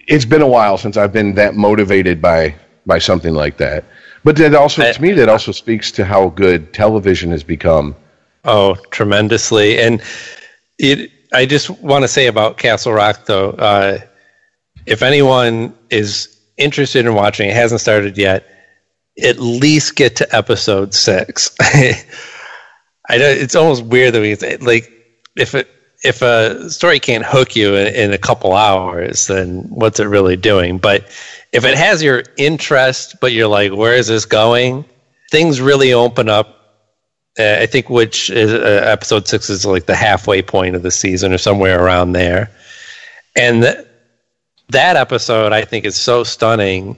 [0.08, 3.84] it's been a while since I've been that motivated by by something like that.
[4.24, 7.96] But that also, I- to me, that also speaks to how good television has become.
[8.46, 9.80] Oh, tremendously.
[9.80, 10.02] And
[10.78, 14.00] it, I just want to say about Castle Rock, though, uh,
[14.86, 18.46] if anyone is interested in watching, it hasn't started yet,
[19.22, 21.56] at least get to episode six.
[21.60, 24.92] I know it's almost weird that we say, like,
[25.36, 25.68] if it,
[26.04, 30.38] if a story can't hook you in, in a couple hours, then what's it really
[30.38, 30.78] doing?
[30.78, 31.06] But
[31.52, 34.86] if it has your interest, but you're like, where is this going?
[35.32, 36.60] Things really open up
[37.40, 40.92] uh, I think which is uh, episode six is like the halfway point of the
[40.92, 42.52] season or somewhere around there.
[43.36, 43.88] And th-
[44.70, 46.98] that episode, I think, is so stunning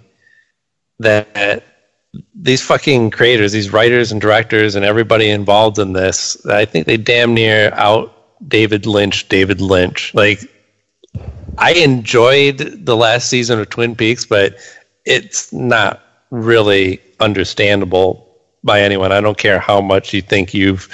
[1.00, 1.64] that
[2.34, 6.98] these fucking creators, these writers and directors, and everybody involved in this, I think they
[6.98, 8.12] damn near out
[8.48, 9.30] David Lynch.
[9.30, 10.40] David Lynch, like
[11.58, 14.58] I enjoyed the last season of Twin Peaks, but
[15.06, 18.28] it's not really understandable
[18.64, 19.12] by anyone.
[19.12, 20.88] I don't care how much you think you've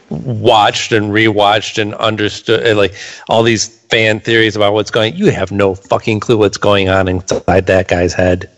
[0.10, 2.94] watched and rewatched and understood uh, like
[3.28, 7.08] all these fan theories about what's going you have no fucking clue what's going on
[7.08, 8.50] inside that guy's head.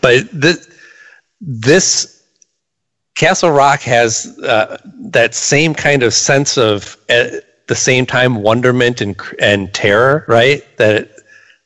[0.00, 0.68] But this
[1.40, 2.20] this
[3.16, 4.78] Castle Rock has uh,
[5.10, 10.62] that same kind of sense of at the same time wonderment and and terror, right?
[10.76, 11.12] That it,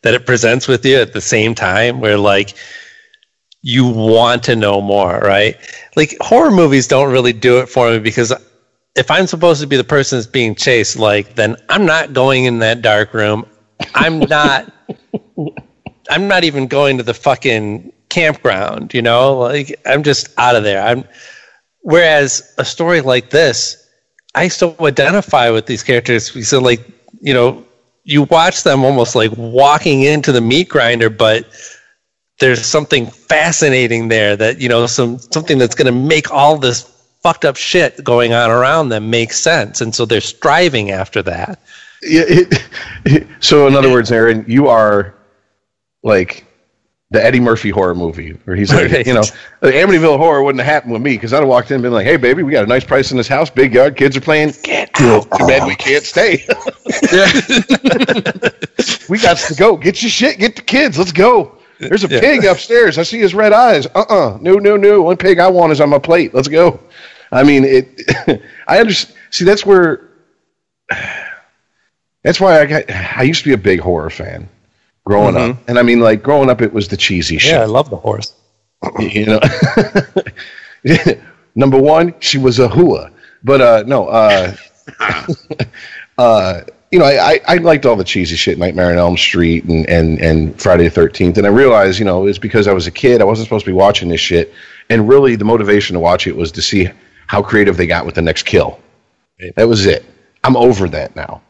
[0.02, 2.55] that it presents with you at the same time, where like
[3.62, 5.56] you want to know more, right?
[5.97, 8.35] Like horror movies don't really do it for me because
[8.94, 12.44] if I'm supposed to be the person that's being chased, like then I'm not going
[12.44, 13.47] in that dark room.
[13.94, 14.70] I'm not.
[16.10, 18.93] I'm not even going to the fucking campground.
[18.93, 20.82] You know, like I'm just out of there.
[20.82, 21.05] I'm.
[21.81, 23.84] Whereas a story like this,
[24.35, 26.81] I still identify with these characters because, like,
[27.20, 27.65] you know,
[28.05, 31.47] you watch them almost like walking into the meat grinder, but
[32.40, 36.82] there's something fascinating there that you know some something that's going to make all this
[37.23, 41.61] fucked up shit going on around them make sense, and so they're striving after that.
[42.02, 45.15] Yeah, it, so, in other words, Aaron, you are
[46.02, 46.47] like
[47.15, 49.07] the Eddie Murphy horror movie, where he's like, Right.
[49.11, 49.23] you know,
[49.61, 51.93] the Amityville horror wouldn't have happened with me because I'd have walked in and been
[51.93, 54.20] like, hey, baby, we got a nice price in this house, big yard, kids are
[54.20, 54.53] playing.
[54.62, 55.23] Get out.
[55.39, 56.45] Too bad we can't stay.
[59.09, 59.77] we got to go.
[59.77, 60.39] Get your shit.
[60.39, 60.99] Get the kids.
[60.99, 61.59] Let's go.
[61.78, 62.20] There's a Yeah.
[62.20, 62.99] pig upstairs.
[62.99, 63.86] I see his red eyes.
[63.95, 65.03] Uh uh No, no, no.
[65.03, 66.35] One pig I want is on my plate.
[66.35, 66.81] Let's go.
[67.32, 68.43] I mean, it.
[68.69, 69.16] I understand.
[69.31, 70.09] See, that's where.
[72.23, 72.91] That's why I got.
[72.91, 74.49] I used to be a big horror fan
[75.05, 77.52] growing up, and I mean, like growing up, it was the cheesy shit.
[77.52, 78.35] Yeah, I love the horse.
[79.01, 79.40] You know,
[81.55, 83.10] number one, she was a hua,
[83.43, 84.55] but uh, no, uh,
[86.18, 86.60] uh,
[86.93, 89.89] you know, I, I, I liked all the cheesy shit, Nightmare on Elm Street and,
[89.89, 92.90] and, and Friday the Thirteenth, and I realized, you know, it's because I was a
[92.90, 94.52] kid, I wasn't supposed to be watching this shit,
[94.90, 96.90] and really, the motivation to watch it was to see
[97.26, 98.78] how creative they got with the next kill.
[99.56, 100.05] That was it.
[100.44, 101.40] I'm over that now.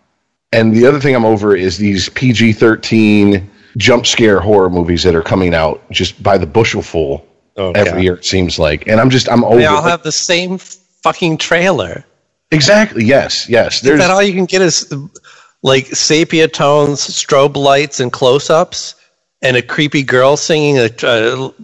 [0.55, 5.15] And the other thing I'm over is these PG 13 jump scare horror movies that
[5.15, 7.27] are coming out just by the bushel
[7.57, 8.03] Oh, every God.
[8.03, 8.89] year, it seems like.
[8.89, 12.05] And I'm just, I'm over They all have the same fucking trailer.
[12.51, 13.05] Exactly.
[13.05, 13.49] Yes.
[13.49, 13.85] Yes.
[13.85, 14.93] Is that all you can get is
[15.63, 18.97] like sepia tones, strobe lights, and close-ups,
[19.43, 21.55] and a creepy girl singing a, a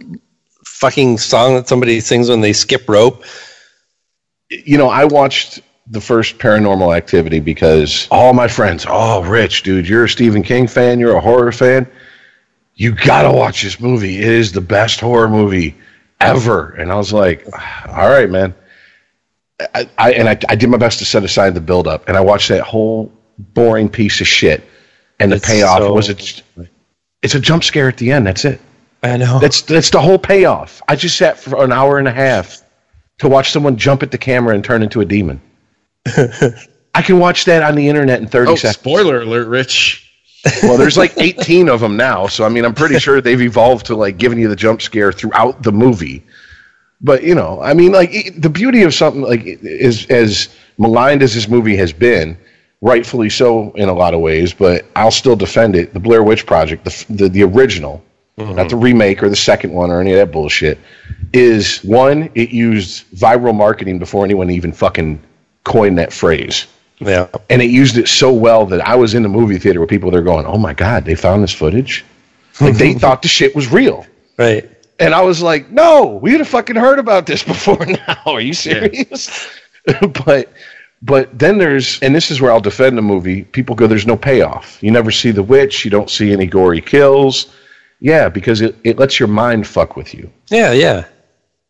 [0.63, 3.23] fucking song that somebody sings when they skip rope?
[4.51, 9.87] you know, I watched the first Paranormal Activity because all my friends, oh, Rich, dude,
[9.87, 11.87] you're a Stephen King fan, you're a horror fan.
[12.75, 14.17] You gotta watch this movie.
[14.19, 15.75] It is the best horror movie
[16.19, 16.71] ever.
[16.71, 17.45] And I was like,
[17.87, 18.55] all right, man.
[19.75, 22.17] I, I and I, I did my best to set aside the build up, and
[22.17, 24.63] I watched that whole boring piece of shit.
[25.19, 26.41] And the It's payoff so- was it's,
[27.21, 28.25] it's a jump scare at the end.
[28.25, 28.59] That's it.
[29.03, 29.37] I know.
[29.39, 30.81] That's that's the whole payoff.
[30.87, 32.61] I just sat for an hour and a half
[33.19, 35.41] to watch someone jump at the camera and turn into a demon.
[36.93, 38.77] I can watch that on the internet in 30 Oh, seconds.
[38.77, 40.07] spoiler alert, Rich.
[40.63, 43.85] Well, there's like 18 of them now, so I mean, I'm pretty sure they've evolved
[43.87, 46.23] to like giving you the jump scare throughout the movie.
[46.99, 51.21] But you know, I mean, like it- the beauty of something like is as maligned
[51.23, 52.37] as this movie has been,
[52.81, 54.53] rightfully so in a lot of ways.
[54.53, 55.93] But I'll still defend it.
[55.93, 58.03] The Blair Witch Project, the the, the original,
[58.37, 58.55] mm-hmm.
[58.55, 60.79] not the remake or the second one or any of that bullshit,
[61.33, 62.29] is one.
[62.35, 65.21] It used viral marketing before anyone even fucking
[65.63, 66.67] coined that phrase
[66.99, 67.27] yeah.
[67.49, 70.11] and it used it so well that I was in the movie theater with people
[70.11, 72.05] that are going, "Oh my god, they found this footage!"
[72.59, 74.05] Like they thought the shit was real,
[74.37, 74.69] Right.
[74.99, 78.17] and I was like, "No, we'd have fucking heard about this before now.
[78.25, 79.49] Are you serious?"
[80.25, 80.53] but
[81.01, 83.45] but then there's, and this is where I'll defend the movie.
[83.45, 84.77] People go, "There's no payoff.
[84.83, 85.83] You never see the witch.
[85.83, 87.47] You don't see any gory kills."
[87.99, 90.31] Yeah, because it, it lets your mind fuck with you.
[90.49, 91.05] Yeah, yeah.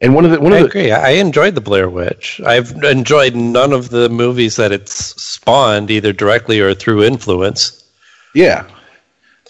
[0.02, 0.91] And one of the one I of the agree.
[0.91, 2.41] I enjoyed the Blair Witch.
[2.45, 7.84] I've enjoyed none of the movies that it's spawned, either directly or through influence.
[8.34, 8.65] Yeah,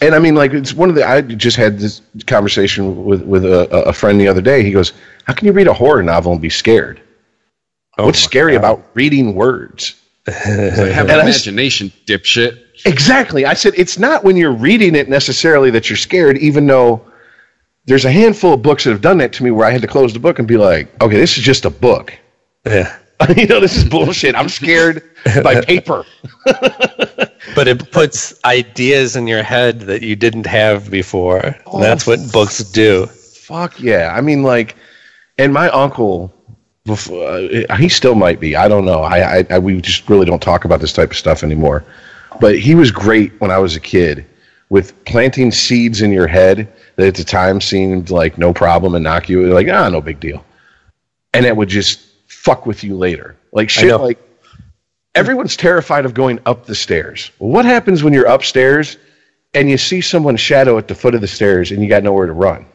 [0.02, 1.08] and I mean, like it's one of the.
[1.08, 4.62] I just had this conversation with with a, a friend the other day.
[4.62, 4.92] He goes,
[5.24, 7.00] "How can you read a horror novel and be scared?
[7.98, 8.58] Oh What's scary God.
[8.58, 9.94] about reading words?"
[10.26, 12.58] Have And I- imagination, dipshit.
[12.84, 13.46] Exactly.
[13.46, 17.00] I said it's not when you're reading it necessarily that you're scared, even though
[17.86, 19.88] there's a handful of books that have done that to me where I had to
[19.88, 22.16] close the book and be like, "Okay, this is just a book."
[22.64, 22.96] Yeah.
[23.36, 24.34] you know, this is bullshit.
[24.34, 25.02] I'm scared
[25.42, 26.04] by paper.
[27.54, 31.40] But it puts ideas in your head that you didn't have before.
[31.40, 33.06] And that's what books do.
[33.06, 34.12] Fuck yeah!
[34.16, 34.76] I mean, like,
[35.38, 36.32] and my uncle,
[36.84, 38.56] before, uh, he still might be.
[38.56, 39.02] I don't know.
[39.02, 41.84] I, I, I we just really don't talk about this type of stuff anymore.
[42.40, 44.24] But he was great when I was a kid
[44.70, 49.04] with planting seeds in your head that at the time seemed like no problem and
[49.04, 50.44] knock you like ah no big deal,
[51.32, 53.36] and it would just fuck with you later.
[53.52, 53.98] Like shit.
[54.00, 54.18] Like
[55.14, 57.30] everyone's terrified of going up the stairs.
[57.38, 58.96] Well, what happens when you're upstairs
[59.54, 62.26] and you see someone's shadow at the foot of the stairs and you got nowhere
[62.26, 62.66] to run?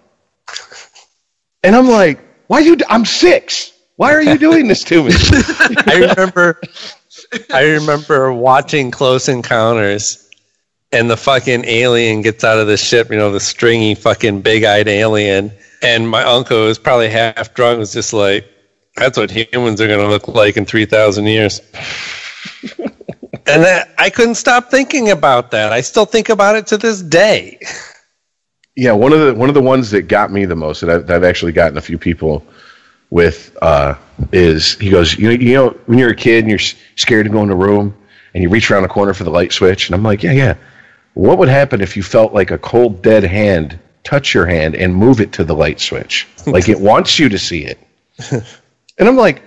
[1.64, 2.76] And I'm like, why you?
[2.76, 3.74] d- I'm six.
[3.98, 5.12] Why are you doing this to me?
[5.14, 6.62] I remember
[7.52, 10.27] I remember watching Close Encounters
[10.92, 14.64] and the fucking alien gets out of the ship, you know, the stringy fucking big
[14.64, 15.52] eyed alien.
[15.82, 18.48] And my uncle was probably half drunk, was just like,
[18.96, 21.62] That's what humans are gonna look like in three thousand years.
[22.80, 25.72] and that, I couldn't stop thinking about that.
[25.72, 27.60] I still think about it to this day.
[28.76, 31.08] yeah, one of the one of the ones that got me the most that I've,
[31.08, 32.46] that I've actually gotten a few people
[33.10, 33.94] with uh,
[34.32, 36.60] is he goes, you know, you know, when you're a kid and you're
[36.96, 37.96] scared to go in a room
[38.34, 40.56] and you reach around the corner for the light switch, and I'm like, yeah, yeah.
[41.18, 44.96] What would happen if you felt like a cold, dead hand touch your hand and
[44.96, 47.80] move it to the light switch, like it wants you to see it?
[49.00, 49.44] And I'm like,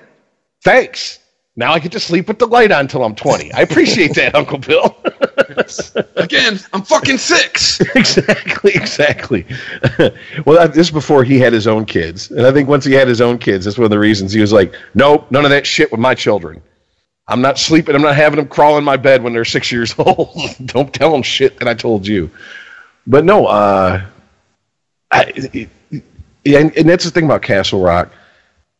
[0.62, 1.18] thanks.
[1.56, 3.52] Now I get to sleep with the light on until I'm 20.
[3.52, 4.96] I appreciate that, Uncle Bill.
[6.14, 7.80] Again, I'm fucking six.
[7.96, 9.44] exactly, exactly.
[10.46, 12.92] well, that, this is before he had his own kids, and I think once he
[12.92, 15.50] had his own kids, that's one of the reasons he was like, "Nope, none of
[15.50, 16.62] that shit with my children.
[17.30, 17.94] I'm not sleeping.
[17.94, 20.36] I'm not having them crawl in my bed when they're six years old.
[20.66, 22.30] Don't tell them shit that I told you."
[23.06, 24.02] But no, uh,
[25.10, 25.68] I, it,
[26.44, 28.10] yeah, and, and that's the thing about Castle Rock.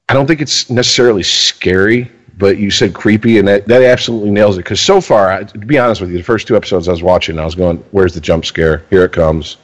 [0.09, 4.57] I don't think it's necessarily scary, but you said creepy, and that, that absolutely nails
[4.57, 4.65] it.
[4.65, 7.03] Because so far, I, to be honest with you, the first two episodes I was
[7.03, 8.85] watching, I was going, "Where's the jump scare?
[8.91, 9.57] Here it comes!"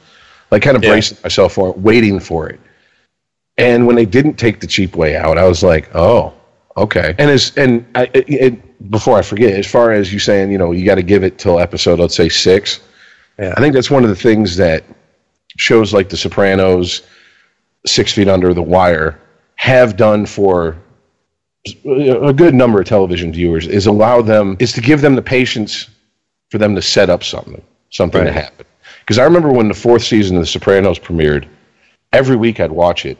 [0.49, 0.91] Like kind of Yeah.
[0.91, 2.59] bracing myself for it, waiting for it.
[3.57, 6.33] And when they didn't take the cheap way out, I was like, "Oh,
[6.77, 10.51] okay." And as and I, it, it, before I forget, as far as you saying,
[10.51, 12.79] you know, you got to give it till episode, let's say six.
[13.39, 13.53] Yeah.
[13.57, 14.83] I think that's one of the things that
[15.57, 17.01] shows like The Sopranos,
[17.85, 19.19] Six Feet Under, The Wire
[19.55, 20.77] have done for
[21.85, 25.89] a good number of television viewers is allow them is to give them the patience
[26.49, 28.65] for them to set up something something to happen
[29.01, 31.45] because i remember when the fourth season of the sopranos premiered
[32.13, 33.17] every week i'd watch it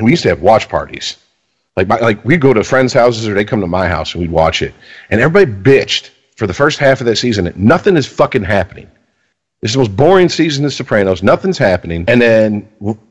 [0.00, 1.18] we used to have watch parties
[1.76, 4.20] Like my, like we'd go to friends' houses or they'd come to my house and
[4.20, 4.74] we'd watch it,
[5.10, 7.44] and everybody bitched for the first half of that season.
[7.46, 8.90] that Nothing is fucking happening.
[9.60, 11.22] This is the most boring season of Sopranos.
[11.22, 12.68] Nothing's happening, and then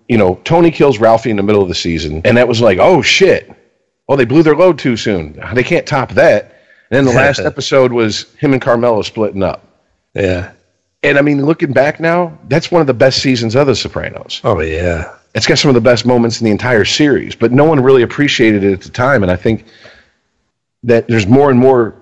[0.08, 2.78] you know Tony kills Ralphie in the middle of the season, and that was like,
[2.80, 3.52] oh shit.
[4.08, 5.40] Well, they blew their load too soon.
[5.54, 6.44] They can't top that.
[6.90, 9.66] And then the last episode was him and Carmela splitting up.
[10.14, 10.52] Yeah.
[11.02, 14.42] And I mean, looking back now, that's one of the best seasons of The Sopranos.
[14.44, 15.16] Oh yeah.
[15.34, 18.02] It's got some of the best moments in the entire series, but no one really
[18.02, 19.24] appreciated it at the time.
[19.24, 19.66] And I think
[20.84, 21.96] that there's more and more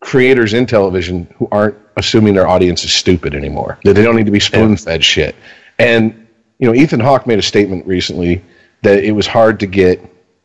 [0.00, 3.78] creators in television who aren't assuming their audience is stupid anymore.
[3.84, 5.36] That they don't need to be spoon fed shit.
[5.78, 6.26] And
[6.58, 8.42] you know, Ethan Hawke made a statement recently
[8.82, 10.00] that it was hard to get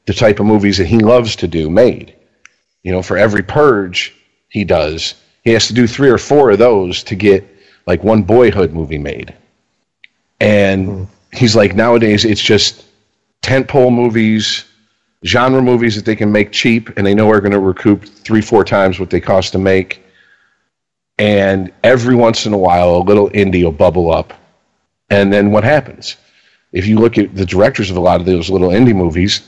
[0.06, 2.16] the type of movies that he loves to do made.
[2.84, 4.16] You know, for every purge
[4.48, 7.46] he does, he has to do three or four of those to get
[7.86, 9.36] like one boyhood movie made.
[10.40, 11.04] And hmm.
[11.34, 12.86] He's like, nowadays it's just
[13.42, 14.66] tentpole movies,
[15.26, 18.42] genre movies that they can make cheap and they know are going to recoup three,
[18.42, 20.04] four times what they cost to make.
[21.18, 24.34] And every once in a while, a little indie will bubble up.
[25.10, 26.16] And then what happens?
[26.72, 29.42] If you look at the directors of a lot of those little indie movies,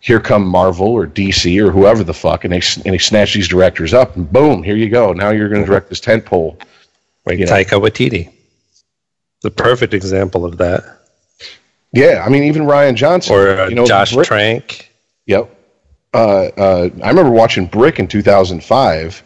[0.00, 3.46] here come Marvel or DC or whoever the fuck, and they and they snatch these
[3.46, 5.12] directors up, and boom, here you go.
[5.12, 6.60] Now you're going to direct this tentpole.
[7.24, 7.38] Like.
[7.38, 8.32] Taika Waititi.
[9.42, 11.01] The perfect example of that.
[11.92, 14.90] Yeah, I mean even Rian Johnson Or uh, you know, Josh Brick- Trank.
[15.26, 15.58] Yep.
[16.14, 19.22] Uh, uh, I remember watching Brick in 2005,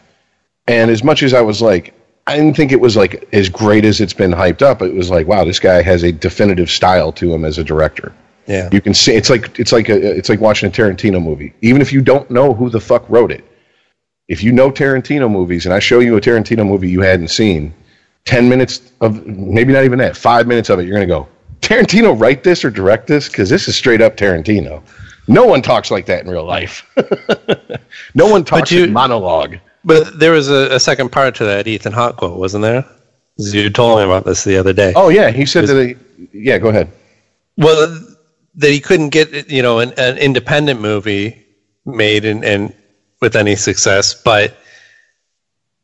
[0.69, 1.95] and as much as I was like,
[2.29, 4.83] I didn't think it was like as great as it's been hyped up.
[4.83, 8.13] It was like, wow, this guy has a definitive style to him as a director.
[8.47, 8.69] Yeah.
[8.73, 11.55] You can see it's like it's like a, it's like watching a Tarantino movie.
[11.63, 13.45] Even if you don't know who the fuck wrote it,
[14.29, 17.75] if you know Tarantino movies, and I show you a Tarantino movie you hadn't seen,
[18.25, 21.29] ten minutes of maybe not even that, five minutes of it, you're gonna go,
[21.67, 24.83] Tarantino write this or direct this because this is straight up Tarantino.
[25.27, 26.89] No one talks like that in real life.
[28.15, 29.57] no one talks you- in monologue.
[29.85, 32.85] But there was a, a second part to that Ethan Hawke quote, wasn't there?
[33.39, 34.93] You told me about this the other day.
[34.97, 35.87] Oh yeah, he said that.
[35.87, 36.91] He, yeah, go ahead.
[37.57, 38.01] Well,
[38.55, 41.45] that he couldn't get you know an, an independent movie
[41.85, 42.75] made and, and
[43.21, 44.57] with any success, but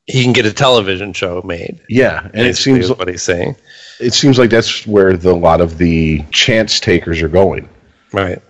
[0.07, 1.81] he can get a television show made.
[1.89, 3.57] Yeah, and it seems what he's saying.
[4.03, 7.69] It seems like that's where the, a lot of the chance takers are going.
[8.13, 8.43] Right.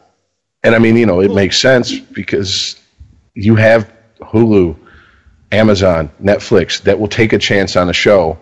[0.65, 2.81] And I mean, you know, it makes sense because
[3.35, 4.77] you have Hulu,
[5.51, 8.39] Amazon, Netflix that will take a chance on a show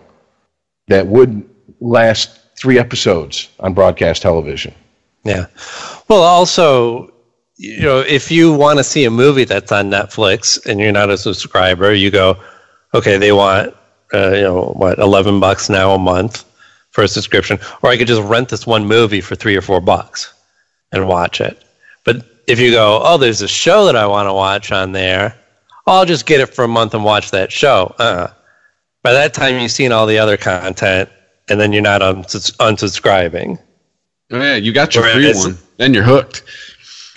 [0.87, 1.47] that would
[1.79, 4.73] last three episodes on broadcast television.
[5.23, 5.47] Yeah.
[6.07, 7.13] Well, also,
[7.57, 11.09] you know, if you want to see a movie that's on Netflix and you're not
[11.09, 12.37] a subscriber, you go,
[12.93, 13.75] okay, they want,
[14.13, 16.45] uh, you know, what, 11 bucks now a month
[16.91, 17.59] for a subscription.
[17.81, 20.33] Or I could just rent this one movie for three or four bucks
[20.91, 21.63] and watch it.
[22.03, 25.37] But if you go, oh, there's a show that I want to watch on there,
[25.87, 27.95] I'll just get it for a month and watch that show.
[27.99, 28.31] Uh-uh.
[29.03, 31.09] By that time, you've seen all the other content
[31.49, 33.57] and then you're not uns- unsubscribing.
[34.31, 35.57] Oh, yeah, you got your free one.
[35.77, 36.43] Then you're hooked.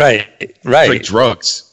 [0.01, 0.88] Right, It's right.
[0.88, 1.70] like drugs.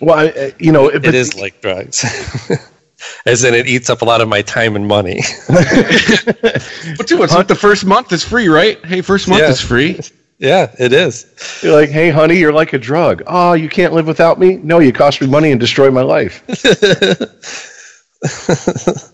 [0.00, 2.04] Well, I, I- you know, it but is like drugs.
[3.26, 5.20] As in, it eats up a lot of my time and money.
[5.48, 8.84] But dude, it's like the first month is free, right?
[8.84, 9.50] Hey, first month Yeah.
[9.50, 10.00] is free.
[10.38, 11.26] yeah, it is.
[11.62, 13.22] you're like, hey, honey, you're like a drug.
[13.26, 14.56] Oh, you can't live without me?
[14.56, 16.42] No, you cost me money and destroy my life.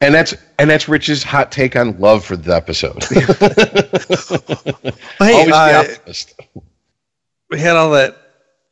[0.00, 3.04] and that's and that's Rich's hot take on love for the episode.
[5.18, 6.34] Hey, Always the uh, optimist.
[7.50, 8.16] we had all that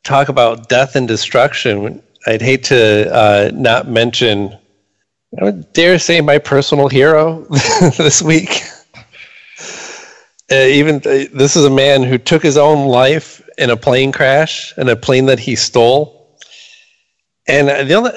[0.03, 2.01] talk about death and destruction.
[2.25, 4.57] I'd hate to uh, not mention,
[5.39, 7.45] I would dare say, my personal hero
[7.97, 8.63] this week.
[10.51, 14.11] Uh, even th- this is a man who took his own life in a plane
[14.11, 16.39] crash, in a plane that he stole.
[17.47, 18.11] And uh, the only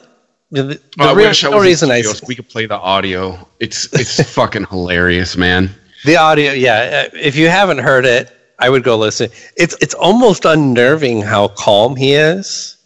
[0.50, 3.38] the, the I real, I no reason I we could play the audio.
[3.60, 5.70] It's it's fucking hilarious, man.
[6.04, 7.06] The audio, yeah.
[7.06, 9.30] uh, If you haven't heard it, I would go listen.
[9.56, 12.76] It's it's almost unnerving how calm he is.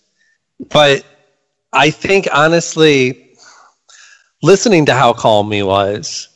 [0.71, 1.05] But
[1.73, 3.31] I think honestly,
[4.43, 6.29] listening to how calm he was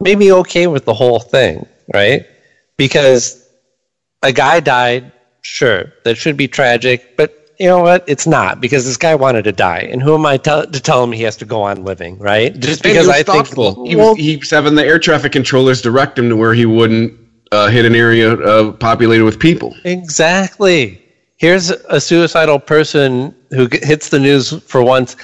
[0.00, 2.26] made me okay with the whole thing, right?
[2.76, 3.46] Because
[4.22, 5.12] a guy died,
[5.42, 8.04] sure, that should be tragic, but you know what?
[8.08, 11.04] It's not because this guy wanted to die, and who am I tell to tell
[11.04, 12.58] him he has to go on living, right?
[12.58, 13.46] Just because I think
[13.86, 17.16] he was he was having the air traffic controllers direct him to where he wouldn't
[17.52, 19.76] uh, hit an area uh, populated with people.
[19.84, 21.01] Exactly.
[21.42, 25.16] Here's a suicidal person who hits the news for once,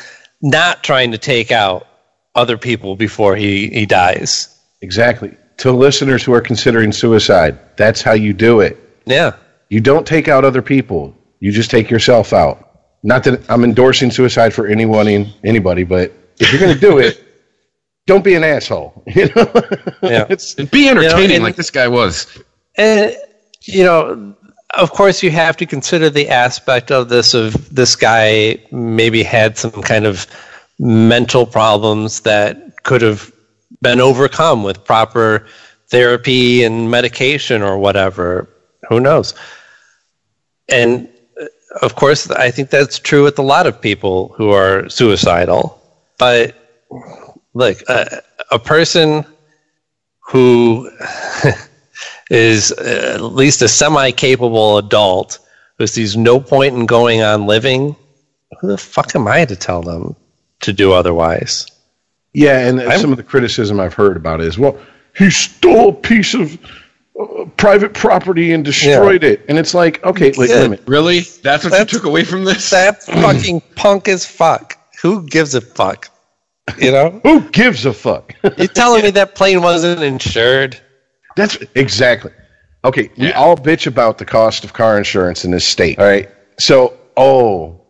[0.42, 1.86] not trying to take out
[2.34, 4.58] other people before he, he dies.
[4.80, 5.32] Exactly.
[5.58, 8.76] To listeners who are considering suicide, that's how you do it.
[9.06, 9.36] Yeah.
[9.68, 11.16] You don't take out other people.
[11.38, 12.68] You just take yourself out.
[13.04, 16.98] Not that I'm endorsing suicide for anyone, in, anybody, but if you're going to do
[16.98, 17.24] it,
[18.08, 19.04] don't be an asshole.
[19.14, 19.52] You know,
[20.02, 20.26] Yeah.
[20.28, 22.26] it's And be entertaining and- like this guy was.
[22.76, 23.14] And
[23.62, 24.34] you know,
[24.74, 29.56] of course, you have to consider the aspect of this of this guy maybe had
[29.56, 30.26] some kind of
[30.78, 33.32] mental problems that could have
[33.80, 35.46] been overcome with proper
[35.88, 38.48] therapy and medication or whatever.
[38.88, 39.34] Who knows?
[40.68, 41.08] And
[41.40, 41.46] uh,
[41.82, 45.80] of course, I think that's true with a lot of people who are suicidal.
[46.18, 46.54] But
[47.54, 49.24] look, a, a person
[50.20, 50.90] who
[52.30, 55.38] is uh, at least a semi-capable adult
[55.78, 57.94] who sees no point in going on living,
[58.60, 60.16] who the fuck am I to tell them
[60.60, 61.66] to do otherwise?
[62.34, 64.78] Yeah, and some of the criticism I've heard about it is, well,
[65.16, 66.58] he stole a piece of
[67.18, 70.62] uh, private property and destroyed it, and it's like, okay, wait, wait a Yeah.
[70.64, 70.82] minute.
[70.86, 71.20] Really?
[71.42, 72.68] That's what That's- you took away from this?
[72.70, 74.76] That's fucking punk as fuck.
[75.00, 76.10] Who gives a fuck?
[76.78, 77.20] You know?
[77.22, 78.34] Who gives a fuck?
[78.58, 80.78] You're telling me that plane wasn't insured?
[81.38, 82.32] That's exactly.
[82.84, 85.98] Okay, we all bitch about the cost of car insurance in this state.
[85.98, 86.28] All right,
[86.58, 87.80] so oh,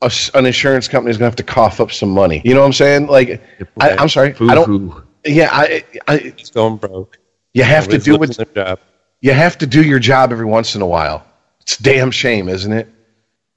[0.00, 2.40] a an insurance company is gonna have to cough up some money.
[2.44, 3.08] You know what I'm saying?
[3.08, 3.42] Like,
[3.80, 5.04] I, I'm sorry, I don't.
[5.24, 7.18] Yeah, I, I, It's going broke.
[7.52, 8.78] you have to do what their job.
[9.22, 11.26] you have to do your job every once in a while.
[11.62, 12.88] It's a damn shame, isn't it?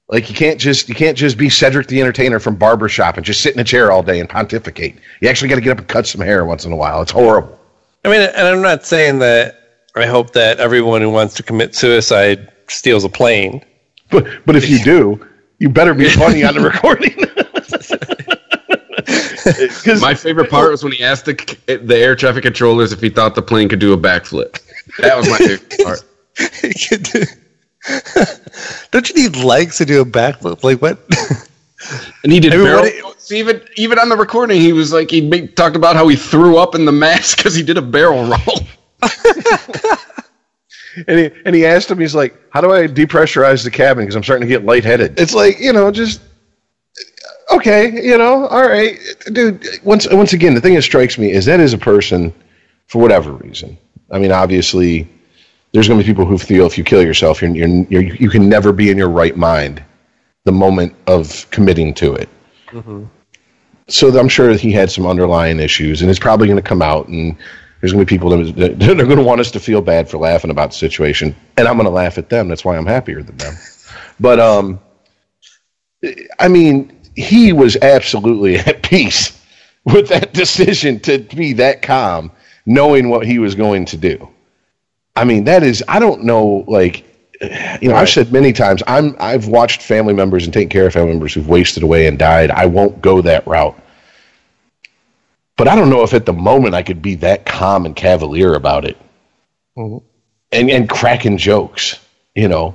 [0.08, 3.40] Like you can't just you can't just be Cedric the Entertainer from Barbershop and just
[3.42, 4.96] sit in a chair all day and pontificate.
[5.20, 7.02] You actually got to get up and cut some hair once in a while.
[7.02, 7.58] It's horrible.
[8.04, 9.56] I mean, and I'm not saying that
[9.96, 13.64] I hope that everyone who wants to commit suicide steals a plane.
[14.10, 15.26] But but if you do,
[15.58, 17.14] you better be funny on the recording.
[20.00, 21.34] My favorite part was when he asked the,
[21.82, 24.60] the air traffic controllers if he thought the plane could do a backflip.
[24.98, 26.04] That was my favorite part.
[28.90, 30.62] Don't you need legs to do a backflip?
[30.62, 30.98] Like what?
[32.24, 33.14] And he did Everybody- barrel.
[33.30, 36.58] Even even on the recording, he was like he made, talked about how he threw
[36.58, 38.58] up in the mask because he did a barrel roll.
[41.06, 44.04] and he and he asked him, he's like, "How do I depressurize the cabin?
[44.04, 46.20] Because I'm starting to get lightheaded." It's like you know, just
[47.52, 48.98] okay, you know, all right,
[49.32, 49.64] dude.
[49.84, 52.32] Once once again, the thing that strikes me is that is a person
[52.86, 53.78] for whatever reason.
[54.10, 55.08] I mean, obviously,
[55.72, 58.30] there's going to be people who feel if you kill yourself, you're, you're, you're you
[58.30, 59.82] can never be in your right mind
[60.44, 62.28] the moment of committing to it.
[62.68, 63.04] Mm-hmm.
[63.88, 67.08] So I'm sure he had some underlying issues, and it's probably going to come out,
[67.08, 67.36] and
[67.80, 70.08] there's going to be people that, that are going to want us to feel bad
[70.08, 72.48] for laughing about the situation, and I'm going to laugh at them.
[72.48, 73.54] That's why I'm happier than them.
[74.20, 74.80] But um,
[76.38, 79.40] I mean, he was absolutely at peace
[79.84, 82.30] with that decision to be that calm,
[82.66, 84.28] knowing what he was going to do.
[85.16, 87.04] I mean, that is, I don't know, like,
[87.40, 90.92] you know, I've said many times, I'm, I've watched family members and taken care of
[90.92, 92.50] family members who've wasted away and died.
[92.50, 93.78] I won't go that route.
[95.56, 98.54] But I don't know if at the moment I could be that calm and cavalier
[98.54, 98.96] about it,
[99.76, 101.98] and and cracking jokes,
[102.34, 102.74] you know.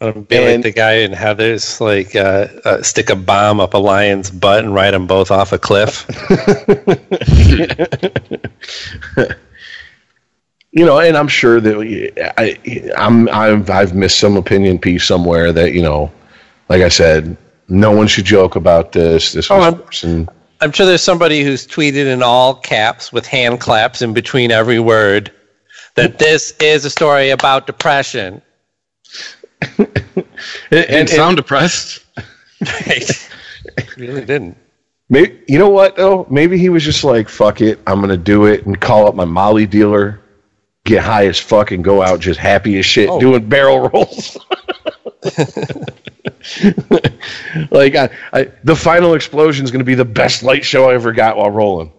[0.00, 3.78] Be And- like the guy in Heather's, like uh, uh, stick a bomb up a
[3.78, 6.04] lion's butt and ride them both off a cliff.
[10.76, 15.50] you know, and I'm sure that I, I'm I've I've missed some opinion piece somewhere
[15.52, 16.12] that you know,
[16.68, 17.36] like I said,
[17.68, 19.32] no one should joke about this.
[19.32, 20.28] This oh, was Oh, I'm- person.
[20.62, 24.78] I'm sure there's somebody who's tweeted in all caps with hand claps in between every
[24.80, 25.30] word
[25.96, 28.40] that this is a story about depression.
[30.16, 30.26] And,
[30.70, 32.04] And, and, sound depressed.
[32.60, 33.30] Right?
[33.98, 34.56] really didn't.
[35.10, 36.26] maybe, you know what though?
[36.30, 39.26] Maybe he was just like, "Fuck it, I'm gonna do it," and call up my
[39.26, 40.20] Molly dealer,
[40.86, 43.20] get high as fuck, and go out just happy as shit, Oh.
[43.20, 44.36] doing barrel rolls.
[47.70, 50.94] like I, I, the final explosion is going to be the best light show I
[50.94, 51.92] ever got while rolling.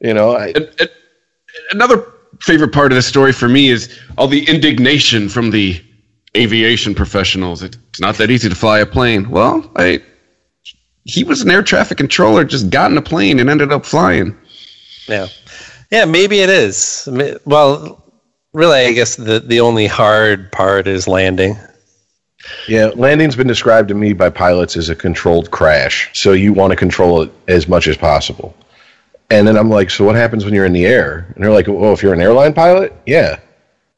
[0.00, 0.90] You know, I, And- and
[1.72, 2.04] another
[2.40, 5.80] favorite part of the story for me is all the indignation from the
[6.36, 7.62] aviation professionals.
[7.62, 9.28] It's not that easy to fly a plane.
[9.30, 10.02] Well, I,
[11.04, 14.36] he was an air traffic controller, just got in a plane and ended up flying.
[15.08, 15.26] Yeah,
[15.90, 17.08] yeah, maybe it is.
[17.44, 18.04] Well,
[18.52, 21.56] really, I guess the the only hard part is landing.
[22.68, 26.10] Yeah, landing's been described to me by pilots as a controlled crash.
[26.14, 28.56] So you want to control it as much as possible.
[29.30, 31.32] And then I'm like, so what happens when you're in the air?
[31.34, 33.38] And they're like, oh, if you're an airline pilot, yeah,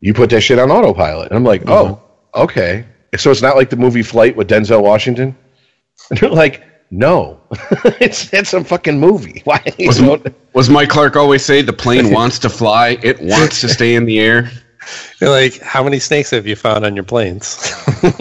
[0.00, 1.30] you put that shit on autopilot.
[1.30, 1.94] And I'm like, mm-hmm.
[1.94, 2.02] oh,
[2.34, 2.84] okay.
[3.16, 5.36] So it's not like the movie Flight with Denzel Washington.
[6.10, 7.40] And they're like, no,
[8.00, 9.40] it's it's a fucking movie.
[9.44, 9.62] Why?
[9.78, 10.22] you Was, know?
[10.52, 14.04] was Mike Clark always say the plane wants to fly, it wants to stay in
[14.04, 14.50] the air?
[15.20, 17.56] You're like, how many snakes have you found on your planes?
[18.02, 18.12] well,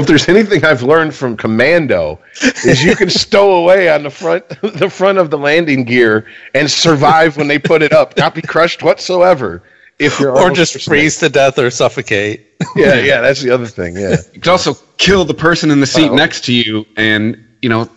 [0.00, 2.18] if there's anything I've learned from Commando,
[2.64, 6.68] is you can stow away on the front the front of the landing gear and
[6.70, 9.62] survive when they put it up, not be crushed whatsoever.
[10.00, 12.46] If you're or just freeze to death or suffocate.
[12.76, 13.96] Yeah, yeah, that's the other thing.
[13.96, 16.14] Yeah, You could also kill the person in the seat Uh-oh.
[16.14, 17.88] next to you, and you know,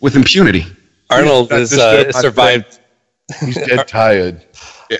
[0.00, 0.64] with impunity.
[1.10, 2.78] Arnold Not has uh, survived.
[3.40, 4.42] he's dead tired.
[4.90, 4.98] Yeah.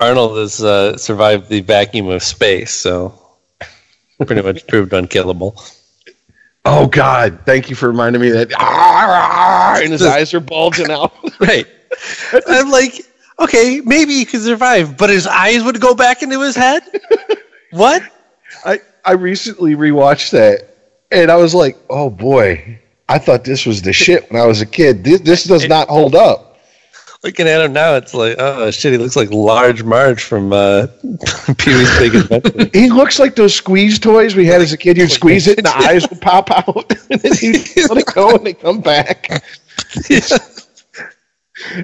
[0.00, 3.20] Arnold has uh, survived the vacuum of space, so
[4.26, 5.60] pretty much proved unkillable.
[6.64, 8.50] Oh God, thank you for reminding me that.
[8.56, 11.12] "Ah, And his eyes are bulging out.
[11.40, 11.66] Right.
[12.46, 12.94] I'm like,
[13.38, 16.82] okay, maybe he could survive, but his eyes would go back into his head.
[17.70, 18.02] What?
[18.64, 20.74] I I recently rewatched that,
[21.10, 24.62] and I was like, oh boy, I thought this was the shit when I was
[24.62, 25.04] a kid.
[25.04, 26.58] This this does not hold up.
[27.24, 30.86] Looking at him now, it's like, oh shit, he looks like Large Marge from uh,
[31.58, 32.70] Pee Wee's Big Adventure.
[32.78, 34.96] He looks like those squeeze toys we had as a kid.
[34.96, 37.52] You'd squeeze it, and the eyes would pop out, and then you
[37.88, 39.42] let it go, and they come back.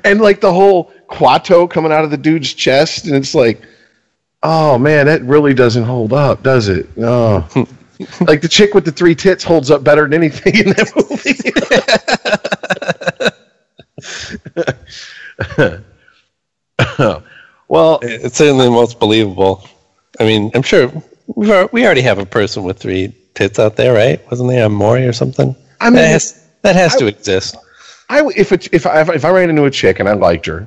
[0.04, 3.62] And like the whole Kuato coming out of the dude's chest, and it's like,
[4.42, 6.96] oh man, that really doesn't hold up, does it?
[6.96, 7.46] No.
[7.56, 7.66] Oh.
[8.20, 11.34] like the chick with the three tits holds up better than anything in that movie.
[17.68, 19.68] well, It's certainly the most believable.
[20.18, 20.92] I mean, I'm sure
[21.26, 24.20] we already have a person with three tits out there, right?
[24.30, 25.54] Wasn't there a Maury or something?
[25.80, 27.56] I mean, that has, that has to exist.
[28.08, 30.66] I if it, if I if I ran into a chick and I liked her,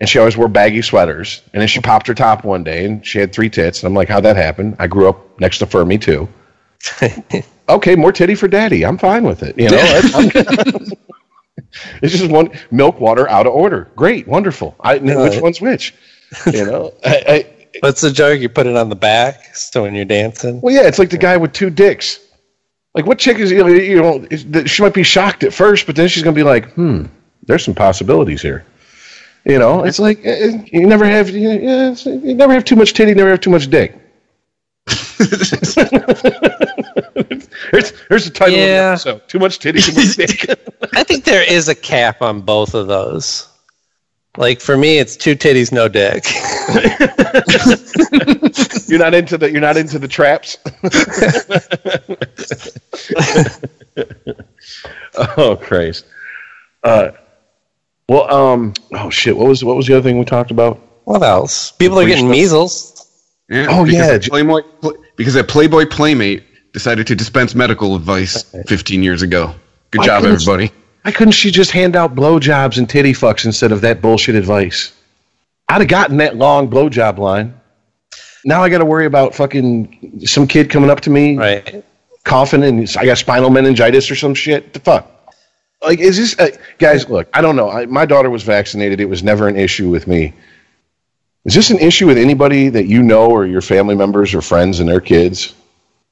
[0.00, 3.06] and she always wore baggy sweaters, and then she popped her top one day and
[3.06, 4.76] she had three tits, and I'm like, how'd that happen?
[4.78, 6.28] I grew up next to Fermi too.
[7.68, 8.84] okay, more titty for daddy.
[8.84, 9.58] I'm fine with it.
[9.58, 9.78] You know,
[12.02, 13.90] it's just one milk water out of order.
[13.96, 14.76] Great, wonderful.
[14.80, 15.94] I know which one's which.
[16.52, 17.46] You know, I, I,
[17.80, 18.40] What's the joke?
[18.40, 20.60] You put it on the back, so when you're dancing.
[20.60, 22.20] well, yeah, it's like the guy with two dicks.
[22.96, 24.64] Like, what chick is you know, you know?
[24.64, 27.04] She might be shocked at first, but then she's gonna be like, "Hmm,
[27.44, 28.64] there's some possibilities here."
[29.44, 32.74] You know, it's like eh, eh, you never have you, yeah, you never have too
[32.74, 33.94] much titty, never have too much dick.
[37.70, 38.90] here's, here's the title of the Yeah.
[38.92, 40.16] episode: Too much titty, too much
[40.46, 40.46] dick.
[40.94, 43.46] I think there is a cap on both of those.
[44.38, 46.24] Like for me, it's two titties, no dick.
[48.88, 50.58] you're not into the you're not into the traps.
[55.38, 56.06] oh Christ.
[56.82, 57.10] Uh,
[58.08, 59.36] well, um, oh shit.
[59.36, 60.80] What was what was the other thing we talked about?
[61.04, 61.72] What else?
[61.72, 62.30] People are getting stuff.
[62.36, 62.92] measles.
[63.48, 64.60] Yeah, Oh, because yeah, Playboy,
[65.16, 66.42] because a Playboy Playmate
[66.72, 69.54] decided to dispense medical advice 15 years ago.
[69.92, 70.72] Good Why job, couldn't- everybody.
[71.06, 74.90] Why couldn't she just hand out blowjobs and titty fucks instead of that bullshit advice?
[75.68, 77.54] I'd have gotten that long blowjob line.
[78.44, 81.84] Now I got to worry about fucking some kid coming up to me Right.
[82.24, 84.72] coughing and I got spinal meningitis or some shit.
[84.72, 85.08] The fuck?
[85.80, 87.08] Like, is this uh, guys?
[87.08, 87.70] Look, I don't know.
[87.70, 89.00] I, my daughter was vaccinated.
[89.00, 90.34] It was never an issue with me.
[91.44, 94.80] Is this an issue with anybody that you know or your family members or friends
[94.80, 95.54] and their kids?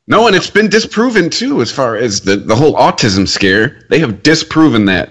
[0.06, 3.86] No, and it's been disproven too, as far as the, the whole autism scare.
[3.88, 5.10] They have disproven that.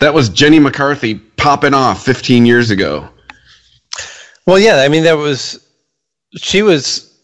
[0.00, 3.08] That was Jenny McCarthy popping off 15 years ago.
[4.46, 4.76] Well, yeah.
[4.76, 5.66] I mean, there was
[6.36, 7.18] she was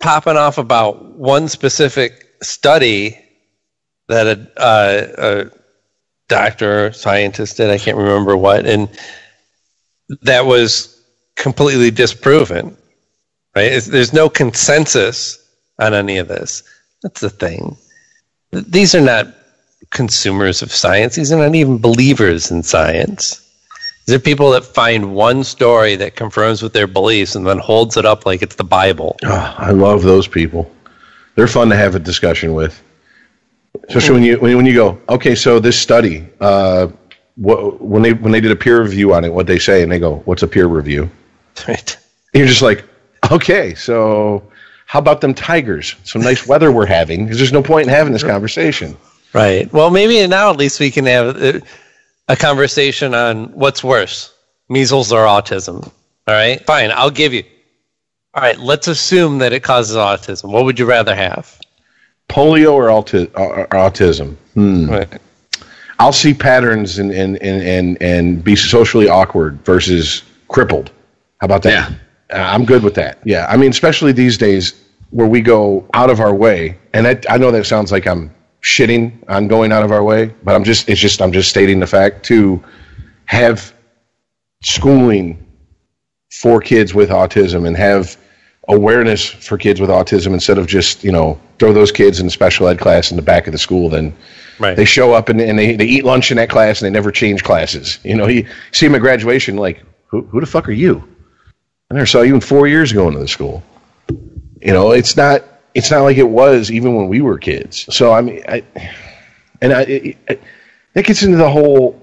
[0.00, 3.18] popping off about one specific study
[4.08, 5.50] that a, uh, a
[6.28, 7.70] doctor or scientist did.
[7.70, 8.88] I can't remember what, and
[10.22, 11.02] that was
[11.36, 12.76] completely disproven.
[13.54, 13.72] Right?
[13.72, 15.38] It's, there's no consensus
[15.78, 16.62] on any of this.
[17.02, 17.76] That's the thing.
[18.52, 19.28] These are not
[19.90, 21.16] consumers of science.
[21.16, 23.46] These are not even believers in science.
[24.06, 27.96] These are people that find one story that confirms with their beliefs and then holds
[27.96, 29.16] it up like it's the Bible.
[29.24, 30.70] Oh, I love those people.
[31.34, 32.82] They're fun to have a discussion with.
[33.88, 36.88] Especially when you when, when you go, okay, so this study, uh,
[37.36, 39.90] what, when they when they did a peer review on it, what they say, and
[39.90, 41.08] they go, "What's a peer review?"
[41.68, 41.96] Right?
[42.32, 42.84] And you're just like,
[43.34, 44.42] okay, so
[44.86, 45.94] how about them tigers?
[46.04, 48.96] Some nice weather we're having because there's no point in having this conversation.
[49.32, 49.72] Right.
[49.72, 51.62] Well, maybe now at least we can have a,
[52.28, 54.34] a conversation on what's worse,
[54.68, 55.84] measles or autism.
[56.26, 56.64] All right.
[56.66, 56.90] Fine.
[56.92, 57.44] I'll give you.
[58.34, 58.58] All right.
[58.58, 60.50] Let's assume that it causes autism.
[60.50, 61.60] What would you rather have?
[62.28, 64.34] Polio or, auti- or, or autism?
[64.54, 64.90] Hmm.
[64.90, 65.08] Right.
[66.00, 70.90] I'll see patterns and and, and, and and be socially awkward versus crippled.
[71.40, 71.90] How about that?
[71.90, 71.94] Uh,
[72.32, 73.18] Uh, I'm good with that.
[73.24, 74.74] Yeah, I mean, especially these days
[75.10, 78.32] where we go out of our way, and I, I know that sounds like I'm
[78.62, 81.80] shitting on going out of our way, but I'm just it's just I'm just stating
[81.80, 82.62] the fact to
[83.26, 83.72] have
[84.62, 85.46] schooling
[86.32, 88.16] for kids with autism and have
[88.68, 92.30] awareness for kids with autism instead of just you know throw those kids in a
[92.30, 94.14] special ed class in the back of the school then
[94.58, 94.76] Right.
[94.76, 97.10] they show up and, and they, they eat lunch in that class and they never
[97.10, 100.72] change classes you know you see them at graduation like who, who the fuck are
[100.72, 101.02] you
[101.90, 103.62] i never saw you in four years going to the school.
[104.08, 105.44] You know it's not
[105.74, 107.86] it's not like it was even when we were kids.
[107.94, 108.62] So i mean i
[109.60, 110.42] and i it, it,
[110.94, 112.00] it gets into the whole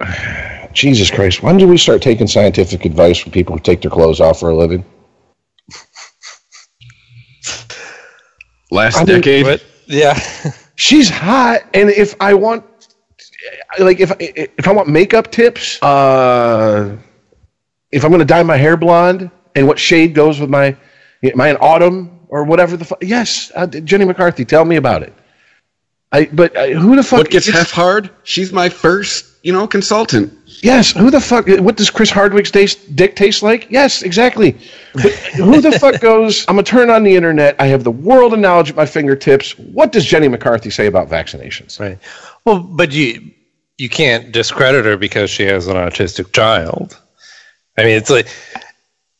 [0.72, 4.20] jesus christ when did we start taking scientific advice from people who take their clothes
[4.20, 4.84] off for a living?
[8.70, 9.44] Last I mean, decade.
[9.44, 10.14] But yeah,
[10.78, 12.64] she's hot and if i want
[13.80, 16.96] like if if i want makeup tips uh
[17.92, 20.76] if i'm going to dye my hair blonde and what shade goes with my
[21.22, 25.02] am i an autumn or whatever the fuck yes uh, jenny mccarthy tell me about
[25.02, 25.12] it
[26.12, 28.10] i but uh, who the fuck what gets it's- half hard?
[28.24, 30.32] She's my first, you know, consultant.
[30.62, 34.56] yes who the fuck what does chris hardwick's taste, dick taste like yes exactly
[34.94, 37.90] but who the fuck goes i'm going to turn on the internet i have the
[37.90, 41.98] world of knowledge at my fingertips what does jenny mccarthy say about vaccinations right.
[42.44, 43.30] Well, but you
[43.76, 46.98] you can't discredit her because she has an autistic child.
[47.78, 48.28] I mean, it's like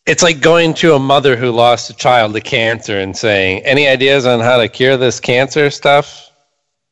[0.07, 3.87] it's like going to a mother who lost a child to cancer and saying, "Any
[3.87, 6.31] ideas on how to cure this cancer stuff?"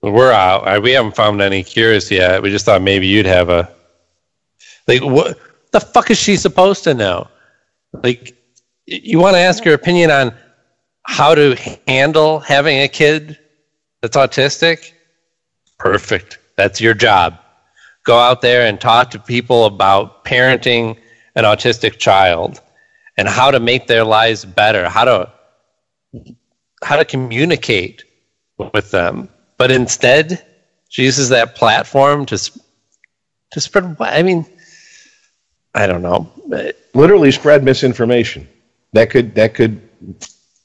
[0.00, 0.82] We're out.
[0.82, 2.40] We haven't found any cures yet.
[2.40, 3.68] We just thought maybe you'd have a
[4.86, 5.02] like.
[5.02, 5.38] What
[5.72, 7.26] the fuck is she supposed to know?
[8.04, 8.36] Like,
[8.86, 10.32] you want to ask her opinion on
[11.02, 11.56] how to
[11.88, 13.38] handle having a kid
[14.02, 14.92] that's autistic?
[15.78, 16.38] Perfect.
[16.56, 17.38] That's your job.
[18.04, 20.96] Go out there and talk to people about parenting
[21.36, 22.60] an autistic child
[23.16, 25.32] and how to make their lives better, how to
[26.82, 28.04] how to communicate
[28.74, 29.28] with them.
[29.58, 30.44] But instead,
[30.88, 32.36] she uses that platform to
[33.52, 33.96] to spread.
[34.00, 34.44] I mean,
[35.74, 36.30] I don't know.
[36.94, 38.48] literally spread misinformation
[38.92, 39.80] that could that could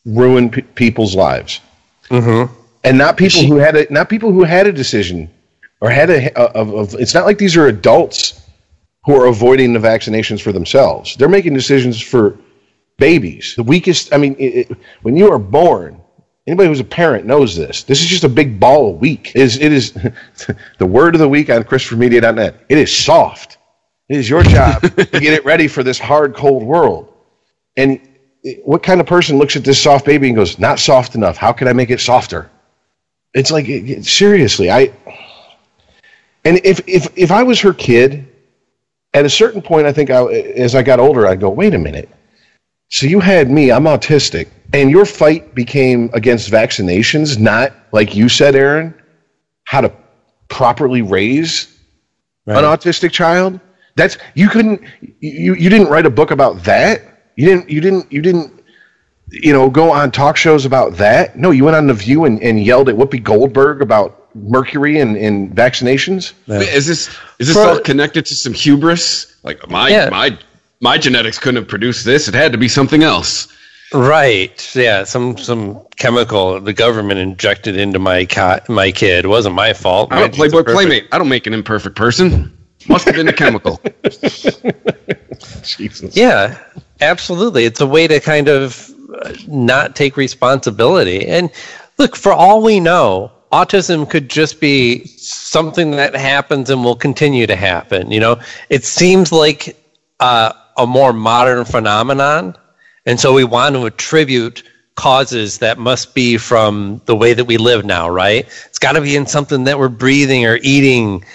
[0.06, 1.60] ruin pe people's lives
[2.10, 2.54] Mm-hmm.
[2.84, 5.30] and not people who had a not people who had a decision
[5.80, 8.41] or had a of, of it's not like these are adults
[9.04, 12.38] who are avoiding the vaccinations for themselves they're making decisions for
[12.98, 16.00] babies the weakest i mean it, it, when you are born
[16.48, 19.42] anybody who's a parent knows this this is just a big ball of weak it
[19.42, 19.94] is it is
[20.78, 23.58] the word of the week on christophermedia.net it is soft
[24.12, 27.14] it is your job to get it ready for this hard, cold world.
[27.78, 28.02] And
[28.62, 31.38] what kind of person looks at this soft baby and goes, "Not soft enough.
[31.38, 32.52] How can I make it softer?"
[33.34, 33.68] It's like
[34.04, 34.92] seriously, I.
[36.44, 38.28] And if if if I was her kid,
[39.14, 41.80] at a certain point, I think I, as I got older, I'd go, "Wait a
[41.80, 42.10] minute.
[42.90, 43.72] So you had me.
[43.72, 48.94] I'm autistic, and your fight became against vaccinations, not like you said, Aaron,
[49.66, 49.92] how to
[50.50, 51.80] properly raise
[52.46, 53.60] an autistic child
[53.96, 54.82] that's you couldn't
[55.20, 57.02] you you didn't write a book about that
[57.36, 58.64] you didn't you didn't you didn't
[59.30, 62.42] you know go on talk shows about that no you went on the view and,
[62.42, 67.10] and yelled at whoopi goldberg about mercury and, and vaccinations Is this
[67.40, 69.36] is this For- all connected to some hubris?
[69.44, 70.10] Like my Yeah.
[70.10, 70.38] my
[70.80, 72.28] my genetics couldn't have produced this.
[72.28, 73.48] It had to be something else.
[73.94, 74.74] Right.
[74.76, 75.04] Yeah.
[75.04, 79.26] Some some chemical the government injected into my cat my kid.
[79.26, 80.10] It wasn't my fault.
[80.12, 80.76] I'm a Playboy perfect.
[80.76, 81.08] playmate.
[81.12, 82.58] I don't make an imperfect person.
[82.88, 83.80] Must have been a chemical.
[85.64, 86.16] Jesus.
[86.16, 86.58] Yeah,
[87.02, 87.66] absolutely.
[87.66, 88.90] It's a way to kind of
[89.22, 91.28] uh, not take responsibility.
[91.28, 91.52] And
[91.98, 97.48] look, for all we know, autism could just be something that happens and will continue
[97.48, 98.12] to happen.
[98.12, 99.78] You know, it seems like
[100.20, 102.56] uh, a more modern phenomenon,
[103.06, 104.64] and so we want to attribute
[104.96, 108.46] causes that must be from the way that we live now, right?
[108.66, 111.26] It's got to be in something that we're breathing or eating.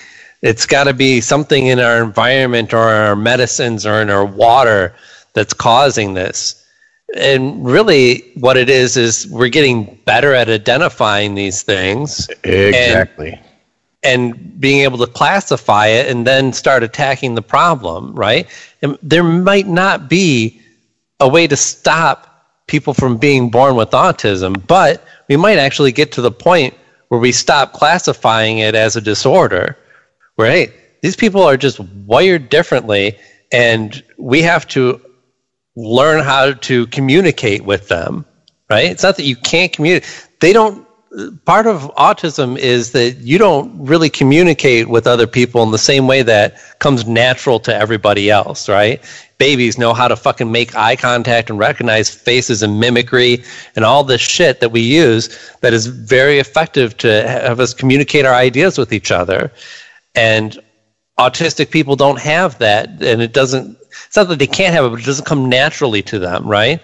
[0.43, 4.95] It's got to be something in our environment or our medicines or in our water
[5.33, 6.66] that's causing this.
[7.15, 13.41] And really, what it is is we're getting better at identifying these things exactly
[14.03, 18.49] and being able to classify it and then start attacking the problem, right?
[18.83, 20.61] And there might not be
[21.19, 26.13] a way to stop people from being born with autism, but we might actually get
[26.13, 26.75] to the point
[27.09, 29.77] where we stop classifying it as a disorder.
[30.37, 30.73] right
[31.03, 33.17] these people are just wired differently,
[33.53, 35.01] and we have to
[35.77, 38.25] learn how to communicate with them.
[38.69, 38.91] Right?
[38.91, 40.29] It's not that you can't communicate.
[40.41, 40.87] They don't
[41.45, 46.07] part of autism is that you don't really communicate with other people in the same
[46.07, 49.03] way that comes natural to everybody else, right?
[49.39, 53.43] Babies know how to fucking make eye contact and recognize faces and mimicry
[53.77, 58.27] and all this shit that we use that is very effective to have us communicate
[58.27, 59.51] our ideas with each other.
[60.15, 60.59] And
[61.19, 64.91] autistic people don't have that and it doesn't it's not that they can't have it,
[64.91, 66.81] but it doesn't come naturally to them, right?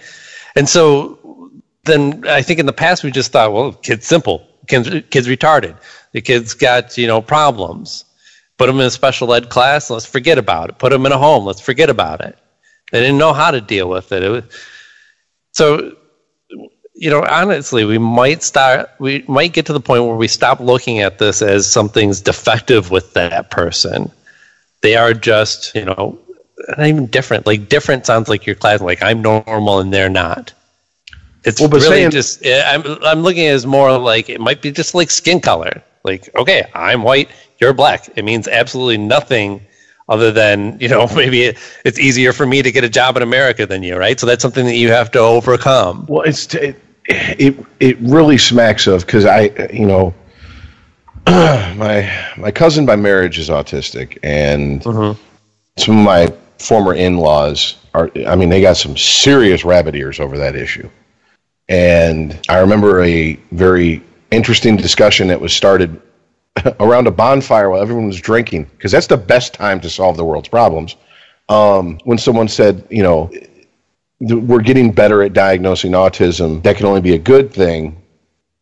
[0.56, 1.50] And so
[1.84, 5.76] then I think in the past we just thought, well, kid's simple, kid's, kid's retarded,
[6.12, 8.04] the kid's got you know problems.
[8.58, 10.78] Put them in a special ed class, let's forget about it.
[10.78, 12.38] Put them in a home, let's forget about it.
[12.92, 14.22] They didn't know how to deal with it.
[14.22, 14.44] it was,
[15.52, 15.96] so
[16.94, 20.60] you know, honestly, we might start, we might get to the point where we stop
[20.60, 24.10] looking at this as something's defective with that person.
[24.82, 26.18] They are just, you know,
[26.76, 27.46] not even different.
[27.46, 30.52] Like different sounds like your class, like I'm normal and they're not.
[31.44, 34.40] It's Well, really saying- just, eh, I'm, I'm looking at it as more like it
[34.40, 35.82] might be just like skin color.
[36.04, 38.08] Like, okay, I'm white, you're black.
[38.16, 39.60] It means absolutely nothing
[40.08, 43.22] other than, you know, maybe it, it's easier for me to get a job in
[43.22, 44.18] America than you, right?
[44.20, 46.06] So that's something that you have to overcome.
[46.08, 50.14] Well, it's it it, it really smacks of because I you know
[51.26, 56.32] my my cousin by marriage is autistic and some of my
[56.62, 60.88] former in-laws are I mean they got some serious rabbit ears over that issue.
[61.68, 66.00] And I remember a very interesting discussion that was started
[66.80, 70.24] around a bonfire while everyone was drinking because that's the best time to solve the
[70.24, 70.96] world's problems.
[71.48, 73.30] Um, when someone said, you know,
[74.20, 76.62] we're getting better at diagnosing autism.
[76.62, 78.00] That can only be a good thing.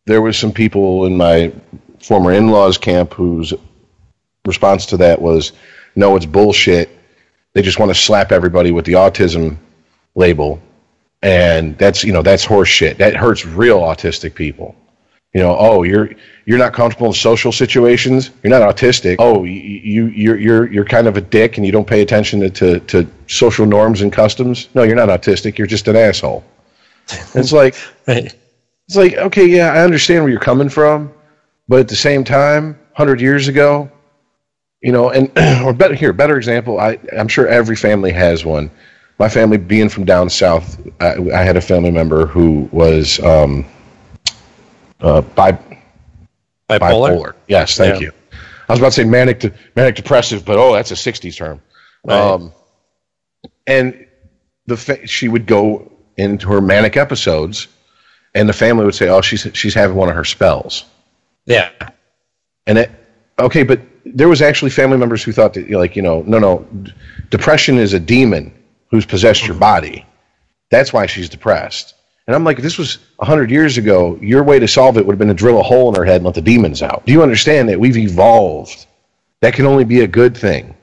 [0.07, 1.53] There was some people in my
[1.99, 3.53] former in-laws camp whose
[4.45, 5.51] response to that was,
[5.95, 6.89] "No, it's bullshit.
[7.53, 9.57] They just want to slap everybody with the autism
[10.15, 10.61] label,
[11.21, 12.97] and that's you know that's horse shit.
[12.97, 14.75] That hurts real autistic people.
[15.33, 16.11] You know, oh, you're
[16.45, 18.31] you're not comfortable in social situations.
[18.43, 19.15] You're not autistic.
[19.19, 22.41] Oh, you, you you're you're you're kind of a dick and you don't pay attention
[22.41, 24.67] to, to, to social norms and customs.
[24.73, 25.57] No, you're not autistic.
[25.57, 26.43] You're just an asshole.
[27.33, 27.75] it's like
[28.07, 28.33] Right.
[28.87, 31.13] it's like okay, yeah, I understand where you're coming from,
[31.67, 33.89] but at the same time, hundred years ago,
[34.81, 35.31] you know, and
[35.65, 36.79] or better here, better example.
[36.79, 38.69] I I'm sure every family has one.
[39.19, 43.65] My family being from down south, I, I had a family member who was um,
[44.99, 45.51] uh, bi-
[46.69, 46.79] Bipolar?
[46.79, 47.33] bipolar.
[47.47, 48.07] Yes, thank Yeah.
[48.07, 48.11] you.
[48.67, 51.61] I was about to say manic de- manic depressive, but oh, that's a '60s term.
[52.03, 52.17] Right.
[52.19, 52.53] Um,
[53.67, 54.07] and
[54.65, 57.67] the fa- she would go into her manic episodes,
[58.33, 60.85] and the family would say, "Oh, she's she's having one of her spells."
[61.45, 61.69] Yeah.
[62.65, 62.91] And it
[63.41, 66.67] okay, but there was actually family members who thought that like you know, no, no,
[67.29, 68.53] depression is a demon
[68.89, 70.05] who's possessed your body.
[70.69, 71.95] That's why she's depressed.
[72.27, 75.13] And I'm like, if this was hundred years ago, your way to solve it would
[75.13, 77.05] have been to drill a hole in her head and let the demons out.
[77.05, 78.85] Do you understand that we've evolved?
[79.41, 80.75] That can only be a good thing.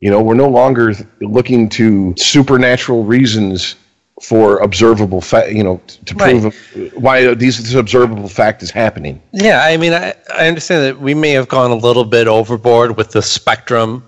[0.00, 3.76] You know, we're no longer looking to supernatural reasons
[4.22, 6.40] for observable, fact, you know, to Right.
[6.40, 9.20] prove why these this observable fact is happening.
[9.32, 12.96] Yeah, I mean, I, I understand that we may have gone a little bit overboard
[12.96, 14.04] with the spectrum.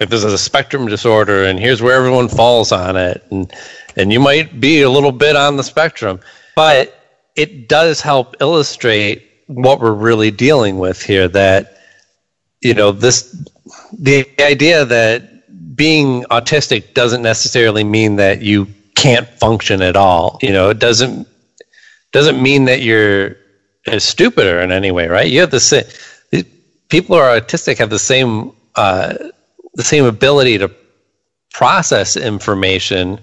[0.00, 3.50] Like this is a spectrum disorder, and here's where everyone falls on it, and
[3.96, 6.20] and you might be a little bit on the spectrum,
[6.56, 7.00] but
[7.36, 11.28] it does help illustrate what we're really dealing with here.
[11.28, 11.78] That
[12.60, 13.34] you know this,
[13.98, 18.66] the idea that being autistic doesn't necessarily mean that you
[19.04, 20.38] can't function at all.
[20.40, 21.28] You know, it doesn't
[22.12, 23.36] doesn't mean that you're
[23.98, 25.30] stupider in any way, right?
[25.30, 25.84] You have the same
[26.88, 29.14] people who are autistic have the same uh,
[29.74, 30.70] the same ability to
[31.52, 33.20] process information.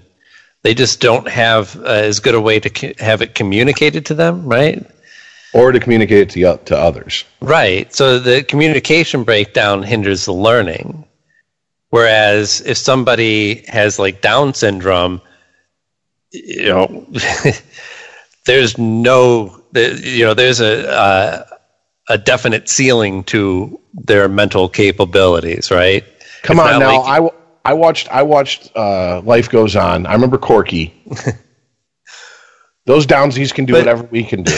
[0.62, 4.14] They just don't have uh, as good a way to co- have it communicated to
[4.14, 4.86] them, right?
[5.54, 7.24] or to communicate to, to others.
[7.42, 7.92] Right.
[7.92, 11.04] So the communication breakdown hinders the learning.
[11.90, 15.20] Whereas if somebody has like Down syndrome,
[16.32, 17.06] you know,
[18.46, 21.44] there's no, you know, there's a uh,
[22.08, 26.04] a definite ceiling to their mental capabilities, right?
[26.42, 27.34] Come It's on now, like- I, w-
[27.64, 30.06] I watched I watched uh, Life Goes On.
[30.06, 30.92] I remember Corky.
[32.86, 34.52] Those downsies can do But- whatever we can do.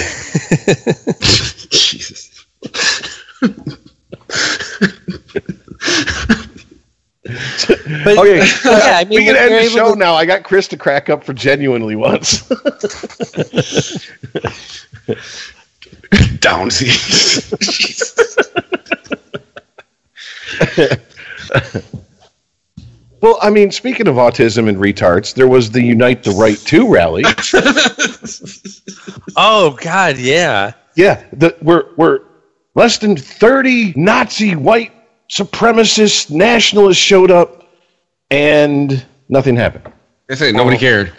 [1.71, 2.47] Jesus.
[8.05, 10.15] But, Okay, yeah, I mean, we can end the show to- now.
[10.15, 12.43] I got Chris to crack up for genuinely once.
[16.41, 16.91] Downsy.
[23.21, 26.89] well, I mean, speaking of autism and retards, there was the Unite the Right 2
[26.93, 27.25] rally.
[29.37, 30.73] Oh God, yeah.
[30.97, 32.21] yeah, the, we're we're
[32.75, 34.93] less than thirty Nazi white
[35.31, 37.69] supremacist nationalists showed up,
[38.31, 39.93] and nothing happened.
[40.31, 41.13] I say nobody cared.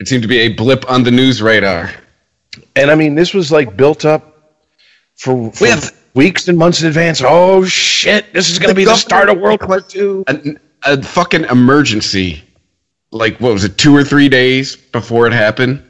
[0.00, 1.90] It seemed to be a blip on the news radar.
[2.76, 4.58] And I mean, this was like built up
[5.16, 7.22] for, for have- weeks and months in advance.
[7.24, 8.32] Oh shit!
[8.32, 10.24] This is going to be the start of World War II.
[10.26, 12.42] A, a fucking emergency
[13.12, 15.82] like what was it, two or three days before it happened.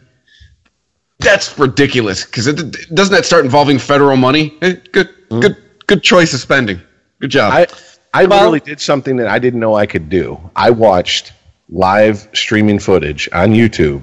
[1.20, 2.56] That's ridiculous because it,
[2.94, 4.58] doesn't that start involving federal money?
[4.60, 5.56] Eh, Good, good,
[5.86, 6.80] good choice of spending.
[7.22, 7.52] Good job.
[7.52, 7.66] I
[8.12, 10.38] I Well- literally did something that I didn't know I could do.
[10.56, 11.32] I watched
[11.70, 14.02] live streaming footage on YouTube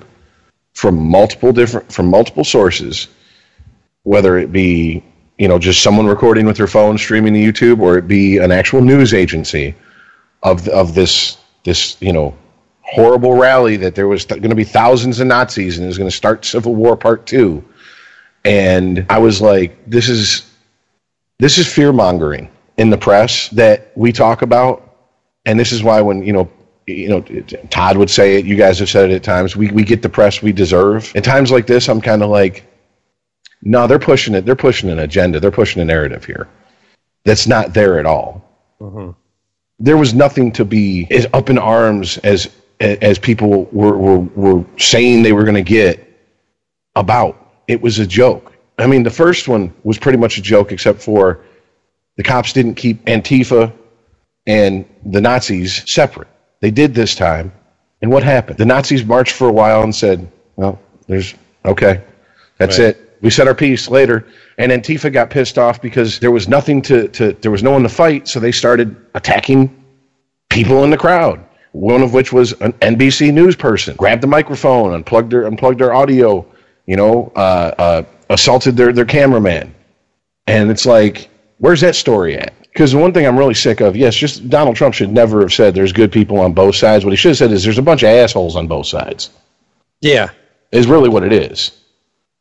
[0.73, 3.09] from multiple different from multiple sources,
[4.03, 5.03] whether it be
[5.37, 8.53] you know just someone recording with their phone streaming to YouTube, or it be an
[8.53, 9.75] actual news agency
[10.41, 12.33] of of this this you know
[12.81, 15.97] horrible rally that there was th- going to be thousands of Nazis and it was
[15.97, 17.65] going to start Civil War Part Two,
[18.45, 20.49] and I was like, this is
[21.37, 22.47] this is fear mongering
[22.79, 24.95] in the press that we talk about,
[25.45, 26.49] and this is why when you know,
[26.87, 27.21] you know,
[27.69, 28.45] Todd would say it.
[28.45, 29.55] You guys have said it at times.
[29.55, 31.11] We we get the press we deserve.
[31.15, 32.65] At times like this, I'm kind of like,
[33.61, 34.45] no, they're pushing it.
[34.45, 35.39] They're pushing an agenda.
[35.39, 36.47] They're pushing a narrative here
[37.25, 38.43] that's not there at all.
[38.79, 39.11] Mm-hmm.
[39.79, 42.49] There was nothing to be as up in arms as
[42.79, 46.05] as people were were, were saying they were going to get
[46.95, 47.35] about.
[47.67, 48.53] It was a joke.
[48.77, 51.43] I mean, the first one was pretty much a joke, except for
[52.19, 53.71] the cops didn't keep Antifa
[54.45, 56.27] and the Nazis separate.
[56.59, 57.53] They did this time.
[58.01, 58.57] And what happened?
[58.57, 60.77] The Nazis marched for a while and said, well,
[61.07, 61.33] there's,
[61.63, 62.03] okay,
[62.57, 63.17] that's it.
[63.21, 64.27] We said our piece later.
[64.57, 67.83] And Antifa got pissed off because there was nothing to, to, there was no one
[67.83, 68.27] to fight.
[68.27, 69.73] So they started attacking
[70.49, 71.41] people in the crowd.
[71.71, 73.95] One of which was an NBC news person.
[73.95, 76.45] Grabbed the microphone, unplugged their, unplugged their audio,
[76.85, 79.73] you know, uh, uh, assaulted their, their cameraman.
[80.47, 81.29] And it's like,
[81.59, 82.53] where's that story at?
[82.63, 85.53] Because the one thing I'm really sick of, yes, just Donald Trump should never have
[85.53, 87.05] said there's good people on both sides.
[87.05, 89.29] What he should have said is there's a bunch of assholes on both sides,
[90.01, 90.29] Yeah.
[90.71, 91.71] is really what it is.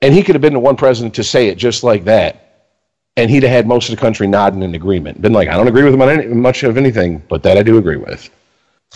[0.00, 2.44] And he could have been the one president to say it just like that.
[3.16, 5.20] And he'd have had most of the country nodding in agreement.
[5.20, 7.64] Been like, I don't agree with him on any, much of anything, but that I
[7.64, 8.30] do agree with.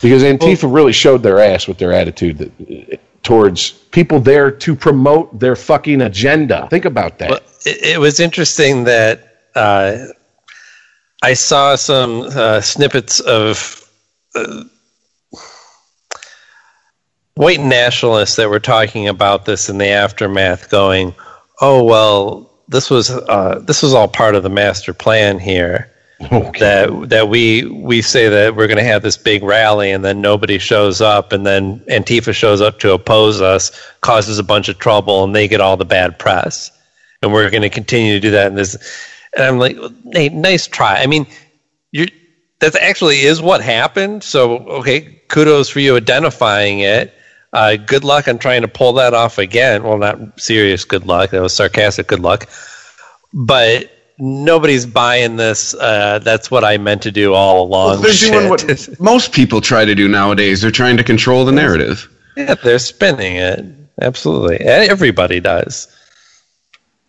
[0.00, 5.38] Because Antifa really showed their ass with their attitude that, towards people there to promote
[5.40, 6.68] their fucking agenda.
[6.70, 7.30] Think about that.
[7.30, 10.06] Well, it, it was interesting that uh,
[11.22, 13.88] I saw some uh, snippets of
[14.34, 14.64] uh,
[17.34, 21.14] white nationalists that were talking about this in the aftermath, going,
[21.60, 25.88] "Oh well, this was uh, this was all part of the master plan here."
[26.60, 30.20] That that we we say that we're going to have this big rally and then
[30.20, 33.72] nobody shows up and then Antifa shows up to oppose us,
[34.02, 36.70] causes a bunch of trouble and they get all the bad press
[37.22, 38.48] and we're going to continue to do that.
[38.48, 38.76] And this,
[39.36, 39.76] and I'm like,
[40.12, 40.96] hey, nice try.
[41.02, 41.26] I mean,
[41.92, 42.06] you
[42.60, 44.22] that actually is what happened.
[44.22, 47.12] So okay, kudos for you identifying it.
[47.52, 49.82] Uh, good luck on trying to pull that off again.
[49.82, 51.30] Well, not serious good luck.
[51.30, 52.48] That was sarcastic good luck.
[53.34, 55.74] But nobody's buying this.
[55.74, 58.00] Uh, that's what I meant to do all along.
[58.02, 60.62] They're doing what most people try to do nowadays.
[60.62, 62.08] They're trying to control the narrative.
[62.36, 63.64] yeah, they're spinning it.
[64.00, 65.94] Absolutely, everybody does.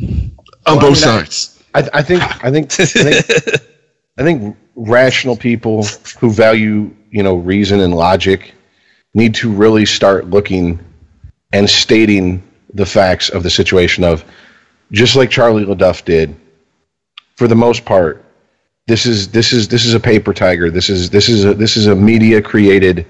[0.02, 0.30] On
[0.66, 0.94] both I mean, I-
[1.24, 1.53] sides.
[1.74, 3.26] I, I think I think I think
[4.18, 5.84] I think rational people
[6.20, 8.54] who value you know reason and logic
[9.14, 10.80] need to really start looking
[11.52, 12.44] and stating
[12.74, 14.26] the facts of the situation of
[14.92, 16.36] just like Charlie LeDuff did.
[17.36, 18.24] For the most part,
[18.88, 20.70] this is this is this is a paper tiger.
[20.70, 23.06] This is this is a this is a media created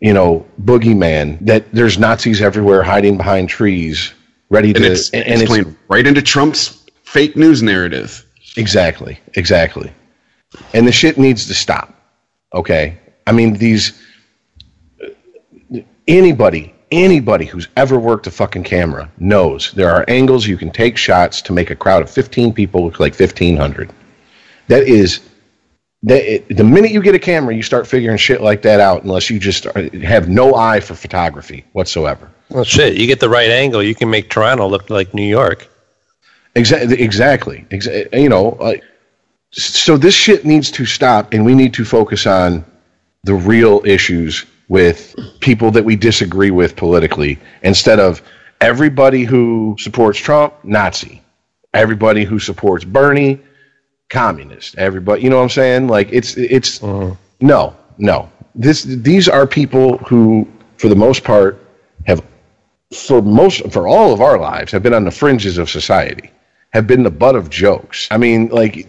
[0.00, 4.12] you know boogeyman that there's Nazis everywhere hiding behind trees
[4.50, 6.77] ready And to it's, and, it's it's playing right into Trump's
[7.08, 8.24] fake news narrative.
[8.56, 9.92] Exactly, exactly.
[10.74, 11.94] And the shit needs to stop.
[12.54, 12.98] Okay?
[13.26, 14.00] I mean, these.
[16.06, 20.96] Anybody, anybody who's ever worked a fucking camera knows there are angles you can take
[20.96, 23.90] shots to make a crowd of 15 people look like 1,500.
[24.68, 25.20] That is.
[26.04, 29.02] That it, the minute you get a camera, you start figuring shit like that out,
[29.02, 32.30] unless you just have no eye for photography whatsoever.
[32.50, 35.68] Well, shit, you get the right angle, you can make Toronto look like New York.
[36.54, 37.00] Exactly.
[37.00, 37.66] Exactly.
[37.70, 38.74] Exa- you know, uh,
[39.52, 42.64] so this shit needs to stop, and we need to focus on
[43.24, 48.22] the real issues with people that we disagree with politically, instead of
[48.60, 51.22] everybody who supports Trump, Nazi,
[51.72, 53.40] everybody who supports Bernie,
[54.10, 55.22] communist, everybody.
[55.22, 55.88] You know what I'm saying?
[55.88, 56.82] Like it's it's
[57.40, 58.30] no, no.
[58.54, 60.46] This these are people who,
[60.76, 61.58] for the most part,
[62.06, 62.22] have
[62.92, 66.30] for most for all of our lives have been on the fringes of society
[66.72, 68.86] have been the butt of jokes i mean like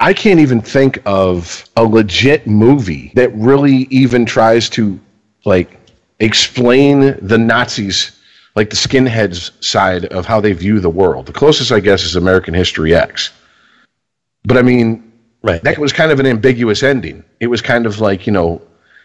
[0.00, 4.98] i can't even think of a legit movie that really even tries to
[5.44, 5.78] like
[6.20, 8.18] explain the nazis
[8.56, 12.16] like the skinheads side of how they view the world the closest i guess is
[12.16, 13.32] american history x
[14.44, 15.12] but i mean
[15.44, 15.62] Right.
[15.62, 17.22] that was kind of an ambiguous ending.
[17.38, 18.62] It was kind of like, you know,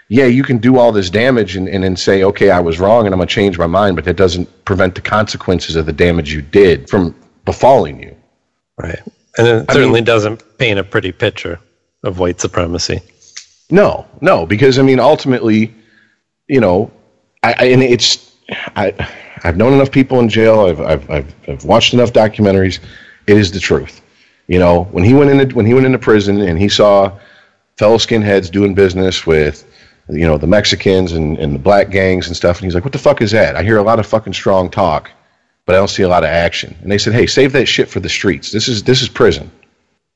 [0.08, 3.06] yeah, you can do all this damage and, and then say, okay, I was wrong
[3.06, 5.92] and I'm going to change my mind, but that doesn't prevent the consequences of the
[5.92, 7.14] damage you did from
[7.52, 8.16] befalling you.
[8.78, 9.02] Right.
[9.38, 11.60] And it I certainly mean- doesn't paint a pretty picture
[12.04, 13.00] of white supremacy.
[13.72, 15.74] No, no, because I mean, ultimately,
[16.48, 16.92] you know,
[17.44, 18.36] I, I and it's
[18.76, 18.86] I
[19.44, 20.62] I've known enough people in jail.
[20.62, 22.80] I've, I've I've I've watched enough documentaries.
[23.28, 24.02] It is the truth.
[24.48, 27.12] You know, when he went into when he went into prison and he saw
[27.78, 29.66] fellow skinheads doing business with
[30.10, 32.94] you know the Mexicans and, and the black gangs and stuff, and he's like, "What
[32.94, 35.12] the fuck is that?" I hear a lot of fucking strong talk,
[35.70, 36.76] but I don't see a lot of action.
[36.82, 38.52] And they said, "Hey, save that shit for the streets.
[38.52, 39.52] This is this is prison."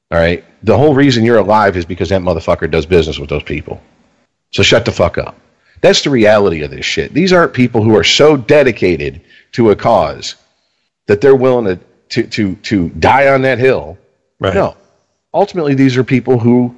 [0.10, 0.44] All right.
[0.64, 3.80] The whole reason you're alive is because that motherfucker does business with those people.
[4.50, 5.40] So shut the fuck up.
[5.82, 7.14] That's the reality of this shit.
[7.14, 9.22] These aren't people who are so dedicated
[9.52, 10.34] to a cause
[11.06, 14.00] that they're willing to to to, to die on that hill.
[14.40, 14.56] Right.
[14.56, 14.76] No.
[15.36, 16.76] Ultimately, these are people who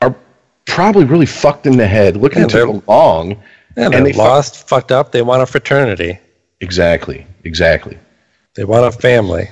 [0.00, 0.16] are
[0.64, 3.42] probably really fucked in the head, looking Yeah, to belong.
[3.76, 5.12] Yeah, And they lost, fucked up.
[5.12, 6.18] They want a fraternity.
[6.60, 7.26] Exactly.
[7.44, 7.98] Exactly.
[8.54, 9.48] They want a family.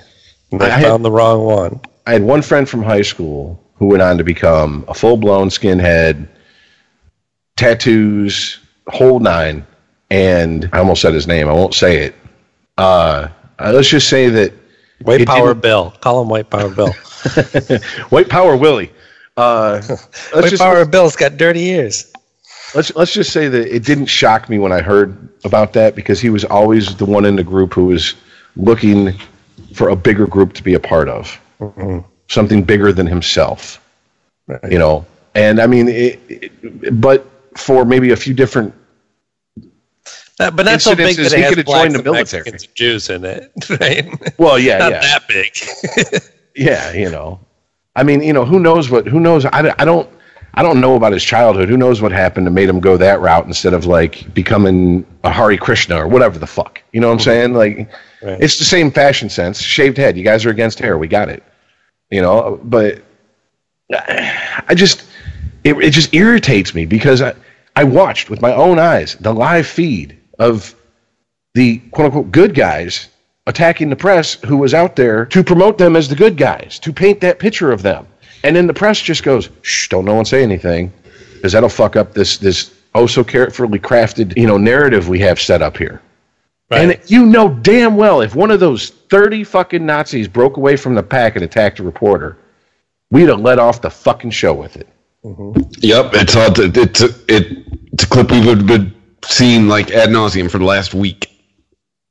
[0.50, 1.80] They I had- found the wrong one.
[2.06, 5.48] I had one friend from high school who went on to become a full blown
[5.50, 6.26] skinhead,
[7.56, 8.58] tattoos,
[8.88, 9.66] whole nine,
[10.10, 11.48] and I almost said his name.
[11.48, 12.14] I won't say it.
[12.78, 14.52] Uh, uh, let's just say that
[15.02, 15.92] White Power Bill.
[16.00, 16.92] Call him White Power Bill.
[18.10, 18.90] White Power Willie.
[19.36, 19.80] Uh,
[20.32, 22.11] White just Power Bill's got dirty ears.
[22.74, 26.20] Let's let's just say that it didn't shock me when I heard about that because
[26.20, 28.14] he was always the one in the group who was
[28.56, 29.14] looking
[29.74, 31.40] for a bigger group to be a part of,
[32.28, 33.78] something bigger than himself.
[34.68, 37.26] You know, and I mean, it, it, but
[37.56, 38.74] for maybe a few different.
[40.40, 42.42] Uh, but not so big that he could've joined the military.
[42.42, 44.38] Mexicans and Jews in it, right?
[44.38, 46.22] Well, yeah, not yeah, that big.
[46.56, 46.92] yeah.
[46.92, 47.40] You know,
[47.94, 49.06] I mean, you know, who knows what?
[49.06, 49.44] Who knows?
[49.46, 50.08] I, I don't.
[50.54, 51.68] I don't know about his childhood.
[51.68, 55.30] Who knows what happened that made him go that route instead of like becoming a
[55.30, 56.82] Hare Krishna or whatever the fuck.
[56.92, 57.24] You know what I'm mm-hmm.
[57.24, 57.54] saying?
[57.54, 57.90] Like,
[58.22, 58.40] Right.
[58.40, 59.60] it's the same fashion sense.
[59.60, 60.16] Shaved head.
[60.16, 60.96] You guys are against hair.
[60.96, 61.42] We got it.
[62.10, 63.02] You know, but
[63.90, 65.04] I just
[65.64, 67.34] it, it just irritates me because I
[67.74, 70.74] I watched with my own eyes the live feed of
[71.54, 73.08] the quote unquote good guys
[73.46, 76.92] attacking the press who was out there to promote them as the good guys, to
[76.92, 78.06] paint that picture of them.
[78.44, 80.92] And then the press just goes, shh, don't no one say anything,
[81.34, 85.40] because that'll fuck up this this oh so carefully crafted, you know, narrative we have
[85.40, 86.02] set up here.
[86.70, 86.80] Right.
[86.80, 90.94] And you know damn well if one of those 30 fucking Nazis broke away from
[90.94, 92.38] the pack and attacked a reporter,
[93.10, 94.88] we'd have let off the fucking show with it.
[95.24, 95.60] Mm-hmm.
[95.78, 98.94] Yep, it's all it's a, it, it's a clip we've been
[99.24, 101.28] seeing like ad nauseum for the last week.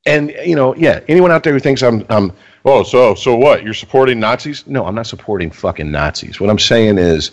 [0.06, 2.32] And you know, yeah, anyone out there who thinks I'm, I'm,
[2.66, 3.64] oh, so so what?
[3.64, 4.66] You're supporting Nazis?
[4.68, 6.40] No, I'm not supporting fucking Nazis.
[6.40, 7.32] What I'm saying is,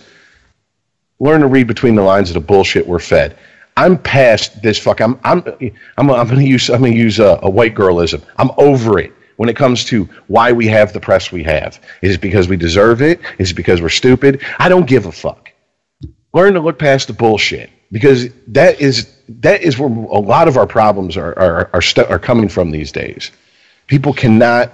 [1.20, 3.36] learn to read between the lines of the bullshit we're fed.
[3.76, 5.00] I'm past this fuck.
[5.00, 5.44] I'm, I'm,
[5.96, 8.24] I'm, I'm going to use, I'm going to use a, a white girlism.
[8.36, 11.80] I'm over it when it comes to why we have the press we have.
[12.02, 13.20] Is it because we deserve it?
[13.38, 14.44] Is it because we're stupid?
[14.58, 15.48] I don't give a fuck
[16.32, 20.56] learn to look past the bullshit because that is that is where a lot of
[20.56, 23.30] our problems are are are, stu- are coming from these days.
[23.86, 24.72] People cannot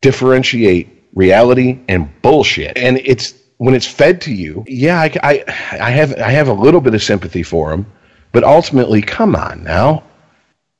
[0.00, 4.64] differentiate reality and bullshit, and it's when it's fed to you.
[4.66, 7.86] Yeah, I, I, I have I have a little bit of sympathy for them,
[8.32, 10.02] but ultimately, come on now,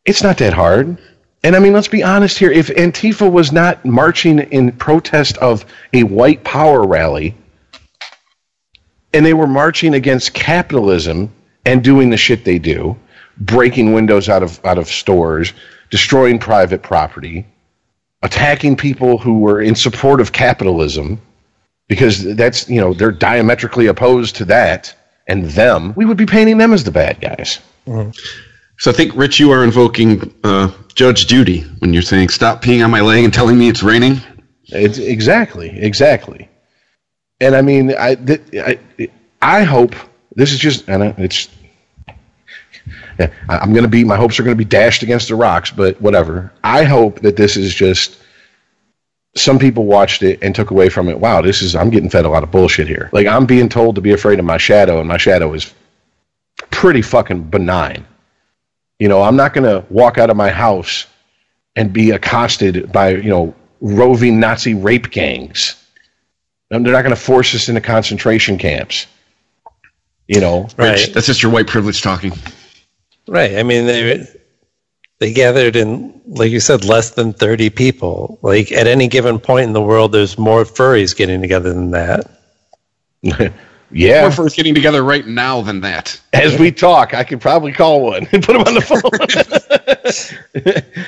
[0.04, 0.98] it's not that hard.
[1.42, 2.50] And I mean, let's be honest here.
[2.50, 7.34] If Antifa was not marching in protest of a white power rally,
[9.12, 11.32] and they were marching against capitalism
[11.64, 12.96] and doing the shit they do,
[13.38, 15.52] breaking windows out of out of stores,
[15.90, 17.46] destroying private property,
[18.22, 21.20] attacking people who were in support of capitalism
[21.88, 24.94] because that's you know they're diametrically opposed to that
[25.26, 25.94] and them.
[25.94, 27.58] We would be painting them as the bad guys.
[28.78, 32.82] So I think Rich, you are invoking uh, Judge Judy when you're saying stop peeing
[32.82, 34.20] on my leg and telling me it's raining.
[34.68, 36.48] It's exactly, exactly.
[37.40, 38.78] And I mean, I, th- I,
[39.42, 39.94] I hope
[40.34, 41.48] this is just, and it's,
[43.48, 46.00] I'm going to be, my hopes are going to be dashed against the rocks, but
[46.00, 46.52] whatever.
[46.64, 48.18] I hope that this is just,
[49.36, 51.18] some people watched it and took away from it.
[51.18, 53.10] Wow, this is, I'm getting fed a lot of bullshit here.
[53.12, 55.72] Like, I'm being told to be afraid of my shadow, and my shadow is
[56.70, 58.06] pretty fucking benign.
[58.98, 61.06] You know, I'm not going to walk out of my house
[61.76, 65.76] and be accosted by, you know, roving Nazi rape gangs.
[66.70, 69.06] And they're not going to force us into concentration camps.
[70.28, 72.32] You know, Rich, that's just your white privilege talking.
[73.30, 73.56] Right.
[73.58, 74.26] I mean, they
[75.20, 78.40] they gathered in, like you said, less than thirty people.
[78.42, 82.28] Like at any given point in the world, there's more furries getting together than that.
[83.92, 84.22] Yeah.
[84.22, 86.20] More for getting together right now than that.
[86.32, 89.00] As we talk, I could probably call one and put him on the phone.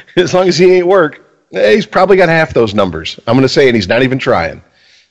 [0.16, 3.20] as long as he ain't work, he's probably got half those numbers.
[3.28, 4.61] I'm going to say, and he's not even trying.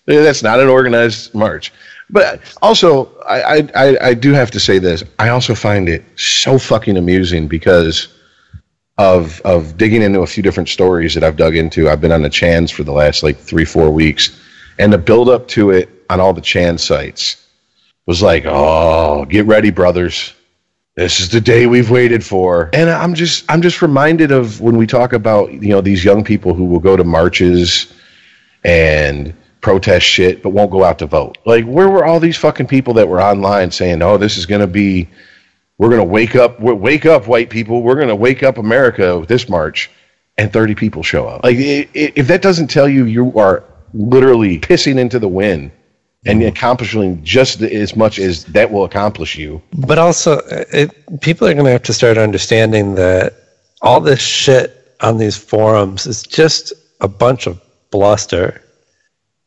[0.05, 1.71] That's not an organized march.
[2.11, 5.03] But also, I, I, I, do have to say this.
[5.17, 8.09] I also find it so fucking amusing because
[8.97, 11.89] of of digging into a few different stories that I've dug into.
[11.89, 14.39] I've been on the Chans for the last like three, four weeks,
[14.77, 17.47] and the build up to it on all the Chan sites
[18.05, 20.33] was like, oh, get ready, brothers.
[20.97, 22.69] This is the day we've waited for.
[22.73, 26.23] And I'm just I'm just reminded of when we talk about, you know, these young
[26.23, 27.93] people who will go to marches
[28.65, 31.37] and protest shit but won't go out to vote.
[31.45, 34.61] Like where were all these fucking people that were online saying, "Oh, this is going
[34.61, 35.07] to be
[35.77, 37.81] we're going to wake up wake up white people.
[37.83, 39.89] We're going to wake up America with this march."
[40.37, 41.43] And 30 people show up.
[41.43, 43.63] Like i- i- if that doesn't tell you you are
[43.93, 45.71] literally pissing into the wind
[46.25, 46.47] and mm-hmm.
[46.49, 49.61] accomplishing just as much as that will accomplish you.
[49.73, 53.33] But also, it, people are going to have to start understanding that
[53.81, 57.59] all this shit on these forums is just a bunch of
[57.91, 58.61] bluster,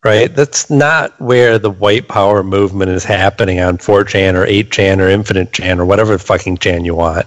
[0.04, 0.34] right?
[0.34, 5.52] That's not where the white power movement is happening on 4chan or 8chan or Infinite
[5.52, 7.26] Chan or whatever fucking chan you want.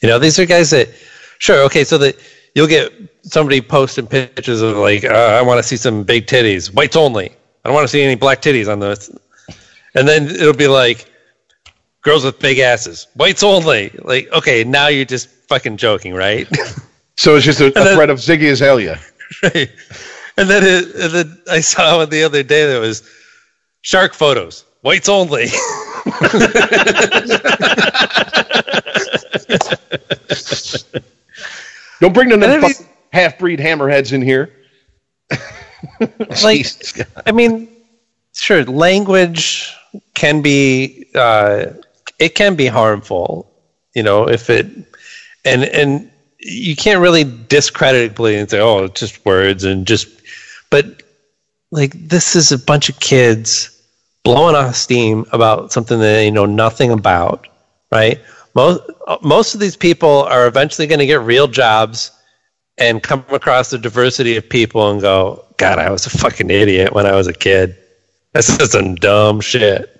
[0.00, 0.88] You know, these are guys that,
[1.38, 2.16] sure, okay, so that
[2.54, 2.92] you'll get
[3.24, 7.30] somebody posting pictures of like, uh, I want to see some big titties, whites only.
[7.64, 9.10] I don't want to see any black titties on this.
[9.94, 11.10] And then it'll be like,
[12.02, 13.90] girls with big asses, whites only.
[14.04, 16.46] Like, okay, now you're just fucking joking, right?
[17.16, 19.00] So it's just a, a then- threat of Ziggy Azalea.
[19.42, 19.68] right.
[20.38, 23.02] And then, it, and then I saw one the other day that was
[23.82, 25.46] shark photos, whites only.
[32.00, 34.54] Don't bring none of the half breed hammerheads in here.
[36.44, 36.66] like,
[37.26, 37.68] I mean,
[38.32, 39.74] sure, language
[40.14, 41.66] can be uh,
[42.20, 43.50] it can be harmful,
[43.94, 44.68] you know, if it
[45.44, 50.08] and and you can't really discredit it and say, oh, it's just words and just,
[50.70, 51.02] but
[51.70, 53.74] like this is a bunch of kids
[54.24, 57.46] blowing off steam about something that they know nothing about,
[57.92, 58.20] right?
[58.54, 58.82] Most
[59.22, 62.10] most of these people are eventually going to get real jobs
[62.76, 66.92] and come across the diversity of people and go, God, I was a fucking idiot
[66.92, 67.76] when I was a kid.
[68.32, 69.94] This is some dumb shit.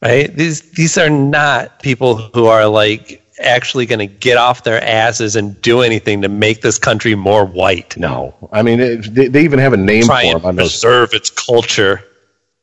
[0.00, 0.34] Right?
[0.34, 5.36] These these are not people who are like actually going to get off their asses
[5.36, 7.96] and do anything to make this country more white.
[7.96, 10.56] No, I mean it, they, they even have a name Try for and them on
[10.56, 10.72] those.
[10.72, 12.04] preserve its culture.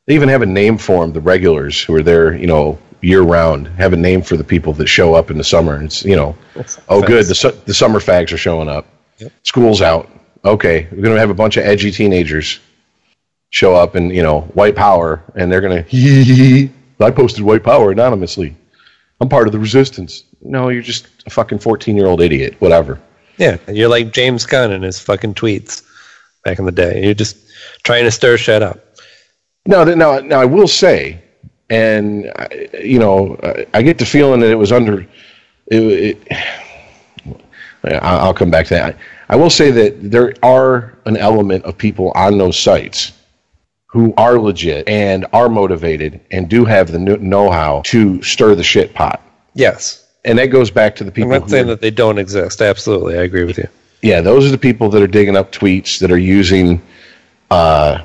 [0.06, 1.14] They even have a name for them.
[1.14, 4.74] The regulars who are there, you know, year round, have a name for the people
[4.74, 5.76] that show up in the summer.
[5.76, 6.36] And it's you know,
[6.88, 8.86] oh good, the su- the summer fags are showing up.
[9.44, 10.10] School's out.
[10.44, 12.60] Okay, we're gonna have a bunch of edgy teenagers
[13.52, 15.86] show up and you know, white power, and they're gonna.
[17.02, 18.58] I posted white power anonymously.
[19.22, 20.24] I'm part of the resistance.
[20.42, 22.56] No, you're just a fucking 14 year old idiot.
[22.60, 23.00] Whatever.
[23.38, 25.84] Yeah, you're like James Gunn in his fucking tweets
[26.44, 27.04] back in the day.
[27.06, 27.38] You're just
[27.84, 28.80] trying to stir shit up.
[29.66, 31.22] No, now, now I will say,
[31.70, 35.06] and I- you know, I- I get the feeling that it was under.
[35.68, 36.38] It, it,
[38.02, 38.98] I'll come back to that.
[39.30, 43.14] I will say that there are an element of people on those sites
[43.92, 48.94] who are legit and are motivated and do have the know-how to stir the shit
[48.94, 49.20] pot.
[49.56, 50.06] Yes.
[50.24, 51.32] And that goes back to the people.
[51.34, 52.62] I'm not who saying are- that they don't exist.
[52.62, 53.18] Absolutely.
[53.18, 53.68] I agree with you.
[54.04, 56.82] yeah, those are the people that are digging up tweets that are using,
[57.50, 58.04] uh,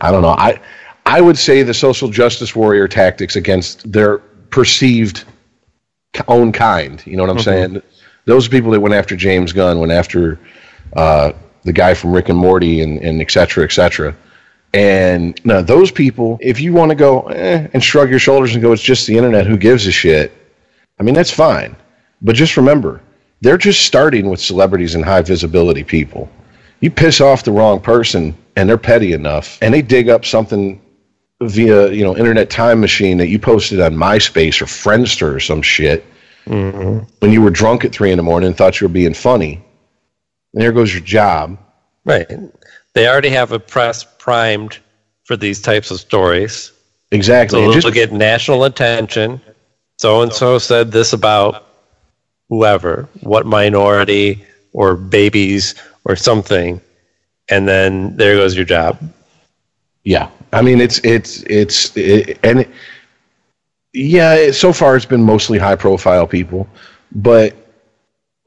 [0.00, 0.30] I don't know.
[0.30, 0.58] I
[1.04, 4.18] I would say the social justice warrior tactics against their
[4.50, 5.24] perceived
[6.28, 7.02] own kind.
[7.06, 7.82] You know what I'm saying?
[8.24, 10.38] Those people that went after James Gunn, went after
[10.94, 11.32] uh,
[11.64, 14.14] the guy from Rick and Morty, and, and et cetera, et cetera.
[14.72, 18.62] And now those people, if you want to go eh, and shrug your shoulders and
[18.62, 20.32] go, it's just the internet, who gives a shit?
[20.98, 21.74] I mean, that's fine.
[22.22, 23.00] But just remember,
[23.40, 26.30] they're just starting with celebrities and high visibility people.
[26.80, 30.80] You piss off the wrong person and they're petty enough and they dig up something
[31.42, 35.62] via, you know, internet time machine that you posted on MySpace or Friendster or some
[35.62, 36.04] shit
[36.44, 39.62] when you were drunk at three in the morning and thought you were being funny.
[40.52, 41.58] And there goes your job.
[42.04, 42.30] Right.
[42.94, 44.78] They already have a press primed
[45.24, 46.72] for these types of stories.
[47.12, 47.64] Exactly.
[47.64, 49.40] So just, get national attention.
[49.98, 51.66] So and so said this about
[52.48, 56.80] whoever, what minority or babies or something.
[57.48, 58.98] And then there goes your job.
[60.04, 62.70] Yeah, I mean it's it's it's it, and it,
[63.92, 66.68] yeah, it, so far it's been mostly high profile people,
[67.12, 67.54] but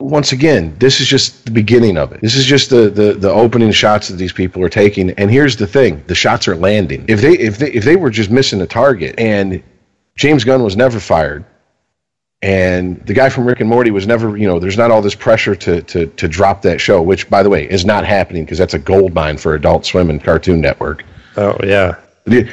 [0.04, 2.22] once again, this is just the beginning of it.
[2.22, 5.12] This is just the, the, the opening shots that these people are taking.
[5.12, 7.06] And here's the thing: the shots are landing.
[7.08, 9.64] If they if they if they were just missing a target and
[10.16, 11.46] James Gunn was never fired,
[12.42, 15.16] and the guy from Rick and Morty was never, you know, there's not all this
[15.16, 18.58] pressure to to to drop that show, which by the way is not happening because
[18.58, 21.06] that's a gold mine for Adult Swim and Cartoon Network.
[21.38, 21.96] Oh yeah.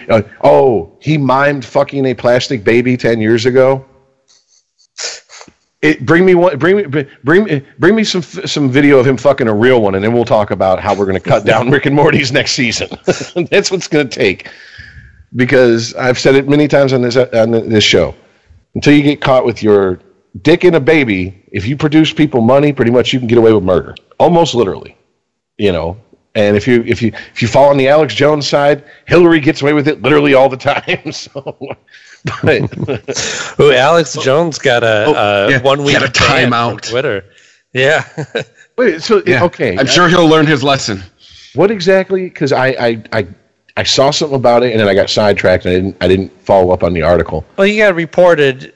[0.09, 3.85] Uh, oh, he mimed fucking a plastic baby ten years ago.
[5.82, 9.16] It bring me one, bring me, bring me, bring me some some video of him
[9.16, 11.70] fucking a real one, and then we'll talk about how we're going to cut down
[11.70, 12.90] Rick and Morty's next season.
[13.51, 14.51] That's what's going to take,
[15.36, 18.15] because I've said it many times on this on this show.
[18.74, 20.01] Until you get caught with your
[20.43, 23.52] dick in a baby, if you produce people money, pretty much you can get away
[23.55, 24.97] with murder, almost literally.
[25.57, 25.97] You know,
[26.35, 29.62] and if you if you if you fall on the Alex Jones side, Hillary gets
[29.62, 31.01] away with it literally all the time.
[31.12, 31.57] So,
[32.42, 36.82] but Ooh, Alex Jones got a, Oh, uh yeah, one week got a timeout.
[36.88, 37.24] Twitter.
[37.72, 38.05] Yeah.
[38.78, 39.44] wait, so Yeah.
[39.44, 41.02] okay, I'm sure he'll learn his lesson.
[41.55, 42.24] what exactly?
[42.24, 43.26] Because I, I I
[43.76, 46.32] I saw something about it and then I got sidetracked and I didn't I didn't
[46.44, 47.44] follow up on the article.
[47.56, 48.74] well, he got reported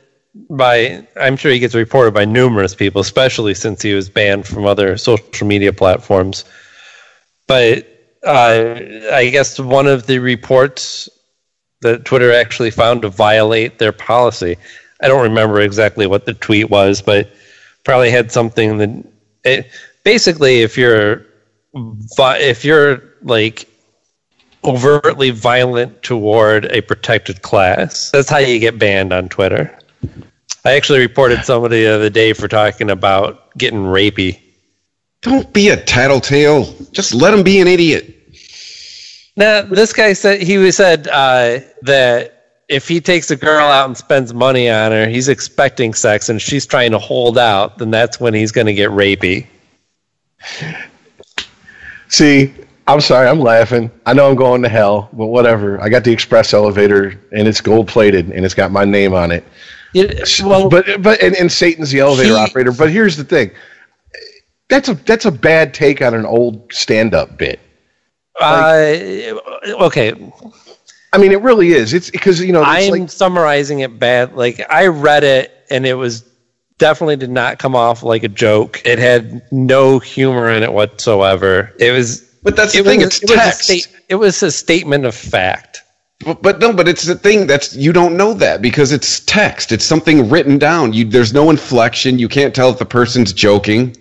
[0.50, 1.06] by.
[1.20, 4.96] I'm sure he gets reported by numerous people, especially since he was banned from other
[4.96, 6.44] social media platforms.
[7.46, 7.86] But
[8.24, 8.76] uh,
[9.12, 11.08] I guess one of the reports
[11.84, 14.56] that Twitter actually found to violate their policy.
[15.00, 17.30] I don't remember exactly what the tweet was, but
[17.84, 19.04] probably had something that
[19.44, 19.70] it,
[20.02, 21.26] basically if you're
[21.74, 23.68] if you're like
[24.64, 29.78] overtly violent toward a protected class, that's how you get banned on Twitter.
[30.64, 34.40] I actually reported somebody the other day for talking about getting rapey.
[35.20, 36.64] Don't be a tattletale.
[36.92, 38.13] Just let him be an idiot.
[39.36, 43.86] Now, this guy said he was said uh, that if he takes a girl out
[43.86, 47.78] and spends money on her, he's expecting sex, and she's trying to hold out.
[47.78, 49.46] Then that's when he's going to get rapey.
[52.08, 52.54] See,
[52.86, 53.90] I'm sorry, I'm laughing.
[54.06, 55.80] I know I'm going to hell, but whatever.
[55.80, 59.30] I got the express elevator and it's gold plated and it's got my name on
[59.30, 59.44] it.
[59.94, 62.72] It- well, but but and, and Satan's the elevator He- operator.
[62.72, 63.50] But here's the thing.
[64.68, 67.60] That's a that's a bad take on an old stand up bit.
[68.40, 69.34] Uh,
[69.84, 70.32] okay,
[71.12, 71.92] I mean, it really is.
[71.94, 74.34] It's because you know I'm like summarizing it bad.
[74.34, 76.24] Like I read it, and it was
[76.78, 78.82] definitely did not come off like a joke.
[78.84, 81.72] It had no humor in it whatsoever.
[81.78, 82.20] It was.
[82.42, 83.60] But that's the it thing, was- it's it was text.
[83.62, 85.80] state- it was a statement of fact.
[86.24, 89.72] But, but no, but it's the thing that's you don't know that because it's text.
[89.72, 90.92] It's something written down.
[90.92, 92.18] You there's no inflection.
[92.18, 93.96] You can't tell if the person's joking.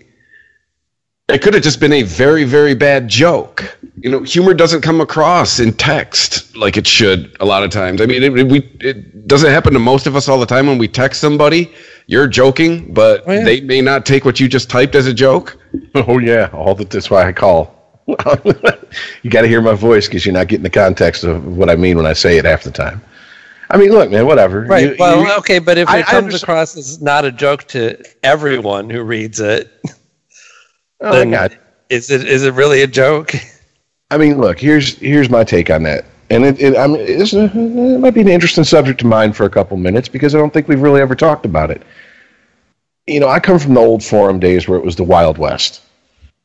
[1.30, 3.78] It could have just been a very very bad joke.
[4.02, 8.02] You know, humor doesn't come across in text like it should a lot of times.
[8.02, 10.68] I mean, it, it- we it doesn't happen to most of us all the time
[10.68, 11.72] when we text somebody.
[12.08, 13.46] You're joking, but Oh, yeah.
[13.46, 15.58] they may not take what you just typed as a joke.
[15.96, 16.90] oh yeah, all that.
[16.90, 17.74] That's why I call.
[18.08, 21.78] you got to hear my voice because you're not getting the context of what I
[21.78, 23.02] mean when I say it half the time.
[23.70, 24.64] I mean, look, man, whatever.
[24.66, 24.90] Right.
[24.90, 27.32] You- well, you- okay, but if I- it I comes understand- across as not a
[27.32, 29.72] joke to everyone who reads it,
[31.04, 31.54] Oh, I then got-
[31.90, 33.34] is it is it really a joke?
[34.12, 37.34] I mean, look, here's here's my take on that, and it, it I mean, it's
[37.34, 40.38] uh, it might be an interesting subject to mine for a couple minutes because I
[40.38, 41.82] don't think we've really ever talked about it.
[43.06, 45.82] You know, I come from the old forum days where it was the Wild West,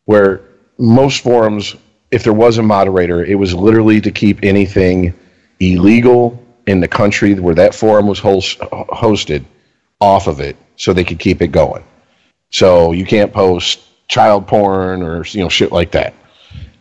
[0.06, 0.40] where
[0.78, 1.76] most forums,
[2.10, 5.14] if there was a moderator, it was literally to keep anything
[5.60, 9.44] illegal in the country where that forum was host, hosted
[10.00, 11.84] off of it, so they could keep it going.
[12.50, 16.14] So you can't post child porn or you know shit like that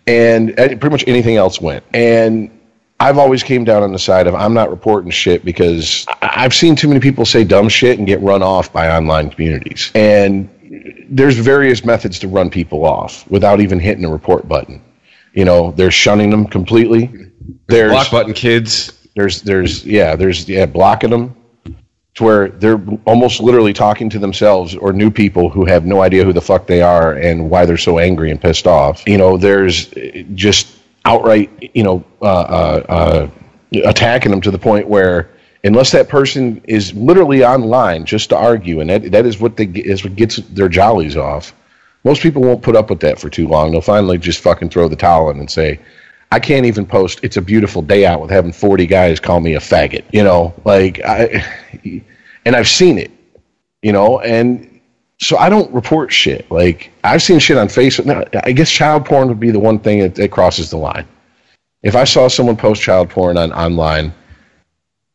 [0.07, 1.83] and uh, pretty much anything else went.
[1.93, 2.49] And
[2.99, 6.75] I've always came down on the side of I'm not reporting shit because I've seen
[6.75, 9.91] too many people say dumb shit and get run off by online communities.
[9.93, 10.49] And
[11.09, 14.81] there's various methods to run people off without even hitting a report button.
[15.33, 17.11] You know, they're shunning them completely.
[17.67, 19.07] There's Block button, kids.
[19.15, 21.35] there's there's yeah there's yeah blocking them
[22.17, 26.23] to where they're almost literally talking to themselves or new people who have no idea
[26.23, 29.07] who the fuck they are and why they're so angry and pissed off.
[29.07, 29.93] You know there's
[30.33, 30.67] just
[31.05, 33.29] outright you know uh, uh, uh,
[33.85, 35.29] attacking them to the point where
[35.63, 39.65] unless that person is literally online just to argue and that, that is what they
[39.65, 41.53] is what gets their jollies off
[42.03, 43.71] most people won't put up with that for too long.
[43.71, 45.79] They'll finally just fucking throw the towel in and say
[46.31, 47.19] I can't even post.
[47.23, 50.03] It's a beautiful day out with having forty guys call me a faggot.
[50.11, 51.45] You know, like I,
[52.45, 53.11] and I've seen it.
[53.81, 54.81] You know, and
[55.19, 56.49] so I don't report shit.
[56.51, 58.05] Like I've seen shit on Facebook.
[58.05, 61.07] Now, I guess child porn would be the one thing that, that crosses the line.
[61.83, 64.13] If I saw someone post child porn on online,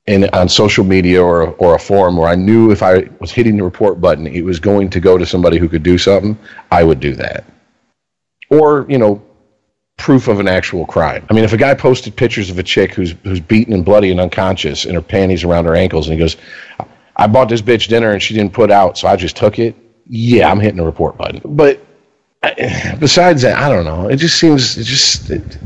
[0.06, 3.56] in on social media or or a forum where I knew if I was hitting
[3.56, 6.36] the report button, it was going to go to somebody who could do something,
[6.70, 7.44] I would do that.
[8.50, 9.22] Or you know,
[9.96, 11.24] proof of an actual crime.
[11.30, 14.10] I mean, if a guy posted pictures of a chick who's who's beaten and bloody
[14.10, 16.36] and unconscious and her panties around her ankles, and he goes,
[17.16, 19.76] "I bought this bitch dinner and she didn't put out, so I just took it."
[20.08, 21.40] Yeah, I'm hitting the report button.
[21.44, 21.80] But
[22.98, 24.08] besides that, I don't know.
[24.08, 25.58] It just seems it just it,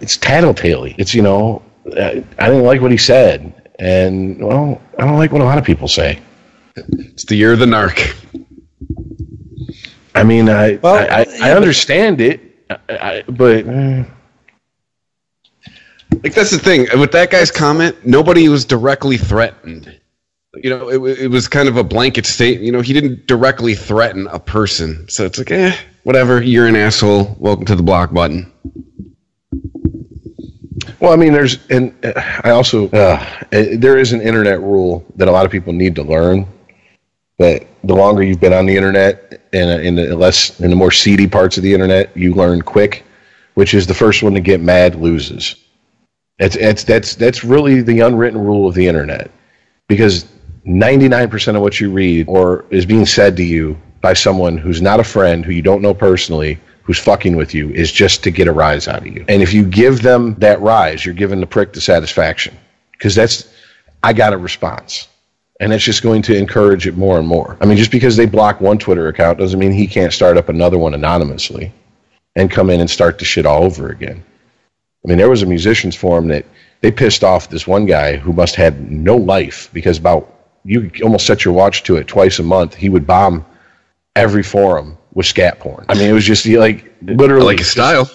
[0.00, 0.84] it's tattletale.
[0.96, 1.62] It's you know,
[1.96, 5.58] I, I didn't like what he said, and well, I don't like what a lot
[5.58, 6.20] of people say.
[6.76, 8.14] It's the year of the narc.
[10.14, 14.04] I mean, I Well, I, I, yeah, I but- understand it, I, I, but eh,
[16.22, 18.06] Like that's the thing with that guy's comment.
[18.06, 19.98] Nobody was directly threatened.
[20.54, 22.64] You know, it, it was kind of a blanket statement.
[22.66, 26.42] You know, he didn't directly threaten a person, so it's like, eh, whatever.
[26.42, 27.36] You're an asshole.
[27.38, 28.52] Welcome to the block button.
[31.00, 32.12] well, I mean, there's and uh,
[32.44, 35.94] I also uh, uh, there is an internet rule that a lot of people need
[35.96, 36.46] to learn.
[37.40, 40.76] That the longer you've been on the internet and uh, in the less in the
[40.76, 43.02] more seedy parts of the internet, you learn quick,
[43.54, 45.56] which is the first one to get mad loses.
[46.38, 49.30] That's that's that's that's really the unwritten rule of the internet,
[49.88, 50.26] because
[50.64, 54.58] ninety nine percent of what you read or is being said to you by someone
[54.58, 58.22] who's not a friend, who you don't know personally, who's fucking with you, is just
[58.24, 59.24] to get a rise out of you.
[59.28, 62.54] And if you give them that rise, you're giving the prick the satisfaction,
[62.92, 63.50] because that's
[64.02, 65.08] I got a response.
[65.60, 67.56] And it's just going to encourage it more and more.
[67.60, 70.48] I mean, just because they block one Twitter account doesn't mean he can't start up
[70.48, 71.72] another one anonymously
[72.34, 74.24] and come in and start the shit all over again.
[75.04, 76.46] I mean, there was a musicians forum that
[76.80, 80.34] they pissed off this one guy who must had no life because about
[80.64, 82.74] you almost set your watch to it twice a month.
[82.74, 83.44] He would bomb
[84.16, 85.86] every forum with scat porn.
[85.88, 88.10] I mean, it was just like I literally like his style.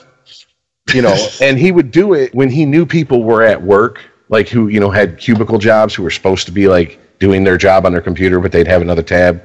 [0.93, 4.47] you know, and he would do it when he knew people were at work, like
[4.47, 7.85] who, you know, had cubicle jobs who were supposed to be like doing their job
[7.85, 9.41] on their computer, but they'd have another tab.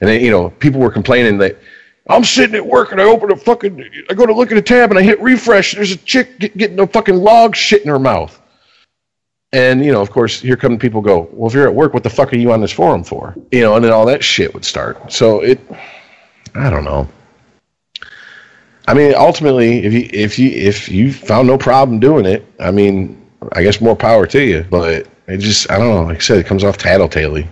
[0.00, 1.58] And then, you know, people were complaining that
[2.08, 4.62] I'm sitting at work and I open a fucking, I go to look at a
[4.62, 5.74] tab and I hit refresh.
[5.74, 8.40] There's a chick get, getting a fucking log shit in her mouth.
[9.52, 12.02] And, you know, of course, here come people go, well, if you're at work, what
[12.02, 13.34] the fuck are you on this forum for?
[13.50, 15.10] You know, and then all that shit would start.
[15.10, 15.58] So it,
[16.54, 17.08] I don't know.
[18.86, 22.70] I mean, ultimately, if you if you if you found no problem doing it, I
[22.70, 23.22] mean,
[23.52, 24.64] I guess more power to you.
[24.70, 26.02] But it just, I don't know.
[26.02, 27.44] Like I said, it comes off tattletale.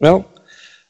[0.00, 0.30] Well,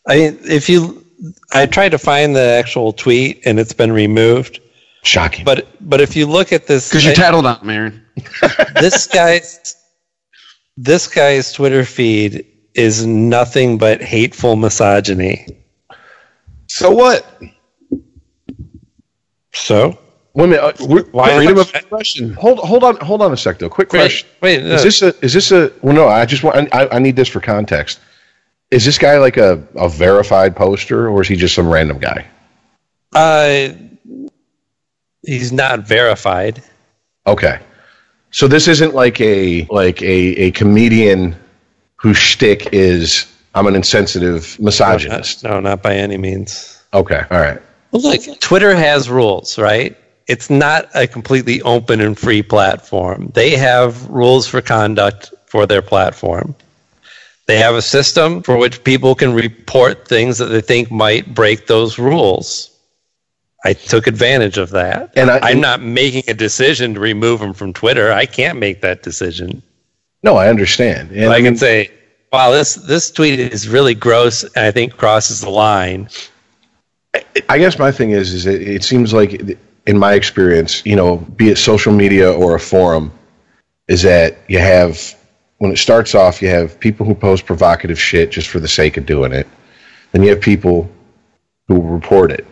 [0.07, 1.05] I if you,
[1.53, 4.61] I tried to find the actual tweet and it's been removed.
[5.03, 5.45] Shocking.
[5.45, 8.07] But but if you look at this, Because you tattled on him, Aaron.
[8.81, 9.77] this guy's
[10.77, 15.47] this guy's Twitter feed is nothing but hateful misogyny.
[16.69, 17.27] So what?
[19.53, 19.99] So
[20.39, 20.81] wait a minute.
[20.81, 22.33] Uh, we- Why freedom of- Expression.
[22.35, 23.69] hold hold on hold on a sec though.
[23.69, 24.29] Quick wait, question.
[24.41, 25.95] wait, no, Is this a is this a well?
[25.95, 28.01] No, I just want I, I need this for context.
[28.71, 32.27] Is this guy like a, a verified poster or is he just some random guy?
[33.15, 33.69] uh,
[35.23, 36.63] he's not verified.
[37.27, 37.59] Okay.
[38.31, 41.35] So this isn't like a like a, a comedian
[41.97, 45.45] whose shtick is I'm an insensitive misogynist.
[45.45, 46.83] No, not by any means.
[46.93, 47.23] Okay.
[47.31, 47.61] All right.
[47.91, 49.97] Well, look, Twitter has rules, right?
[50.29, 53.31] It's not a completely open and free platform.
[53.35, 56.55] They have rules for conduct for their platform.
[57.47, 61.67] They have a system for which people can report things that they think might break
[61.67, 62.71] those rules.
[63.65, 65.13] I took advantage of that.
[65.17, 68.13] And I- I'm not making a decision to remove them from Twitter.
[68.13, 69.63] I can't make that decision.
[70.23, 71.11] No, I understand.
[71.13, 71.91] And I I can mean, say,
[72.33, 76.09] wow, this, this tweet is really gross and I think crosses the line.
[77.49, 79.59] I guess my thing is, is it, it seems like,
[79.89, 83.11] in my experience, you know, be it social media or a forum,
[83.89, 85.17] is that you have
[85.57, 88.99] when it starts off, you have people who post provocative shit just for the sake
[88.99, 89.49] of doing it.
[90.13, 90.89] Then you have people
[91.67, 92.47] who report it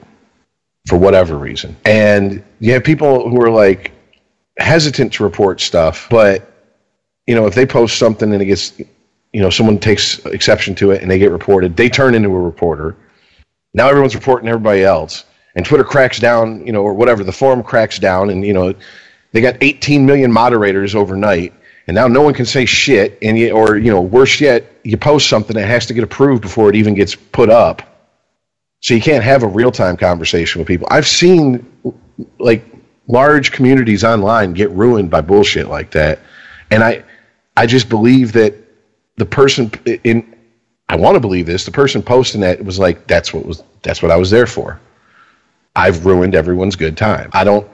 [0.87, 3.93] for whatever reason, and you have people who are like
[4.59, 6.51] hesitant to report stuff, but
[7.27, 10.93] you know, if they post something and it gets, you know, someone takes exception to
[10.93, 12.97] it and they get reported, they turn into a reporter.
[13.75, 15.25] Now everyone's reporting everybody else,
[15.57, 17.25] and Twitter cracks down, you know, or whatever.
[17.25, 18.75] The forum cracks down, and you know,
[19.33, 21.53] they got 18 million moderators overnight,
[21.87, 23.19] and now no one can say shit.
[23.23, 26.43] And you, or you know, worse yet, you post something that has to get approved
[26.43, 27.83] before it even gets put up,
[28.81, 30.87] so you can't have a real time conversation with people.
[30.91, 31.67] I've seen
[32.39, 32.65] like
[33.09, 36.21] large communities online get ruined by bullshit like that,
[36.71, 37.03] and I,
[37.57, 38.55] I just believe that
[39.17, 39.71] the person
[40.05, 40.35] in
[40.89, 41.65] I want to believe this.
[41.65, 43.63] The person posting that was like, "That's what was.
[43.83, 44.79] That's what I was there for."
[45.77, 47.31] I've ruined everyone's good time.
[47.33, 47.69] I don't.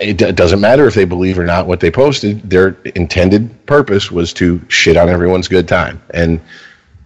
[0.00, 2.48] it, doesn't matter if they believe or not what they posted.
[2.48, 6.40] Their intended purpose was to shit on everyone's good time, and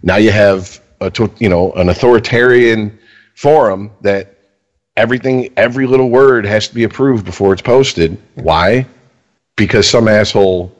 [0.03, 2.97] now you have a you know an authoritarian
[3.35, 4.37] forum that
[4.97, 8.17] everything every little word has to be approved before it's posted.
[8.35, 8.85] Why?
[9.55, 10.75] Because some asshole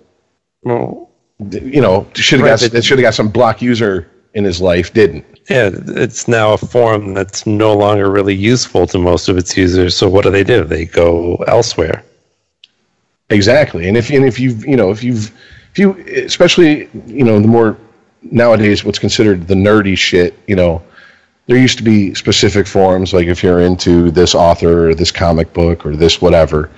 [0.64, 1.10] Well,
[1.52, 4.94] you know should have got but- should have got some block user in his life
[4.94, 5.26] didn't.
[5.52, 9.98] Yeah, it's now a forum that's no longer really useful to most of its users.
[9.98, 10.64] So what do they do?
[10.64, 12.04] They go elsewhere.
[13.30, 15.32] Exactly, and if and if you've you know if you've
[15.72, 15.94] if you
[16.26, 17.78] especially you know the more
[18.22, 20.82] nowadays what's considered the nerdy shit you know
[21.48, 25.54] there used to be specific forums like if you're into this author or this comic
[25.54, 26.70] book or this whatever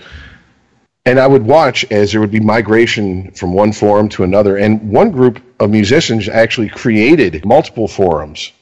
[1.06, 4.90] and I would watch as there would be migration from one forum to another and
[4.90, 8.54] one group of musicians actually created multiple forums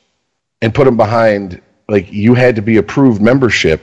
[0.61, 3.81] and put them behind like you had to be approved membership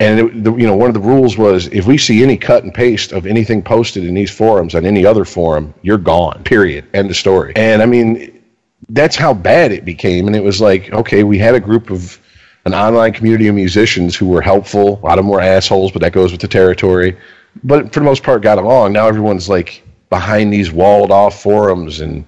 [0.00, 2.62] and it, the, you know, one of the rules was if we see any cut
[2.62, 6.44] and paste of anything posted in these forums on any other forum, you're gone.
[6.44, 6.86] Period.
[6.94, 7.52] End of story.
[7.56, 8.42] And I mean,
[8.90, 10.28] that's how bad it became.
[10.28, 12.20] And it was like, okay, we had a group of
[12.64, 15.00] an online community of musicians who were helpful.
[15.02, 17.16] A lot of them were assholes, but that goes with the territory.
[17.64, 18.92] But for the most part, got along.
[18.92, 22.24] Now everyone's like behind these walled off forums and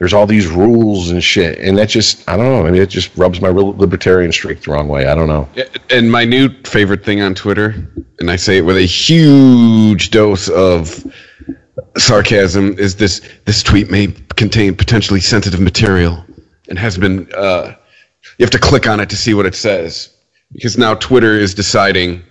[0.00, 1.58] there's all these rules and shit.
[1.58, 2.66] And that just, I don't know.
[2.66, 5.06] I mean, it just rubs my libertarian streak the wrong way.
[5.06, 5.46] I don't know.
[5.90, 7.86] And my new favorite thing on Twitter,
[8.18, 11.06] and I say it with a huge dose of
[11.98, 16.24] sarcasm, is this: this tweet may contain potentially sensitive material,
[16.68, 17.30] and has been.
[17.36, 17.74] Uh,
[18.38, 20.14] you have to click on it to see what it says,
[20.52, 22.22] because now Twitter is deciding.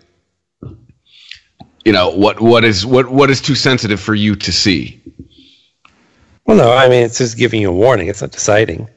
[1.85, 2.41] You know what?
[2.41, 3.11] What is what?
[3.11, 5.01] What is too sensitive for you to see?
[6.49, 8.07] Well, no, I mean it's just giving you a warning.
[8.07, 8.89] It's not deciding.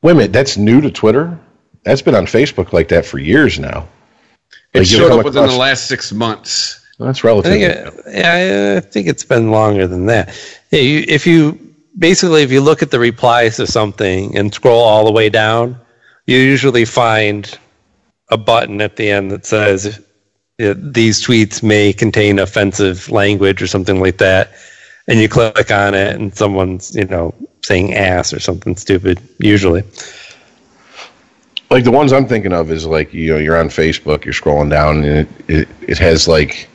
[0.00, 1.38] Wait a minute, that's new to Twitter?
[1.82, 3.86] That's been on Facebook like that for years now.
[4.72, 6.82] It Like, showed come up within the last six months.
[6.98, 7.52] That's I relative.
[7.52, 10.34] think, it, yeah, I think it's been longer than that.
[10.70, 14.80] Yeah, you, if you basically if you look at the replies to something and scroll
[14.80, 15.78] all the way down,
[16.26, 17.58] you usually find
[18.30, 20.02] a button at the end that says
[20.62, 24.52] uh, these tweets may contain offensive language or something like that,
[25.08, 29.20] and you click on it and someone's you know saying ass or something stupid.
[29.38, 29.82] Usually,
[31.70, 34.70] like the ones I'm thinking of is like you know you're on Facebook, you're scrolling
[34.70, 36.68] down, and it, it, it has like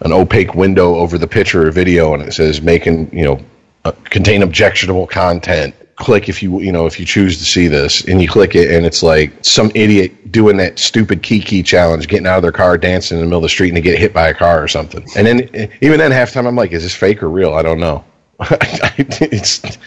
[0.00, 3.40] an opaque window over the picture or video, and it says making you know
[3.84, 5.74] uh, contain objectionable content.
[5.96, 8.70] Click if you you know if you choose to see this, and you click it,
[8.70, 12.76] and it's like some idiot doing that stupid Kiki challenge, getting out of their car,
[12.76, 14.68] dancing in the middle of the street, and they get hit by a car or
[14.68, 15.04] something.
[15.16, 17.54] And then even then, half the time I'm like, is this fake or real?
[17.54, 18.04] I don't know.
[18.40, 19.78] it's the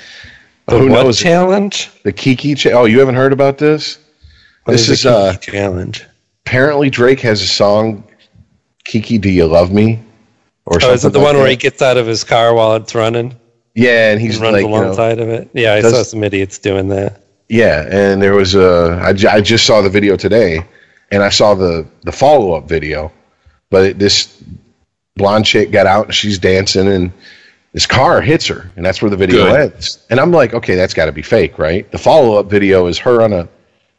[0.80, 1.20] who what knows?
[1.20, 1.92] challenge?
[2.04, 2.56] The Kiki.
[2.56, 4.00] Cha- oh, you haven't heard about this?
[4.64, 6.06] What This the is, uh, challenge.
[6.46, 8.04] apparently Drake has a song,
[8.84, 10.00] Kiki, do you love me?
[10.66, 12.76] Or Oh, is it the like one where he gets out of his car while
[12.76, 13.39] it's running?
[13.80, 15.50] Yeah, and he's and runs like, you know, alongside of it.
[15.54, 17.22] Yeah, I does- saw some idiots doing that.
[17.48, 19.00] yeah, and there was a.
[19.04, 20.66] I, ju- I just saw the video today,
[21.12, 23.12] and I saw the the follow up video,
[23.70, 24.44] but it, this
[25.16, 27.12] blonde chick got out and she's dancing and.
[27.72, 29.72] This car hits her, and that's where the video Good.
[29.74, 30.04] ends.
[30.10, 31.90] And I'm like, okay, that's got to be fake, right?
[31.92, 33.48] The follow up video is her on a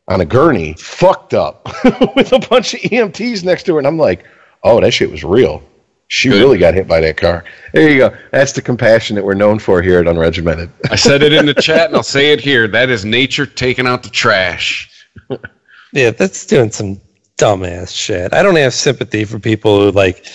[0.08, 1.68] on a gurney, fucked up,
[2.16, 4.24] with a bunch of EMTs next to her, and I'm like,
[4.64, 5.62] oh, that shit was real.
[6.12, 6.40] She Good.
[6.40, 7.44] really got hit by that car.
[7.72, 8.16] There you go.
[8.32, 10.68] That's the compassion that we're known for here at Unregimented.
[10.90, 12.66] I said it in the chat, and I'll say it here.
[12.66, 15.06] That is nature taking out the trash.
[15.92, 17.00] Yeah, that's doing some
[17.38, 18.34] dumbass shit.
[18.34, 20.26] I don't have sympathy for people who like,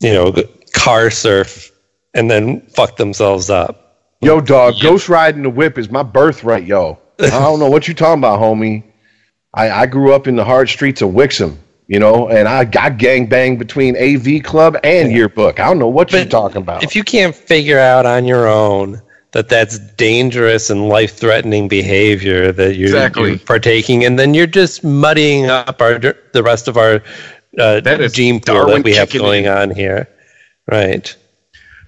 [0.00, 0.34] you know,
[0.72, 1.70] car surf
[2.14, 4.16] and then fuck themselves up.
[4.22, 6.98] Yo, dog, ghost riding the whip is my birthright, yo.
[7.18, 8.84] I don't know what you talking about, homie.
[9.52, 11.58] I, I grew up in the hard streets of Wixom,
[11.90, 15.58] you know, and I got gang banged between AV Club and Yearbook.
[15.58, 16.84] I don't know what you're talking about.
[16.84, 19.02] If you can't figure out on your own
[19.32, 23.30] that that's dangerous and life-threatening behavior that you're, Exactly.
[23.30, 27.02] you're partaking in, then you're just muddying up our the rest of our
[27.58, 29.50] uh, That is gene pool Darwin that we have going in.
[29.50, 30.08] on here.
[30.70, 31.12] Right.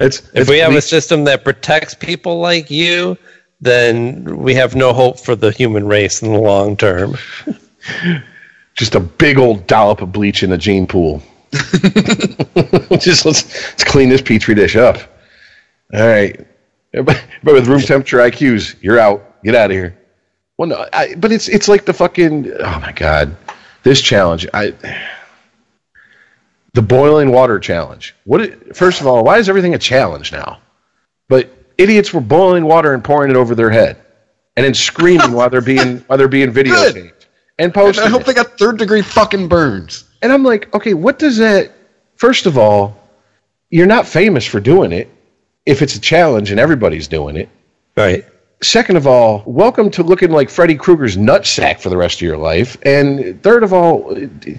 [0.00, 3.16] it's, If it's we have a system that protects people like you,
[3.60, 7.14] then we have no hope for the human race in the long term.
[8.74, 11.22] just a big old dollop of bleach in the gene pool.
[11.52, 14.98] just let's, let's clean this petri dish up.
[15.92, 16.46] All right,
[16.92, 19.42] but with room temperature IQs, you're out.
[19.44, 19.98] Get out of here.
[20.56, 23.36] Well, no, I, but it's it's like the fucking oh my god,
[23.82, 24.46] this challenge.
[24.54, 24.72] I
[26.72, 28.14] the boiling water challenge.
[28.24, 28.40] What?
[28.40, 30.60] it- First of all, why is everything a challenge now?
[31.28, 33.98] But idiots were boiling water and pouring it over their head,
[34.56, 37.21] and then screaming while they're being while they're being videotaped
[37.58, 37.98] and And.
[37.98, 40.04] I hope they got third degree fucking burns.
[40.22, 41.72] And I'm like, okay, what does that?
[42.16, 42.96] First of all,
[43.70, 45.08] you're not famous for doing it.
[45.66, 47.48] If it's a challenge and everybody's doing it.
[47.96, 48.24] Right.
[48.62, 52.36] Second of all, welcome to looking like Freddy Krueger's nutsack for the rest of your
[52.36, 52.76] life.
[52.82, 54.58] And third of all, do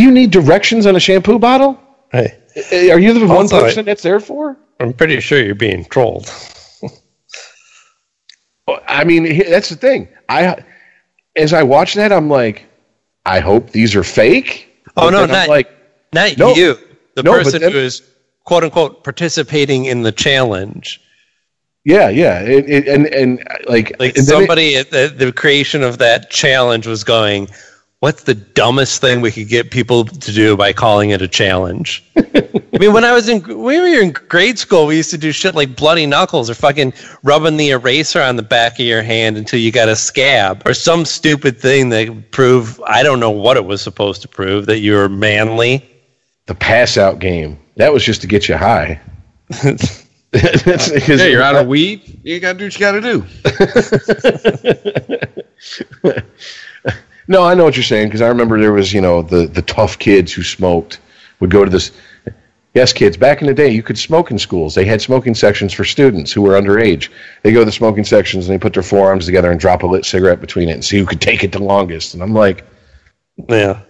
[0.00, 1.78] you need directions on a shampoo bottle?
[2.12, 2.34] Right.
[2.72, 4.56] Are you the one Also, I- person that's there for?
[4.80, 6.30] I'm pretty sure you're being trolled.
[8.68, 10.08] I mean, that's the thing.
[10.28, 10.56] I,
[11.36, 12.66] as I watch that, I'm like,
[13.26, 14.68] I hope these are fake.
[14.96, 15.68] Oh, no, I'm not- like,
[16.12, 16.54] Not No.
[16.54, 16.78] you,
[17.14, 18.02] the No, person then- who is
[18.44, 21.00] quote unquote participating in the challenge.
[21.84, 25.32] yeah, yeah, it, it, and and like, Like and then it- somebody at the, the
[25.32, 27.48] creation of that challenge was going,
[28.00, 32.04] "What's the dumbest thing we could get people to do by calling it a challenge?"
[32.74, 35.18] I mean, when I was in when we were in grade school, we used to
[35.18, 39.02] do shit like bloody knuckles or fucking rubbing the eraser on the back of your
[39.02, 43.20] hand until you got a scab or some stupid thing that would prove I don't
[43.20, 45.86] know what it was supposed to prove that you were manly.
[46.46, 47.58] the pass out game.
[47.76, 49.00] That was just to get you high.
[49.62, 50.00] That's
[50.32, 52.20] because Yeah, you're out of weed.
[52.24, 53.24] You gotta do what you gotta do.
[57.28, 59.62] No, I know what you're saying because I remember there was, you know, the the
[59.62, 60.98] tough kids who smoked
[61.38, 61.92] would go to this.
[62.74, 63.16] Yes, kids.
[63.18, 64.74] Back in the day, you could smoke in schools.
[64.74, 67.10] They had smoking sections for students who were underage.
[67.42, 69.86] They go to the smoking sections and they put their forearms together and drop a
[69.86, 72.14] lit cigarette between it and see who could take it the longest.
[72.14, 72.64] And I'm like,
[73.50, 73.80] Yeah.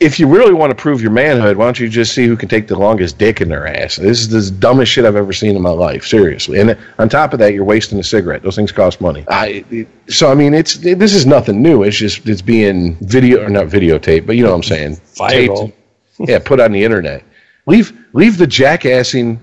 [0.00, 2.50] if you really want to prove your manhood, why don't you just see who can
[2.50, 3.96] take the longest dick in their ass?
[3.96, 6.60] This is the dumbest shit I've ever seen in my life, seriously.
[6.60, 8.42] And on top of that, you're wasting a cigarette.
[8.42, 9.24] Those things cost money.
[9.28, 11.82] I, it- so I mean, it's this is nothing new.
[11.84, 14.96] It's just it's being video or not videotape, but you know what I'm saying.
[15.16, 15.72] Viral.
[16.18, 16.28] Taped.
[16.28, 17.24] yeah, put on the internet.
[17.66, 19.38] Leave leave the jackassing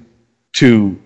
[0.53, 0.99] to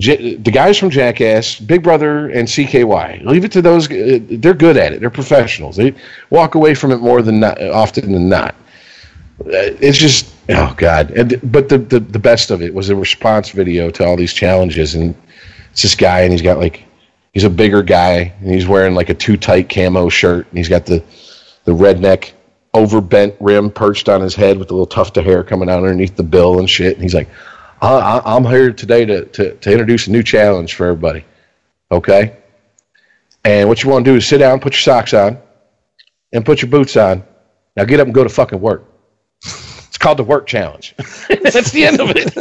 [0.00, 3.24] J- the guys from Jackass, Big Brother, and CKY.
[3.24, 3.90] Leave it to those.
[3.90, 5.00] uh, They're good at it.
[5.00, 5.76] They're professionals.
[5.76, 5.92] They
[6.30, 8.54] walk away from it more than not, often than not.
[9.40, 11.10] Uh, It's just oh god.
[11.10, 14.32] And but the, the the best of it was a response video to all these
[14.32, 15.14] challenges, and
[15.72, 16.84] it's this guy, and he's got like
[17.34, 20.68] he's a bigger guy, and he's wearing like a too tight camo shirt, and he's
[20.68, 21.02] got the
[21.64, 22.32] the redneck
[22.74, 26.16] overbent rim perched on his head with a little tuft of hair coming out underneath
[26.16, 26.94] the bill and shit.
[26.94, 27.28] And he's like,
[27.80, 31.24] I, I, I'm here today to, to, to introduce a new challenge for everybody.
[31.90, 32.36] Okay?
[33.44, 35.38] And what you want to do is sit down, put your socks on,
[36.32, 37.24] and put your boots on.
[37.76, 38.84] Now get up and go to fucking work.
[39.88, 40.94] It's called the work challenge.
[41.28, 42.32] That's the end of it.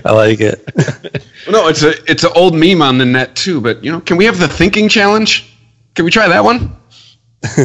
[0.06, 1.26] I like it.
[1.50, 3.60] No, it's a it's an old meme on the net too.
[3.60, 5.55] But you know, can we have the thinking challenge?
[5.96, 6.76] Can we try that one?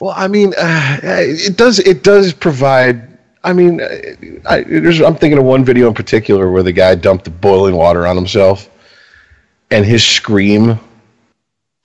[0.00, 1.78] Well, I mean, uh, it does.
[1.78, 3.18] It does provide.
[3.42, 7.30] I mean, I, I'm thinking of one video in particular where the guy dumped the
[7.30, 8.68] boiling water on himself,
[9.70, 10.78] and his scream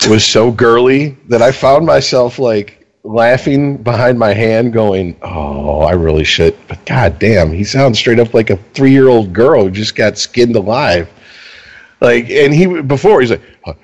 [0.10, 5.94] was so girly that I found myself like laughing behind my hand, going, "Oh, I
[5.94, 9.64] really should." But god damn, he sounds straight up like a three year old girl
[9.64, 11.08] who just got skinned alive.
[12.04, 13.42] Like, and he before he's like,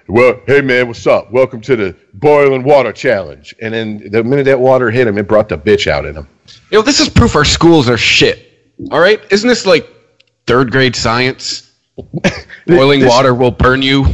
[0.09, 1.31] "Well, hey man, what's up?
[1.31, 5.25] Welcome to the boiling water challenge." And then the minute that water hit him, it
[5.25, 6.27] brought the bitch out in him.
[6.69, 8.45] You know, this is proof our schools are shit.
[8.91, 9.89] All right, isn't this like
[10.47, 11.71] third grade science?
[12.67, 14.05] Boiling This- water will burn you.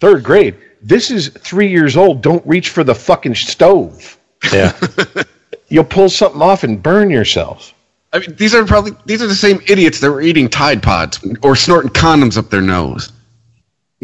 [0.00, 0.56] Third grade.
[0.82, 2.22] This is three years old.
[2.22, 4.18] Don't reach for the fucking stove.
[4.52, 4.76] Yeah.
[5.68, 7.72] You'll pull something off and burn yourself.
[8.12, 11.24] I mean, these are probably these are the same idiots that were eating Tide Pods
[11.42, 13.12] or snorting condoms up their nose.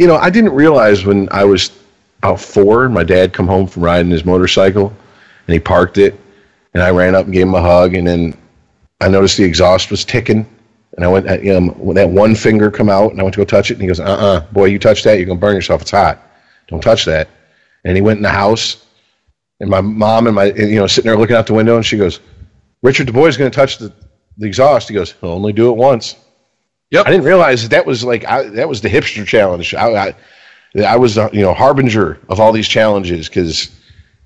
[0.00, 1.72] You know, I didn't realize when I was
[2.22, 4.86] out four, my dad come home from riding his motorcycle,
[5.46, 6.18] and he parked it,
[6.72, 8.34] and I ran up and gave him a hug, and then
[9.02, 10.48] I noticed the exhaust was ticking,
[10.96, 13.34] and I went, uh, you know, when that one finger come out, and I went
[13.34, 15.54] to go touch it, and he goes, "Uh-uh, boy, you touch that, you're gonna burn
[15.54, 15.82] yourself.
[15.82, 16.18] It's hot.
[16.68, 17.28] Don't touch that."
[17.84, 18.82] And he went in the house,
[19.60, 21.98] and my mom and my, you know, sitting there looking out the window, and she
[21.98, 22.20] goes,
[22.82, 23.92] "Richard, the boy's gonna touch the
[24.38, 26.16] the exhaust." He goes, "He'll only do it once."
[26.90, 27.06] Yep.
[27.06, 29.74] I didn't realize that, that was like I, that was the hipster challenge.
[29.74, 30.14] I, I,
[30.84, 33.70] I was you know harbinger of all these challenges because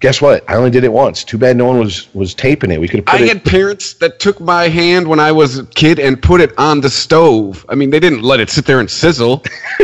[0.00, 0.48] guess what?
[0.48, 1.24] I only did it once.
[1.24, 2.80] Too bad no one was was taping it.
[2.80, 3.28] We could have put I it.
[3.28, 6.80] had parents that took my hand when I was a kid and put it on
[6.80, 7.66] the stove.
[7.68, 9.42] I mean, they didn't let it sit there and sizzle,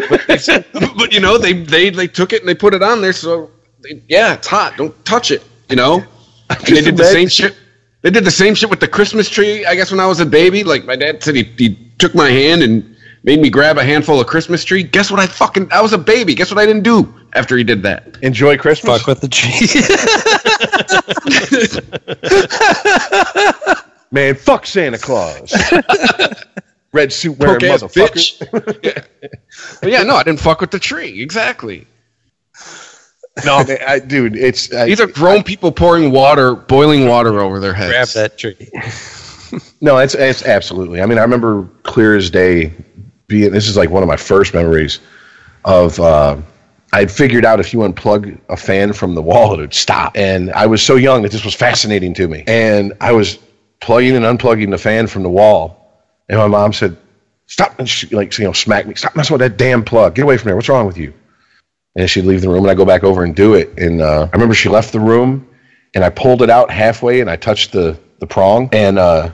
[0.09, 3.02] but, they, but you know, they, they they took it and they put it on
[3.02, 3.12] there.
[3.12, 3.50] So
[3.83, 4.76] they, yeah, it's hot.
[4.76, 5.42] Don't touch it.
[5.68, 6.02] You know,
[6.49, 7.57] and they did the same shit.
[8.02, 9.67] They did the same shit with the Christmas tree.
[9.67, 12.31] I guess when I was a baby, like my dad said, he, he took my
[12.31, 14.83] hand and made me grab a handful of Christmas tree.
[14.83, 15.20] Guess what?
[15.20, 16.35] I fucking I was a baby.
[16.35, 18.19] Guess what I didn't do after he did that?
[18.23, 19.03] Enjoy Christmas.
[19.03, 19.69] Fuck with the tree.
[24.12, 25.55] Man, fuck Santa Claus.
[26.93, 28.85] Red suit wearing Punk motherfucker.
[28.85, 29.05] yeah.
[29.81, 31.23] But yeah, no, I didn't fuck with the tree.
[31.23, 31.87] Exactly.
[33.45, 37.61] no, man, I, dude, it's I, These are grown people pouring water, boiling water over
[37.61, 37.93] their heads.
[37.93, 38.69] Grab that tree.
[39.81, 41.01] No, it's it's absolutely.
[41.01, 42.73] I mean, I remember clear as day
[43.27, 43.51] being.
[43.51, 45.01] This is like one of my first memories
[45.65, 45.99] of.
[45.99, 46.37] Uh,
[46.93, 50.17] I'd figured out if you unplug a fan from the wall, it would stop.
[50.17, 52.43] And I was so young that this was fascinating to me.
[52.49, 53.39] And I was
[53.81, 55.93] plugging and unplugging the fan from the wall,
[56.29, 56.97] and my mom said,
[57.47, 58.95] "Stop!" And she like you know smack me.
[58.95, 60.15] Stop messing with that damn plug.
[60.15, 60.57] Get away from there.
[60.57, 61.15] What's wrong with you?
[61.97, 63.79] And she'd leave the room, and I go back over and do it.
[63.79, 65.49] And uh, I remember she left the room,
[65.95, 69.31] and I pulled it out halfway, and I touched the the prong, and uh,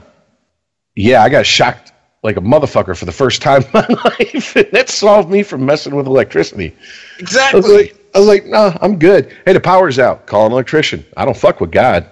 [0.97, 1.91] yeah, I got shocked
[2.23, 3.87] like a motherfucker for the first time in my
[4.19, 4.55] life.
[4.55, 6.75] And that solved me from messing with electricity.
[6.75, 6.81] I
[7.15, 7.77] was Exactly.
[7.77, 9.31] like, I was like, nah, I'm good.
[9.45, 10.25] Hey, the power's out.
[10.25, 11.05] Call an electrician.
[11.15, 12.09] I don't fuck with God.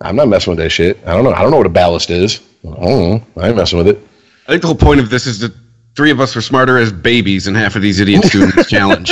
[0.00, 0.98] I'm not messing with that shit.
[1.06, 1.32] I don't know.
[1.32, 2.40] I don't know what a ballast is.
[2.64, 3.26] I don't know.
[3.42, 3.98] I ain't messing with it.
[4.46, 5.52] I think the whole point of this is that
[5.94, 9.10] three of us are smarter as babies, and half of these idiots doing this challenge.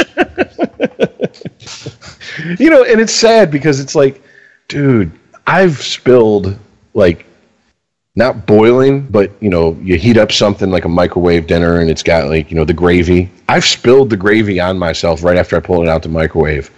[2.59, 4.23] You know, and it's sad because it's like,
[4.69, 5.13] dude,
[5.47, 6.57] I've spilled
[6.95, 7.27] like
[8.19, 12.03] not boiling, but you know, you heat up something like a microwave dinner and it's
[12.03, 13.31] got like, you know, the gravy.
[13.49, 16.69] I've spilled the gravy on myself right after I pulled it out the microwave.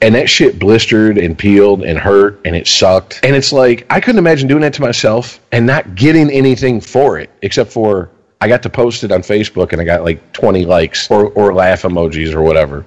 [0.00, 3.20] And that shit blistered and peeled and hurt and it sucked.
[3.22, 7.18] And it's like I couldn't imagine doing that to myself and not getting anything for
[7.18, 8.10] it except for
[8.40, 11.52] I got to post it on Facebook and I got like 20 likes or, or
[11.52, 12.86] laugh emojis or whatever.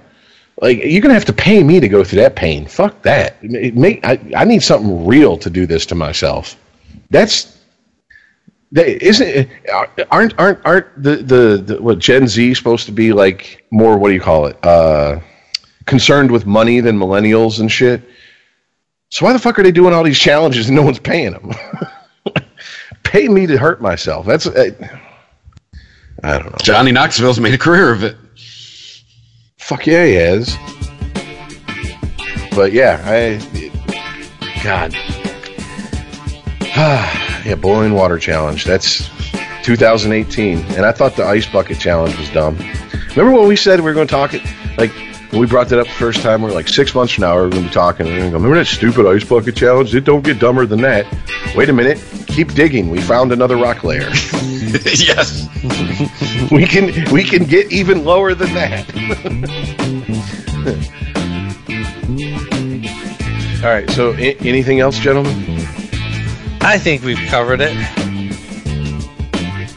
[0.62, 2.66] Like you're gonna have to pay me to go through that pain.
[2.66, 3.38] Fuck that.
[3.44, 6.56] I, I need something real to do this to myself.
[7.12, 7.57] That's
[8.72, 9.50] that isn't
[10.12, 14.10] aren't aren't aren't the, the the what Gen Z supposed to be like more what
[14.10, 15.20] do you call it uh
[15.86, 18.02] concerned with money than millennials and shit.
[19.10, 21.54] So why the fuck are they doing all these challenges and no one's paying them?
[23.04, 24.26] Pay me to hurt myself.
[24.26, 24.74] That's I,
[26.24, 26.58] I don't know.
[26.62, 28.18] Johnny Knoxville's made a career of it.
[29.58, 30.56] Fuck yeah, he is.
[32.54, 33.40] But yeah, I.
[34.64, 34.94] God.
[37.48, 38.66] yeah, boiling water challenge.
[38.66, 39.08] That's
[39.64, 42.58] 2018, and I thought the ice bucket challenge was dumb.
[43.16, 44.43] Remember when we said we were going to talk it?
[44.77, 44.92] Like
[45.32, 47.35] when we brought that up the first time, we are like six months from now
[47.35, 48.06] we're going to be talking.
[48.08, 49.95] And we're go, Remember that stupid ice bucket challenge?
[49.95, 51.06] It don't get dumber than that.
[51.56, 52.03] Wait a minute.
[52.27, 52.90] Keep digging.
[52.90, 54.09] We found another rock layer.
[54.11, 55.48] yes.
[56.51, 58.84] we can we can get even lower than that.
[63.64, 63.90] All right.
[63.92, 65.57] So, a- anything else, gentlemen?
[66.68, 67.72] I think we've covered it.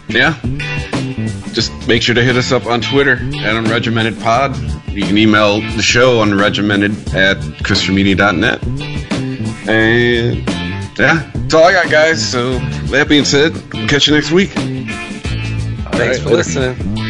[0.09, 0.37] Yeah.
[1.53, 4.57] Just make sure to hit us up on Twitter at Unregimented Pod.
[4.89, 8.65] You can email the show unregimented at christophermedia.net.
[9.69, 10.49] And
[10.99, 12.29] yeah, that's all I got, guys.
[12.29, 14.51] So that being said, we'll catch you next week.
[14.51, 16.37] Thanks right, for later.
[16.39, 17.10] listening.